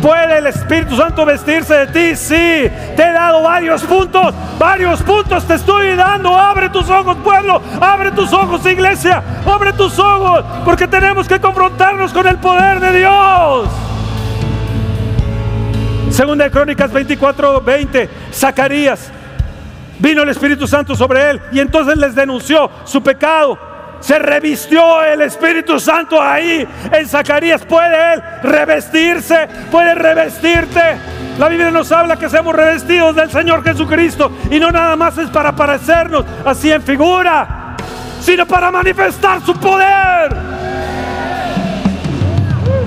¿Puede 0.00 0.38
el 0.38 0.46
Espíritu 0.46 0.96
Santo 0.96 1.24
vestirse 1.24 1.74
de 1.74 1.86
ti? 1.88 2.16
Sí. 2.16 2.70
Te 2.96 3.02
he 3.02 3.12
dado 3.12 3.42
varios 3.42 3.82
puntos. 3.82 4.32
Varios 4.58 5.02
puntos 5.02 5.44
te 5.44 5.54
estoy 5.54 5.96
dando. 5.96 6.36
Abre 6.36 6.68
tus 6.68 6.88
ojos, 6.88 7.16
pueblo. 7.24 7.60
Abre 7.80 8.12
tus 8.12 8.32
ojos, 8.32 8.64
iglesia. 8.66 9.22
Abre 9.44 9.72
tus 9.72 9.98
ojos. 9.98 10.44
Porque 10.64 10.86
tenemos 10.86 11.26
que 11.26 11.40
confrontarnos 11.40 12.12
con 12.12 12.26
el 12.28 12.36
poder 12.36 12.78
de 12.78 12.98
Dios. 12.98 13.85
Segunda 16.16 16.44
de 16.44 16.50
Crónicas 16.50 16.90
24, 16.90 17.60
20. 17.60 18.08
Zacarías. 18.32 19.12
Vino 19.98 20.22
el 20.22 20.30
Espíritu 20.30 20.66
Santo 20.66 20.96
sobre 20.96 21.28
él 21.28 21.42
y 21.52 21.60
entonces 21.60 21.98
les 21.98 22.14
denunció 22.14 22.70
su 22.86 23.02
pecado. 23.02 23.58
Se 24.00 24.18
revistió 24.18 25.04
el 25.04 25.20
Espíritu 25.20 25.78
Santo 25.78 26.18
ahí 26.18 26.66
en 26.90 27.06
Zacarías. 27.06 27.66
¿Puede 27.66 28.14
él 28.14 28.22
revestirse? 28.44 29.46
¿Puede 29.70 29.94
revestirte? 29.94 30.80
La 31.38 31.50
Biblia 31.50 31.70
nos 31.70 31.92
habla 31.92 32.16
que 32.16 32.30
seamos 32.30 32.56
revestidos 32.56 33.14
del 33.14 33.30
Señor 33.30 33.62
Jesucristo 33.62 34.32
y 34.50 34.58
no 34.58 34.70
nada 34.70 34.96
más 34.96 35.18
es 35.18 35.28
para 35.28 35.54
parecernos 35.54 36.24
así 36.46 36.72
en 36.72 36.80
figura, 36.80 37.76
sino 38.22 38.46
para 38.46 38.70
manifestar 38.70 39.44
su 39.44 39.52
poder. 39.60 40.34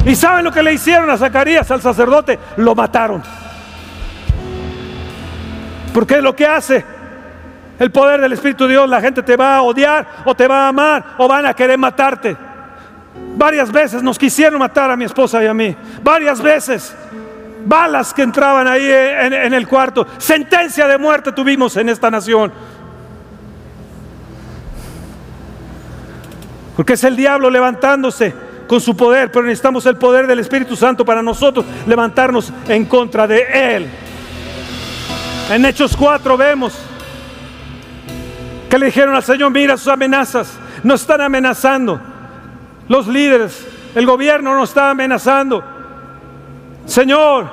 ¿Y 0.06 0.16
saben 0.16 0.46
lo 0.46 0.52
que 0.52 0.64
le 0.64 0.74
hicieron 0.74 1.10
a 1.10 1.18
Zacarías, 1.18 1.70
al 1.72 1.82
sacerdote? 1.82 2.40
Lo 2.58 2.74
mataron. 2.74 3.22
Porque 5.94 6.16
es 6.16 6.24
lo 6.24 6.36
que 6.36 6.46
hace 6.46 6.86
el 7.80 7.92
poder 7.92 8.22
del 8.22 8.34
Espíritu 8.34 8.66
de 8.66 8.72
Dios. 8.72 8.90
La 8.90 9.02
gente 9.02 9.24
te 9.24 9.36
va 9.36 9.58
a 9.58 9.62
odiar 9.62 10.08
o 10.26 10.36
te 10.36 10.48
va 10.48 10.66
a 10.66 10.68
amar 10.70 11.16
o 11.18 11.28
van 11.28 11.46
a 11.46 11.54
querer 11.54 11.78
matarte. 11.78 12.36
Varias 13.36 13.72
veces 13.72 14.02
nos 14.02 14.18
quisieron 14.18 14.60
matar 14.60 14.90
a 14.92 14.96
mi 14.96 15.06
esposa 15.06 15.44
y 15.44 15.48
a 15.48 15.54
mí. 15.54 15.76
Varias 16.04 16.42
veces. 16.42 16.96
Balas 17.66 18.14
que 18.14 18.22
entraban 18.22 18.68
ahí 18.68 18.90
en, 18.90 19.34
en 19.34 19.54
el 19.54 19.68
cuarto. 19.68 20.08
Sentencia 20.18 20.88
de 20.88 20.98
muerte 20.98 21.34
tuvimos 21.34 21.76
en 21.78 21.90
esta 21.90 22.10
nación. 22.10 22.52
Porque 26.76 26.94
es 26.94 27.04
el 27.04 27.18
diablo 27.18 27.50
levantándose 27.50 28.49
con 28.70 28.80
su 28.80 28.96
poder, 28.96 29.32
pero 29.32 29.46
necesitamos 29.46 29.84
el 29.88 29.96
poder 29.96 30.28
del 30.28 30.38
Espíritu 30.38 30.76
Santo 30.76 31.04
para 31.04 31.24
nosotros 31.24 31.66
levantarnos 31.88 32.54
en 32.68 32.86
contra 32.86 33.26
de 33.26 33.76
Él. 33.76 33.88
En 35.50 35.66
Hechos 35.66 35.98
4 35.98 36.38
vemos 36.38 36.78
que 38.70 38.78
le 38.78 38.86
dijeron 38.86 39.16
al 39.16 39.24
Señor, 39.24 39.50
mira 39.50 39.76
sus 39.76 39.88
amenazas, 39.88 40.54
nos 40.84 41.02
están 41.02 41.20
amenazando. 41.20 42.00
Los 42.88 43.08
líderes 43.08 43.66
el 43.96 44.06
gobierno 44.06 44.54
nos 44.54 44.70
está 44.70 44.92
amenazando. 44.92 45.64
Señor, 46.86 47.50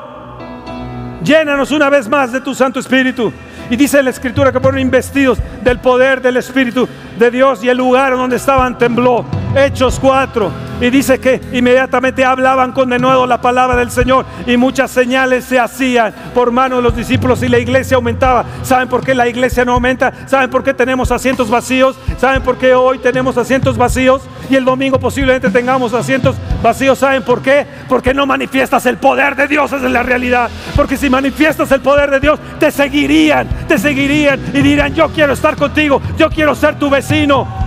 llénanos 1.24 1.70
una 1.70 1.88
vez 1.88 2.10
más 2.10 2.30
de 2.30 2.42
tu 2.42 2.54
Santo 2.54 2.78
Espíritu. 2.78 3.32
Y 3.70 3.76
dice 3.76 4.02
la 4.02 4.10
Escritura 4.10 4.52
que 4.52 4.60
fueron 4.60 4.80
investidos 4.80 5.38
del 5.64 5.78
poder 5.78 6.20
del 6.20 6.36
Espíritu 6.36 6.86
de 7.18 7.30
Dios 7.30 7.64
y 7.64 7.70
el 7.70 7.78
lugar 7.78 8.12
donde 8.12 8.36
estaban 8.36 8.76
tembló. 8.76 9.24
Hechos 9.56 9.98
4. 10.00 10.66
Y 10.78 10.90
dice 10.90 11.18
que 11.18 11.40
inmediatamente 11.52 12.22
hablaban 12.22 12.72
con 12.72 12.90
de 12.90 12.98
nuevo 12.98 13.26
la 13.26 13.40
palabra 13.40 13.76
del 13.76 13.90
Señor 13.90 14.26
y 14.46 14.58
muchas 14.58 14.90
señales 14.90 15.46
se 15.46 15.58
hacían 15.58 16.14
por 16.34 16.50
mano 16.50 16.76
de 16.76 16.82
los 16.82 16.94
discípulos 16.94 17.42
y 17.42 17.48
la 17.48 17.58
iglesia 17.58 17.96
aumentaba. 17.96 18.44
¿Saben 18.62 18.86
por 18.86 19.02
qué 19.02 19.14
la 19.14 19.26
iglesia 19.26 19.64
no 19.64 19.72
aumenta? 19.72 20.12
¿Saben 20.26 20.50
por 20.50 20.62
qué 20.62 20.74
tenemos 20.74 21.10
asientos 21.10 21.48
vacíos? 21.48 21.96
¿Saben 22.18 22.42
por 22.42 22.58
qué 22.58 22.74
hoy 22.74 22.98
tenemos 22.98 23.38
asientos 23.38 23.78
vacíos 23.78 24.20
y 24.50 24.56
el 24.56 24.66
domingo 24.66 25.00
posiblemente 25.00 25.48
tengamos 25.48 25.94
asientos 25.94 26.36
vacíos? 26.62 26.98
¿Saben 26.98 27.22
por 27.22 27.40
qué? 27.40 27.66
Porque 27.88 28.12
no 28.12 28.26
manifiestas 28.26 28.84
el 28.84 28.98
poder 28.98 29.34
de 29.34 29.48
Dios, 29.48 29.72
esa 29.72 29.86
es 29.86 29.92
la 29.92 30.02
realidad. 30.02 30.50
Porque 30.74 30.98
si 30.98 31.08
manifiestas 31.08 31.72
el 31.72 31.80
poder 31.80 32.10
de 32.10 32.20
Dios, 32.20 32.38
te 32.60 32.70
seguirían, 32.70 33.48
te 33.66 33.78
seguirían 33.78 34.38
y 34.52 34.60
dirán, 34.60 34.94
yo 34.94 35.08
quiero 35.08 35.32
estar 35.32 35.56
contigo, 35.56 36.02
yo 36.18 36.28
quiero 36.28 36.54
ser 36.54 36.78
tu 36.78 36.90
vecino. 36.90 37.65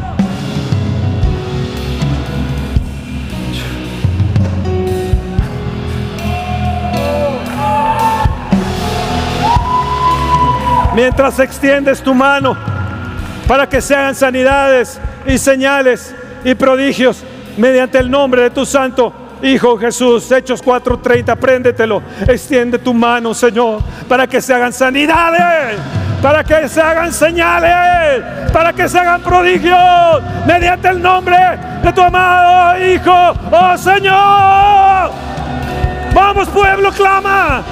Mientras 11.00 11.40
extiendes 11.40 12.02
tu 12.02 12.14
mano 12.14 12.58
para 13.48 13.70
que 13.70 13.80
se 13.80 13.96
hagan 13.96 14.14
sanidades 14.14 15.00
y 15.26 15.38
señales 15.38 16.14
y 16.44 16.54
prodigios 16.56 17.24
mediante 17.56 18.00
el 18.00 18.12
nombre 18.12 18.42
de 18.42 18.50
tu 18.50 18.66
santo 18.66 19.14
Hijo 19.42 19.78
Jesús, 19.78 20.30
Hechos 20.30 20.62
4:30, 20.62 21.38
préndetelo, 21.38 22.04
extiende 22.28 22.78
tu 22.80 22.94
mano, 22.94 23.34
Señor, 23.34 23.82
para 24.10 24.28
que 24.28 24.42
se 24.42 24.54
hagan 24.54 24.74
sanidades, 24.74 25.78
para 26.22 26.44
que 26.44 26.68
se 26.68 26.82
hagan 26.82 27.14
señales, 27.14 28.22
para 28.52 28.74
que 28.74 28.90
se 28.90 29.00
hagan 29.00 29.22
prodigios, 29.22 30.22
mediante 30.46 30.90
el 30.90 31.02
nombre 31.02 31.38
de 31.82 31.94
tu 31.94 32.02
amado 32.02 32.78
Hijo, 32.86 33.34
oh 33.50 33.78
Señor. 33.78 35.12
Vamos 36.14 36.50
pueblo, 36.50 36.92
clama. 36.92 37.64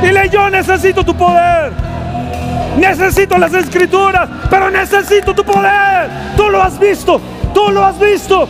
Dile, 0.00 0.28
yo 0.28 0.48
necesito 0.48 1.02
tu 1.02 1.12
poder. 1.12 1.95
Necesito 2.76 3.38
las 3.38 3.54
escrituras, 3.54 4.28
pero 4.50 4.70
necesito 4.70 5.34
tu 5.34 5.44
poder. 5.44 6.10
Tú 6.36 6.50
lo 6.50 6.62
has 6.62 6.78
visto, 6.78 7.20
tú 7.54 7.70
lo 7.70 7.84
has 7.84 7.98
visto. 7.98 8.46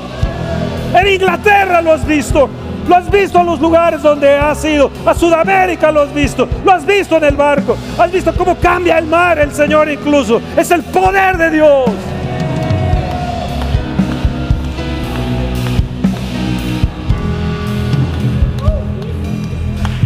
En 0.94 1.06
Inglaterra 1.06 1.80
lo 1.80 1.92
has 1.92 2.04
visto. 2.06 2.48
Lo 2.88 2.94
has 2.94 3.10
visto 3.10 3.40
en 3.40 3.46
los 3.46 3.60
lugares 3.60 4.02
donde 4.02 4.36
has 4.36 4.64
ido. 4.64 4.90
A 5.04 5.14
Sudamérica 5.14 5.90
lo 5.90 6.02
has 6.02 6.14
visto. 6.14 6.48
Lo 6.64 6.72
has 6.72 6.86
visto 6.86 7.16
en 7.16 7.24
el 7.24 7.36
barco. 7.36 7.76
Has 7.98 8.12
visto 8.12 8.32
cómo 8.34 8.56
cambia 8.56 8.98
el 8.98 9.06
mar 9.06 9.38
el 9.38 9.52
Señor 9.52 9.88
incluso. 9.88 10.40
Es 10.56 10.70
el 10.70 10.82
poder 10.84 11.36
de 11.36 11.50
Dios. 11.50 11.90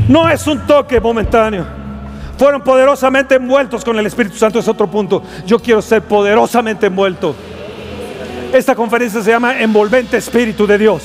No 0.09 0.29
es 0.29 0.47
un 0.47 0.67
toque 0.67 0.99
momentáneo 1.01 1.80
fueron 2.41 2.63
poderosamente 2.63 3.35
envueltos 3.35 3.85
con 3.85 3.99
el 3.99 4.07
Espíritu 4.07 4.35
Santo, 4.39 4.59
es 4.61 4.67
otro 4.67 4.87
punto. 4.87 5.23
Yo 5.45 5.59
quiero 5.59 5.83
ser 5.83 6.01
poderosamente 6.01 6.87
envuelto. 6.87 7.35
Esta 8.51 8.75
conferencia 8.75 9.23
se 9.23 9.31
llama 9.31 9.61
Envolvente 9.61 10.17
Espíritu 10.17 10.67
de 10.67 10.79
Dios. 10.79 11.03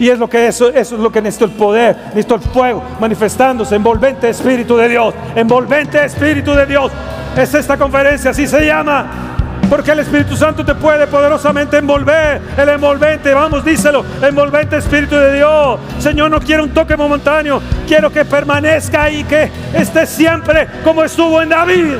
Y 0.00 0.08
es 0.08 0.18
lo 0.18 0.28
que 0.28 0.48
eso, 0.48 0.70
eso 0.70 0.96
es 0.96 1.00
lo 1.00 1.12
que 1.12 1.22
necesito 1.22 1.44
el 1.44 1.52
poder, 1.52 1.96
necesito 2.06 2.34
el 2.34 2.40
fuego 2.40 2.82
manifestándose, 2.98 3.76
envolvente 3.76 4.28
Espíritu 4.28 4.76
de 4.76 4.88
Dios, 4.88 5.14
envolvente 5.36 6.04
Espíritu 6.04 6.52
de 6.52 6.66
Dios. 6.66 6.90
Es 7.36 7.54
esta 7.54 7.76
conferencia, 7.76 8.32
así 8.32 8.48
se 8.48 8.66
llama. 8.66 9.31
Porque 9.72 9.92
el 9.92 10.00
Espíritu 10.00 10.36
Santo 10.36 10.66
te 10.66 10.74
puede 10.74 11.06
poderosamente 11.06 11.78
envolver. 11.78 12.42
El 12.58 12.68
envolvente, 12.68 13.32
vamos, 13.32 13.64
díselo. 13.64 14.04
Envolvente 14.20 14.76
Espíritu 14.76 15.16
de 15.16 15.36
Dios. 15.36 15.80
Señor, 15.98 16.30
no 16.30 16.40
quiero 16.40 16.64
un 16.64 16.74
toque 16.74 16.94
momentáneo. 16.94 17.62
Quiero 17.88 18.10
que 18.10 18.26
permanezca 18.26 19.08
y 19.08 19.24
que 19.24 19.50
esté 19.72 20.04
siempre 20.06 20.68
como 20.84 21.02
estuvo 21.02 21.40
en 21.40 21.48
David. 21.48 21.94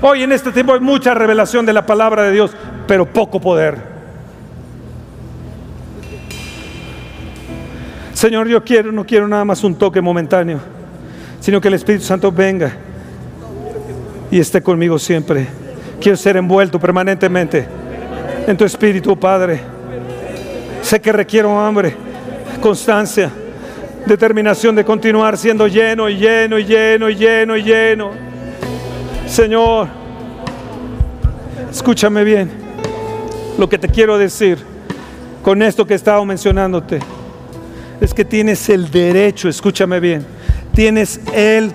Hoy 0.00 0.22
en 0.22 0.32
este 0.32 0.50
tiempo 0.52 0.72
hay 0.72 0.80
mucha 0.80 1.12
revelación 1.12 1.66
de 1.66 1.74
la 1.74 1.84
palabra 1.84 2.22
de 2.22 2.32
Dios, 2.32 2.56
pero 2.86 3.04
poco 3.04 3.38
poder. 3.38 3.97
Señor, 8.18 8.48
yo 8.48 8.64
quiero, 8.64 8.90
no 8.90 9.06
quiero 9.06 9.28
nada 9.28 9.44
más 9.44 9.62
un 9.62 9.76
toque 9.76 10.00
momentáneo, 10.00 10.58
sino 11.38 11.60
que 11.60 11.68
el 11.68 11.74
Espíritu 11.74 12.04
Santo 12.04 12.32
venga 12.32 12.72
y 14.28 14.40
esté 14.40 14.60
conmigo 14.60 14.98
siempre. 14.98 15.46
Quiero 16.00 16.16
ser 16.16 16.36
envuelto 16.36 16.80
permanentemente 16.80 17.64
en 18.44 18.56
tu 18.56 18.64
Espíritu, 18.64 19.16
Padre. 19.16 19.60
Sé 20.82 21.00
que 21.00 21.12
requiero 21.12 21.60
hambre, 21.60 21.94
constancia, 22.60 23.30
determinación 24.04 24.74
de 24.74 24.84
continuar 24.84 25.38
siendo 25.38 25.68
lleno 25.68 26.08
y 26.08 26.16
lleno 26.16 26.58
y 26.58 26.64
lleno 26.64 27.08
y 27.08 27.14
lleno 27.14 27.56
y 27.56 27.62
lleno. 27.62 28.10
Señor, 29.28 29.86
escúchame 31.70 32.24
bien 32.24 32.50
lo 33.56 33.68
que 33.68 33.78
te 33.78 33.88
quiero 33.88 34.18
decir 34.18 34.58
con 35.40 35.62
esto 35.62 35.86
que 35.86 35.92
he 35.92 35.96
estado 35.96 36.24
mencionándote 36.24 36.98
es 38.00 38.14
que 38.14 38.24
tienes 38.24 38.68
el 38.68 38.90
derecho, 38.90 39.48
escúchame 39.48 40.00
bien, 40.00 40.24
tienes 40.74 41.20
el 41.34 41.72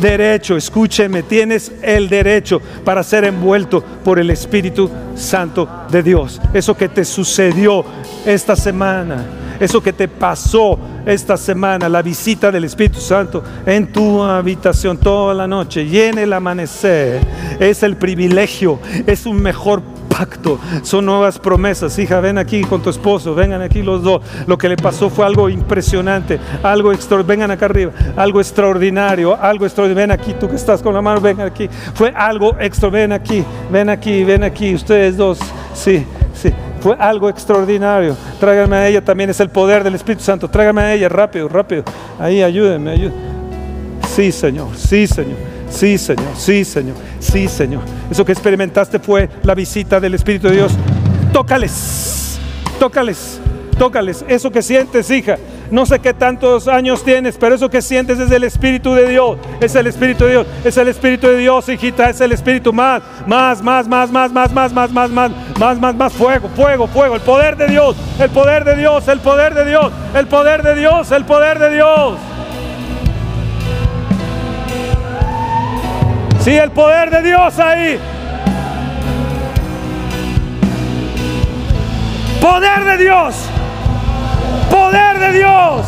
derecho, 0.00 0.56
escúcheme, 0.56 1.22
tienes 1.22 1.72
el 1.82 2.08
derecho 2.08 2.60
para 2.84 3.02
ser 3.02 3.24
envuelto 3.24 3.82
por 4.04 4.18
el 4.18 4.30
Espíritu 4.30 4.90
Santo 5.14 5.68
de 5.90 6.02
Dios. 6.02 6.40
Eso 6.52 6.76
que 6.76 6.88
te 6.88 7.04
sucedió 7.04 7.84
esta 8.24 8.56
semana, 8.56 9.24
eso 9.60 9.82
que 9.82 9.92
te 9.92 10.08
pasó 10.08 10.78
esta 11.04 11.36
semana, 11.36 11.88
la 11.88 12.02
visita 12.02 12.50
del 12.50 12.64
Espíritu 12.64 13.00
Santo 13.00 13.42
en 13.66 13.92
tu 13.92 14.22
habitación 14.22 14.98
toda 14.98 15.34
la 15.34 15.46
noche 15.46 15.82
y 15.84 16.00
en 16.00 16.18
el 16.18 16.32
amanecer, 16.32 17.20
es 17.58 17.82
el 17.82 17.96
privilegio, 17.96 18.78
es 19.06 19.26
un 19.26 19.40
mejor 19.40 19.82
son 20.82 21.06
nuevas 21.06 21.38
promesas. 21.38 21.98
Hija, 21.98 22.20
ven 22.20 22.38
aquí 22.38 22.62
con 22.62 22.82
tu 22.82 22.90
esposo, 22.90 23.34
vengan 23.34 23.62
aquí 23.62 23.82
los 23.82 24.02
dos. 24.02 24.22
Lo 24.46 24.58
que 24.58 24.68
le 24.68 24.76
pasó 24.76 25.10
fue 25.10 25.26
algo 25.26 25.48
impresionante, 25.48 26.38
algo 26.62 26.92
extraordinario. 26.92 27.32
Vengan 27.32 27.50
acá 27.50 27.66
arriba, 27.66 27.92
algo 28.16 28.40
extraordinario, 28.40 29.40
algo 29.40 29.64
extraordinario. 29.64 30.08
Ven 30.08 30.20
aquí, 30.20 30.34
tú 30.38 30.48
que 30.48 30.56
estás 30.56 30.82
con 30.82 30.94
la 30.94 31.02
mano, 31.02 31.20
ven 31.20 31.40
aquí. 31.40 31.68
Fue 31.94 32.12
algo 32.14 32.56
extra, 32.58 32.88
ven 32.90 33.12
aquí, 33.12 33.44
ven 33.70 33.88
aquí, 33.88 34.24
ven 34.24 34.42
aquí, 34.42 34.74
ustedes 34.74 35.16
dos. 35.16 35.38
Sí, 35.74 36.04
sí, 36.34 36.52
fue 36.80 36.96
algo 36.98 37.28
extraordinario. 37.28 38.16
Tráiganme 38.40 38.76
a 38.76 38.88
ella, 38.88 39.04
también 39.04 39.30
es 39.30 39.40
el 39.40 39.48
poder 39.50 39.84
del 39.84 39.94
Espíritu 39.94 40.24
Santo. 40.24 40.48
Tráiganme 40.48 40.82
a 40.82 40.94
ella, 40.94 41.08
rápido, 41.08 41.48
rápido. 41.48 41.84
Ahí, 42.18 42.42
ayúdenme, 42.42 42.90
ayúdenme. 42.90 43.32
Sí, 44.08 44.30
Señor, 44.32 44.68
sí, 44.76 45.06
Señor. 45.06 45.38
Sí, 45.72 45.96
Señor, 45.96 46.36
sí, 46.36 46.64
Señor, 46.64 46.96
sí, 47.18 47.48
Señor. 47.48 47.82
Eso 48.10 48.24
que 48.24 48.32
experimentaste 48.32 48.98
fue 48.98 49.28
la 49.42 49.54
visita 49.54 49.98
del 49.98 50.14
Espíritu 50.14 50.48
de 50.48 50.56
Dios. 50.56 50.72
Tócales, 51.32 52.38
tócales, 52.78 53.40
tócales. 53.78 54.24
Eso 54.28 54.50
que 54.50 54.62
sientes, 54.62 55.10
hija. 55.10 55.38
No 55.70 55.86
sé 55.86 56.00
qué 56.00 56.12
tantos 56.12 56.68
años 56.68 57.02
tienes, 57.02 57.38
pero 57.38 57.54
eso 57.54 57.70
que 57.70 57.80
sientes 57.80 58.18
es 58.18 58.30
el 58.30 58.44
Espíritu 58.44 58.92
de 58.92 59.08
Dios. 59.08 59.38
Es 59.58 59.74
el 59.74 59.86
Espíritu 59.86 60.24
de 60.24 60.32
Dios. 60.32 60.46
Es 60.62 60.76
el 60.76 60.88
Espíritu 60.88 61.28
de 61.28 61.38
Dios, 61.38 61.66
hijita. 61.70 62.10
Es 62.10 62.20
el 62.20 62.32
Espíritu 62.32 62.74
más, 62.74 63.02
más, 63.26 63.62
más, 63.62 63.88
más, 63.88 64.12
más, 64.12 64.30
más, 64.30 64.52
más, 64.52 64.72
más, 64.74 64.92
más, 64.92 65.10
más, 65.10 65.32
más, 65.58 65.80
más, 65.80 65.94
más, 65.96 66.12
fuego, 66.12 66.50
fuego, 66.54 66.86
fuego. 66.86 67.14
El 67.14 67.22
poder 67.22 67.56
de 67.56 67.68
Dios, 67.68 67.96
el 68.20 68.28
poder 68.28 68.64
de 68.64 68.76
Dios, 68.76 69.08
el 69.08 69.20
poder 69.20 69.54
de 69.54 69.64
Dios, 69.64 69.90
el 70.14 70.26
poder 70.26 70.62
de 70.62 70.74
Dios, 70.74 71.10
el 71.10 71.24
poder 71.24 71.58
de 71.58 71.70
Dios. 71.70 72.18
Sí, 76.42 76.50
el 76.50 76.72
poder 76.72 77.08
de 77.10 77.22
Dios 77.22 77.56
ahí. 77.60 78.00
Poder 82.40 82.84
de 82.84 82.96
Dios. 82.96 83.34
Poder 84.68 85.18
de 85.20 85.38
Dios. 85.38 85.86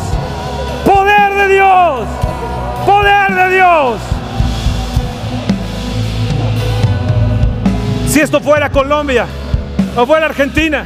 Poder 0.85 1.33
de 1.33 1.47
Dios. 1.53 2.07
Poder 2.85 3.35
de 3.35 3.55
Dios. 3.55 3.99
Si 8.07 8.21
esto 8.21 8.39
fuera 8.39 8.69
Colombia, 8.69 9.25
o 9.97 10.05
fuera 10.05 10.27
Argentina, 10.27 10.85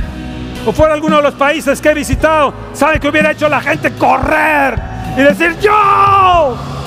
o 0.66 0.72
fuera 0.72 0.96
alguno 0.96 1.18
de 1.18 1.22
los 1.22 1.36
países 1.36 1.80
que 1.80 1.90
he 1.90 1.94
visitado, 1.94 2.56
¿sabe 2.74 3.00
que 3.00 3.08
hubiera 3.08 3.30
hecho 3.30 3.48
la 3.48 3.62
gente 3.62 3.92
correr 3.92 4.82
y 5.16 5.22
decir 5.22 5.60
yo? 5.60 6.79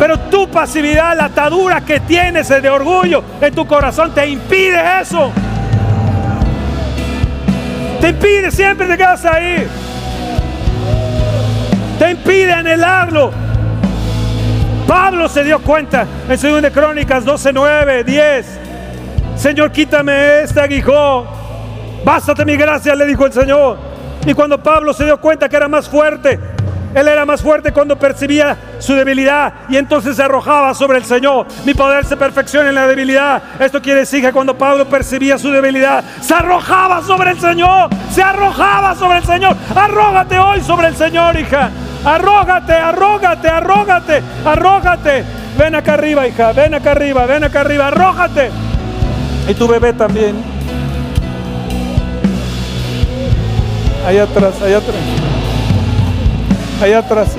Pero 0.00 0.18
tu 0.18 0.48
pasividad, 0.48 1.14
la 1.14 1.26
atadura 1.26 1.82
que 1.82 2.00
tienes 2.00 2.48
de 2.48 2.70
orgullo 2.70 3.22
en 3.38 3.54
tu 3.54 3.66
corazón 3.66 4.14
te 4.14 4.26
impide 4.26 4.80
eso. 4.98 5.30
Te 8.00 8.08
impide 8.08 8.50
siempre 8.50 8.86
te 8.86 8.96
quedas 8.96 9.22
ahí. 9.26 9.68
Te 11.98 12.12
impide 12.12 12.50
anhelarlo. 12.50 13.30
Pablo 14.88 15.28
se 15.28 15.44
dio 15.44 15.58
cuenta 15.58 16.06
en 16.26 16.40
2 16.40 16.62
de 16.62 16.72
Crónicas 16.72 17.22
12, 17.22 17.52
9, 17.52 18.02
10. 18.02 18.58
Señor, 19.36 19.70
quítame 19.70 20.40
este 20.44 20.62
aguijón. 20.62 21.26
Bástate 22.06 22.46
mi 22.46 22.56
gracia, 22.56 22.94
le 22.94 23.04
dijo 23.04 23.26
el 23.26 23.34
Señor. 23.34 23.76
Y 24.24 24.32
cuando 24.32 24.62
Pablo 24.62 24.94
se 24.94 25.04
dio 25.04 25.20
cuenta 25.20 25.46
que 25.46 25.56
era 25.56 25.68
más 25.68 25.90
fuerte, 25.90 26.40
él 26.94 27.06
era 27.06 27.24
más 27.24 27.40
fuerte 27.40 27.72
cuando 27.72 27.96
percibía 27.96 28.56
su 28.78 28.94
debilidad 28.94 29.52
y 29.68 29.76
entonces 29.76 30.16
se 30.16 30.22
arrojaba 30.22 30.74
sobre 30.74 30.98
el 30.98 31.04
Señor. 31.04 31.46
Mi 31.64 31.74
poder 31.74 32.04
se 32.04 32.16
perfecciona 32.16 32.68
en 32.68 32.74
la 32.74 32.86
debilidad. 32.86 33.42
Esto 33.60 33.80
quiere 33.80 34.00
decir 34.00 34.22
que 34.22 34.32
cuando 34.32 34.56
Pablo 34.56 34.86
percibía 34.86 35.38
su 35.38 35.50
debilidad, 35.50 36.02
se 36.20 36.34
arrojaba 36.34 37.02
sobre 37.02 37.30
el 37.30 37.40
Señor. 37.40 37.90
Se 38.12 38.22
arrojaba 38.22 38.94
sobre 38.96 39.18
el 39.18 39.24
Señor. 39.24 39.56
Arrógate 39.74 40.38
hoy 40.38 40.60
sobre 40.62 40.88
el 40.88 40.96
Señor, 40.96 41.38
hija. 41.38 41.70
Arrógate, 42.04 42.72
arrógate, 42.72 43.48
arrógate, 43.48 44.22
arrógate. 44.44 45.24
Ven 45.58 45.74
acá 45.74 45.94
arriba, 45.94 46.26
hija. 46.26 46.52
Ven 46.52 46.74
acá 46.74 46.92
arriba, 46.92 47.26
ven 47.26 47.44
acá 47.44 47.60
arriba. 47.60 47.88
Arrógate. 47.88 48.50
Y 49.48 49.54
tu 49.54 49.68
bebé 49.68 49.92
también. 49.92 50.42
Allá 54.06 54.24
atrás, 54.24 54.60
allá 54.62 54.78
atrás. 54.78 55.29
Allá 56.80 56.98
atrás. 56.98 57.36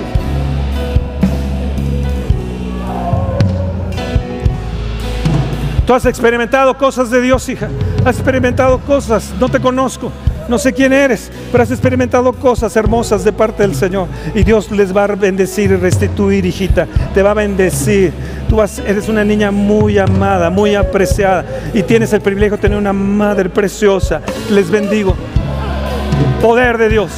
Tú 5.86 5.96
has 5.96 6.06
experimentado 6.06 6.78
cosas 6.78 7.10
de 7.10 7.22
Dios, 7.22 7.50
hija. 7.50 7.68
Has 8.06 8.16
experimentado 8.16 8.80
cosas. 8.80 9.34
No 9.40 9.50
te 9.50 9.60
conozco. 9.60 10.12
No 10.48 10.58
sé 10.58 10.74
quién 10.74 10.94
eres, 10.94 11.32
pero 11.52 11.64
has 11.64 11.72
experimentado 11.72 12.34
cosas 12.34 12.76
hermosas 12.76 13.24
de 13.24 13.34
parte 13.34 13.64
del 13.64 13.76
Señor. 13.76 14.08
Y 14.36 14.44
Dios 14.44 14.70
les 14.72 14.96
va 14.96 15.06
a 15.06 15.08
bendecir 15.08 15.72
y 15.72 15.76
restituir, 15.76 16.46
hijita. 16.46 16.88
Te 17.14 17.24
va 17.24 17.32
a 17.32 17.34
bendecir. 17.34 18.14
Tú 18.48 18.62
eres 18.62 19.10
una 19.10 19.24
niña 19.24 19.52
muy 19.52 19.98
amada, 19.98 20.50
muy 20.50 20.76
apreciada. 20.76 21.46
Y 21.74 21.84
tienes 21.84 22.14
el 22.14 22.22
privilegio 22.22 22.58
de 22.58 22.62
tener 22.62 22.78
una 22.78 22.94
madre 22.94 23.50
preciosa. 23.50 24.22
Les 24.50 24.70
bendigo. 24.70 25.16
Poder 26.42 26.78
de 26.78 26.90
Dios. 26.90 27.12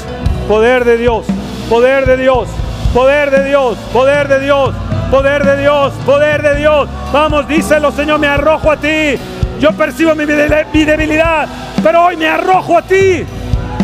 Poder 0.48 0.86
de 0.86 0.98
Dios. 0.98 1.26
Poder 1.70 2.06
de 2.06 2.18
Dios. 2.18 2.48
Poder 2.94 3.32
de 3.32 3.44
Dios. 3.46 3.78
Poder 3.92 4.28
de 4.28 4.40
Dios. 4.40 4.74
Poder 5.10 5.44
de 5.44 5.62
Dios. 5.62 5.94
Poder 6.06 6.42
de 6.42 6.56
Dios. 6.56 6.90
Vamos, 7.12 7.48
díselo, 7.48 7.92
Señor, 7.92 8.20
me 8.20 8.28
arrojo 8.28 8.72
a 8.72 8.78
ti. 8.78 9.18
Yo 9.60 9.72
percibo 9.72 10.14
mi 10.16 10.26
debilidad, 10.26 11.48
pero 11.82 12.06
hoy 12.06 12.18
me 12.18 12.28
arrojo 12.28 12.78
a 12.78 12.82
ti. 12.82 13.26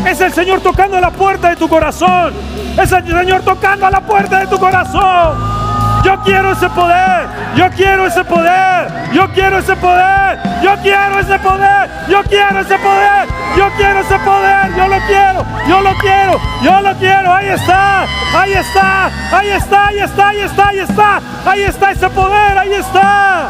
Es 0.06 0.20
el 0.20 0.32
Señor 0.32 0.60
tocando 0.60 1.00
la 1.00 1.10
puerta 1.10 1.50
de 1.50 1.56
tu 1.56 1.68
corazón. 1.68 2.32
Es 2.80 2.90
el 2.92 3.06
Señor 3.06 3.42
tocando 3.42 3.86
a 3.86 3.90
la 3.90 4.00
puerta 4.00 4.40
de 4.40 4.46
tu 4.46 4.58
corazón. 4.58 5.59
Yo 6.04 6.18
quiero 6.22 6.52
ese 6.52 6.68
poder. 6.70 7.28
Yo 7.56 7.70
quiero 7.70 8.06
ese 8.06 8.24
poder. 8.24 8.88
Yo 9.12 9.28
quiero 9.32 9.58
ese 9.58 9.76
poder. 9.76 10.38
Yo 10.62 10.76
quiero 10.82 11.18
ese 11.18 11.38
poder. 11.38 11.90
Yo 12.08 12.22
quiero 12.24 12.60
ese 12.60 12.78
poder. 12.78 13.28
Yo 13.56 13.70
quiero 13.76 14.00
ese 14.00 14.18
poder. 14.18 14.74
Yo 14.76 14.88
lo 14.88 14.98
quiero. 15.06 15.44
Yo 15.68 15.80
lo 15.82 15.94
quiero. 15.98 16.40
Yo 16.62 16.80
lo 16.80 16.94
quiero. 16.96 17.32
Ahí 17.34 17.48
está. 17.48 18.06
Ahí 18.34 18.52
está. 18.52 19.06
Ahí 19.32 19.50
está. 19.50 19.86
Ahí 19.88 19.98
está. 19.98 20.28
Ahí 20.28 20.40
está. 20.40 20.68
Ahí 20.68 20.78
está. 20.78 21.20
Ahí 21.44 21.62
está 21.62 21.90
ese 21.90 22.08
poder. 22.10 22.58
Ahí 22.58 22.72
está. 22.74 23.48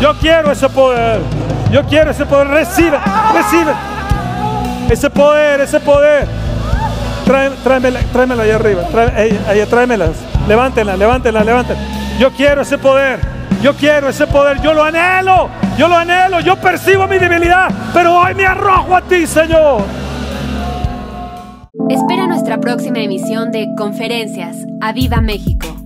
Yo 0.00 0.14
quiero 0.18 0.52
ese 0.52 0.68
poder. 0.68 1.20
Yo 1.70 1.84
quiero 1.84 2.10
ese 2.10 2.26
poder. 2.26 2.48
Recibe. 2.48 2.98
Recibe. 3.32 3.72
Ese 4.90 5.08
poder. 5.10 5.60
Ese 5.62 5.80
poder. 5.80 6.28
Tráemela, 7.62 8.00
tráemela 8.10 8.42
ahí 8.42 8.50
arriba. 8.50 8.82
Ahí, 9.14 9.66
tráemelas. 9.68 10.10
Levántenla, 10.48 10.96
levántenla, 10.96 11.44
levántenla. 11.44 11.82
Yo 12.18 12.30
quiero 12.30 12.62
ese 12.62 12.78
poder. 12.78 13.20
Yo 13.62 13.74
quiero 13.74 14.08
ese 14.08 14.26
poder. 14.26 14.60
Yo 14.62 14.72
lo 14.72 14.82
anhelo. 14.82 15.50
Yo 15.76 15.88
lo 15.88 15.94
anhelo. 15.94 16.40
Yo 16.40 16.56
percibo 16.56 17.06
mi 17.06 17.18
debilidad. 17.18 17.68
Pero 17.92 18.18
hoy 18.18 18.34
me 18.34 18.46
arrojo 18.46 18.96
a 18.96 19.02
ti, 19.02 19.26
Señor. 19.26 19.82
Espera 21.90 22.26
nuestra 22.26 22.58
próxima 22.58 23.00
emisión 23.00 23.52
de 23.52 23.68
Conferencias. 23.76 24.56
¡A 24.80 24.92
Viva 24.92 25.20
México! 25.20 25.77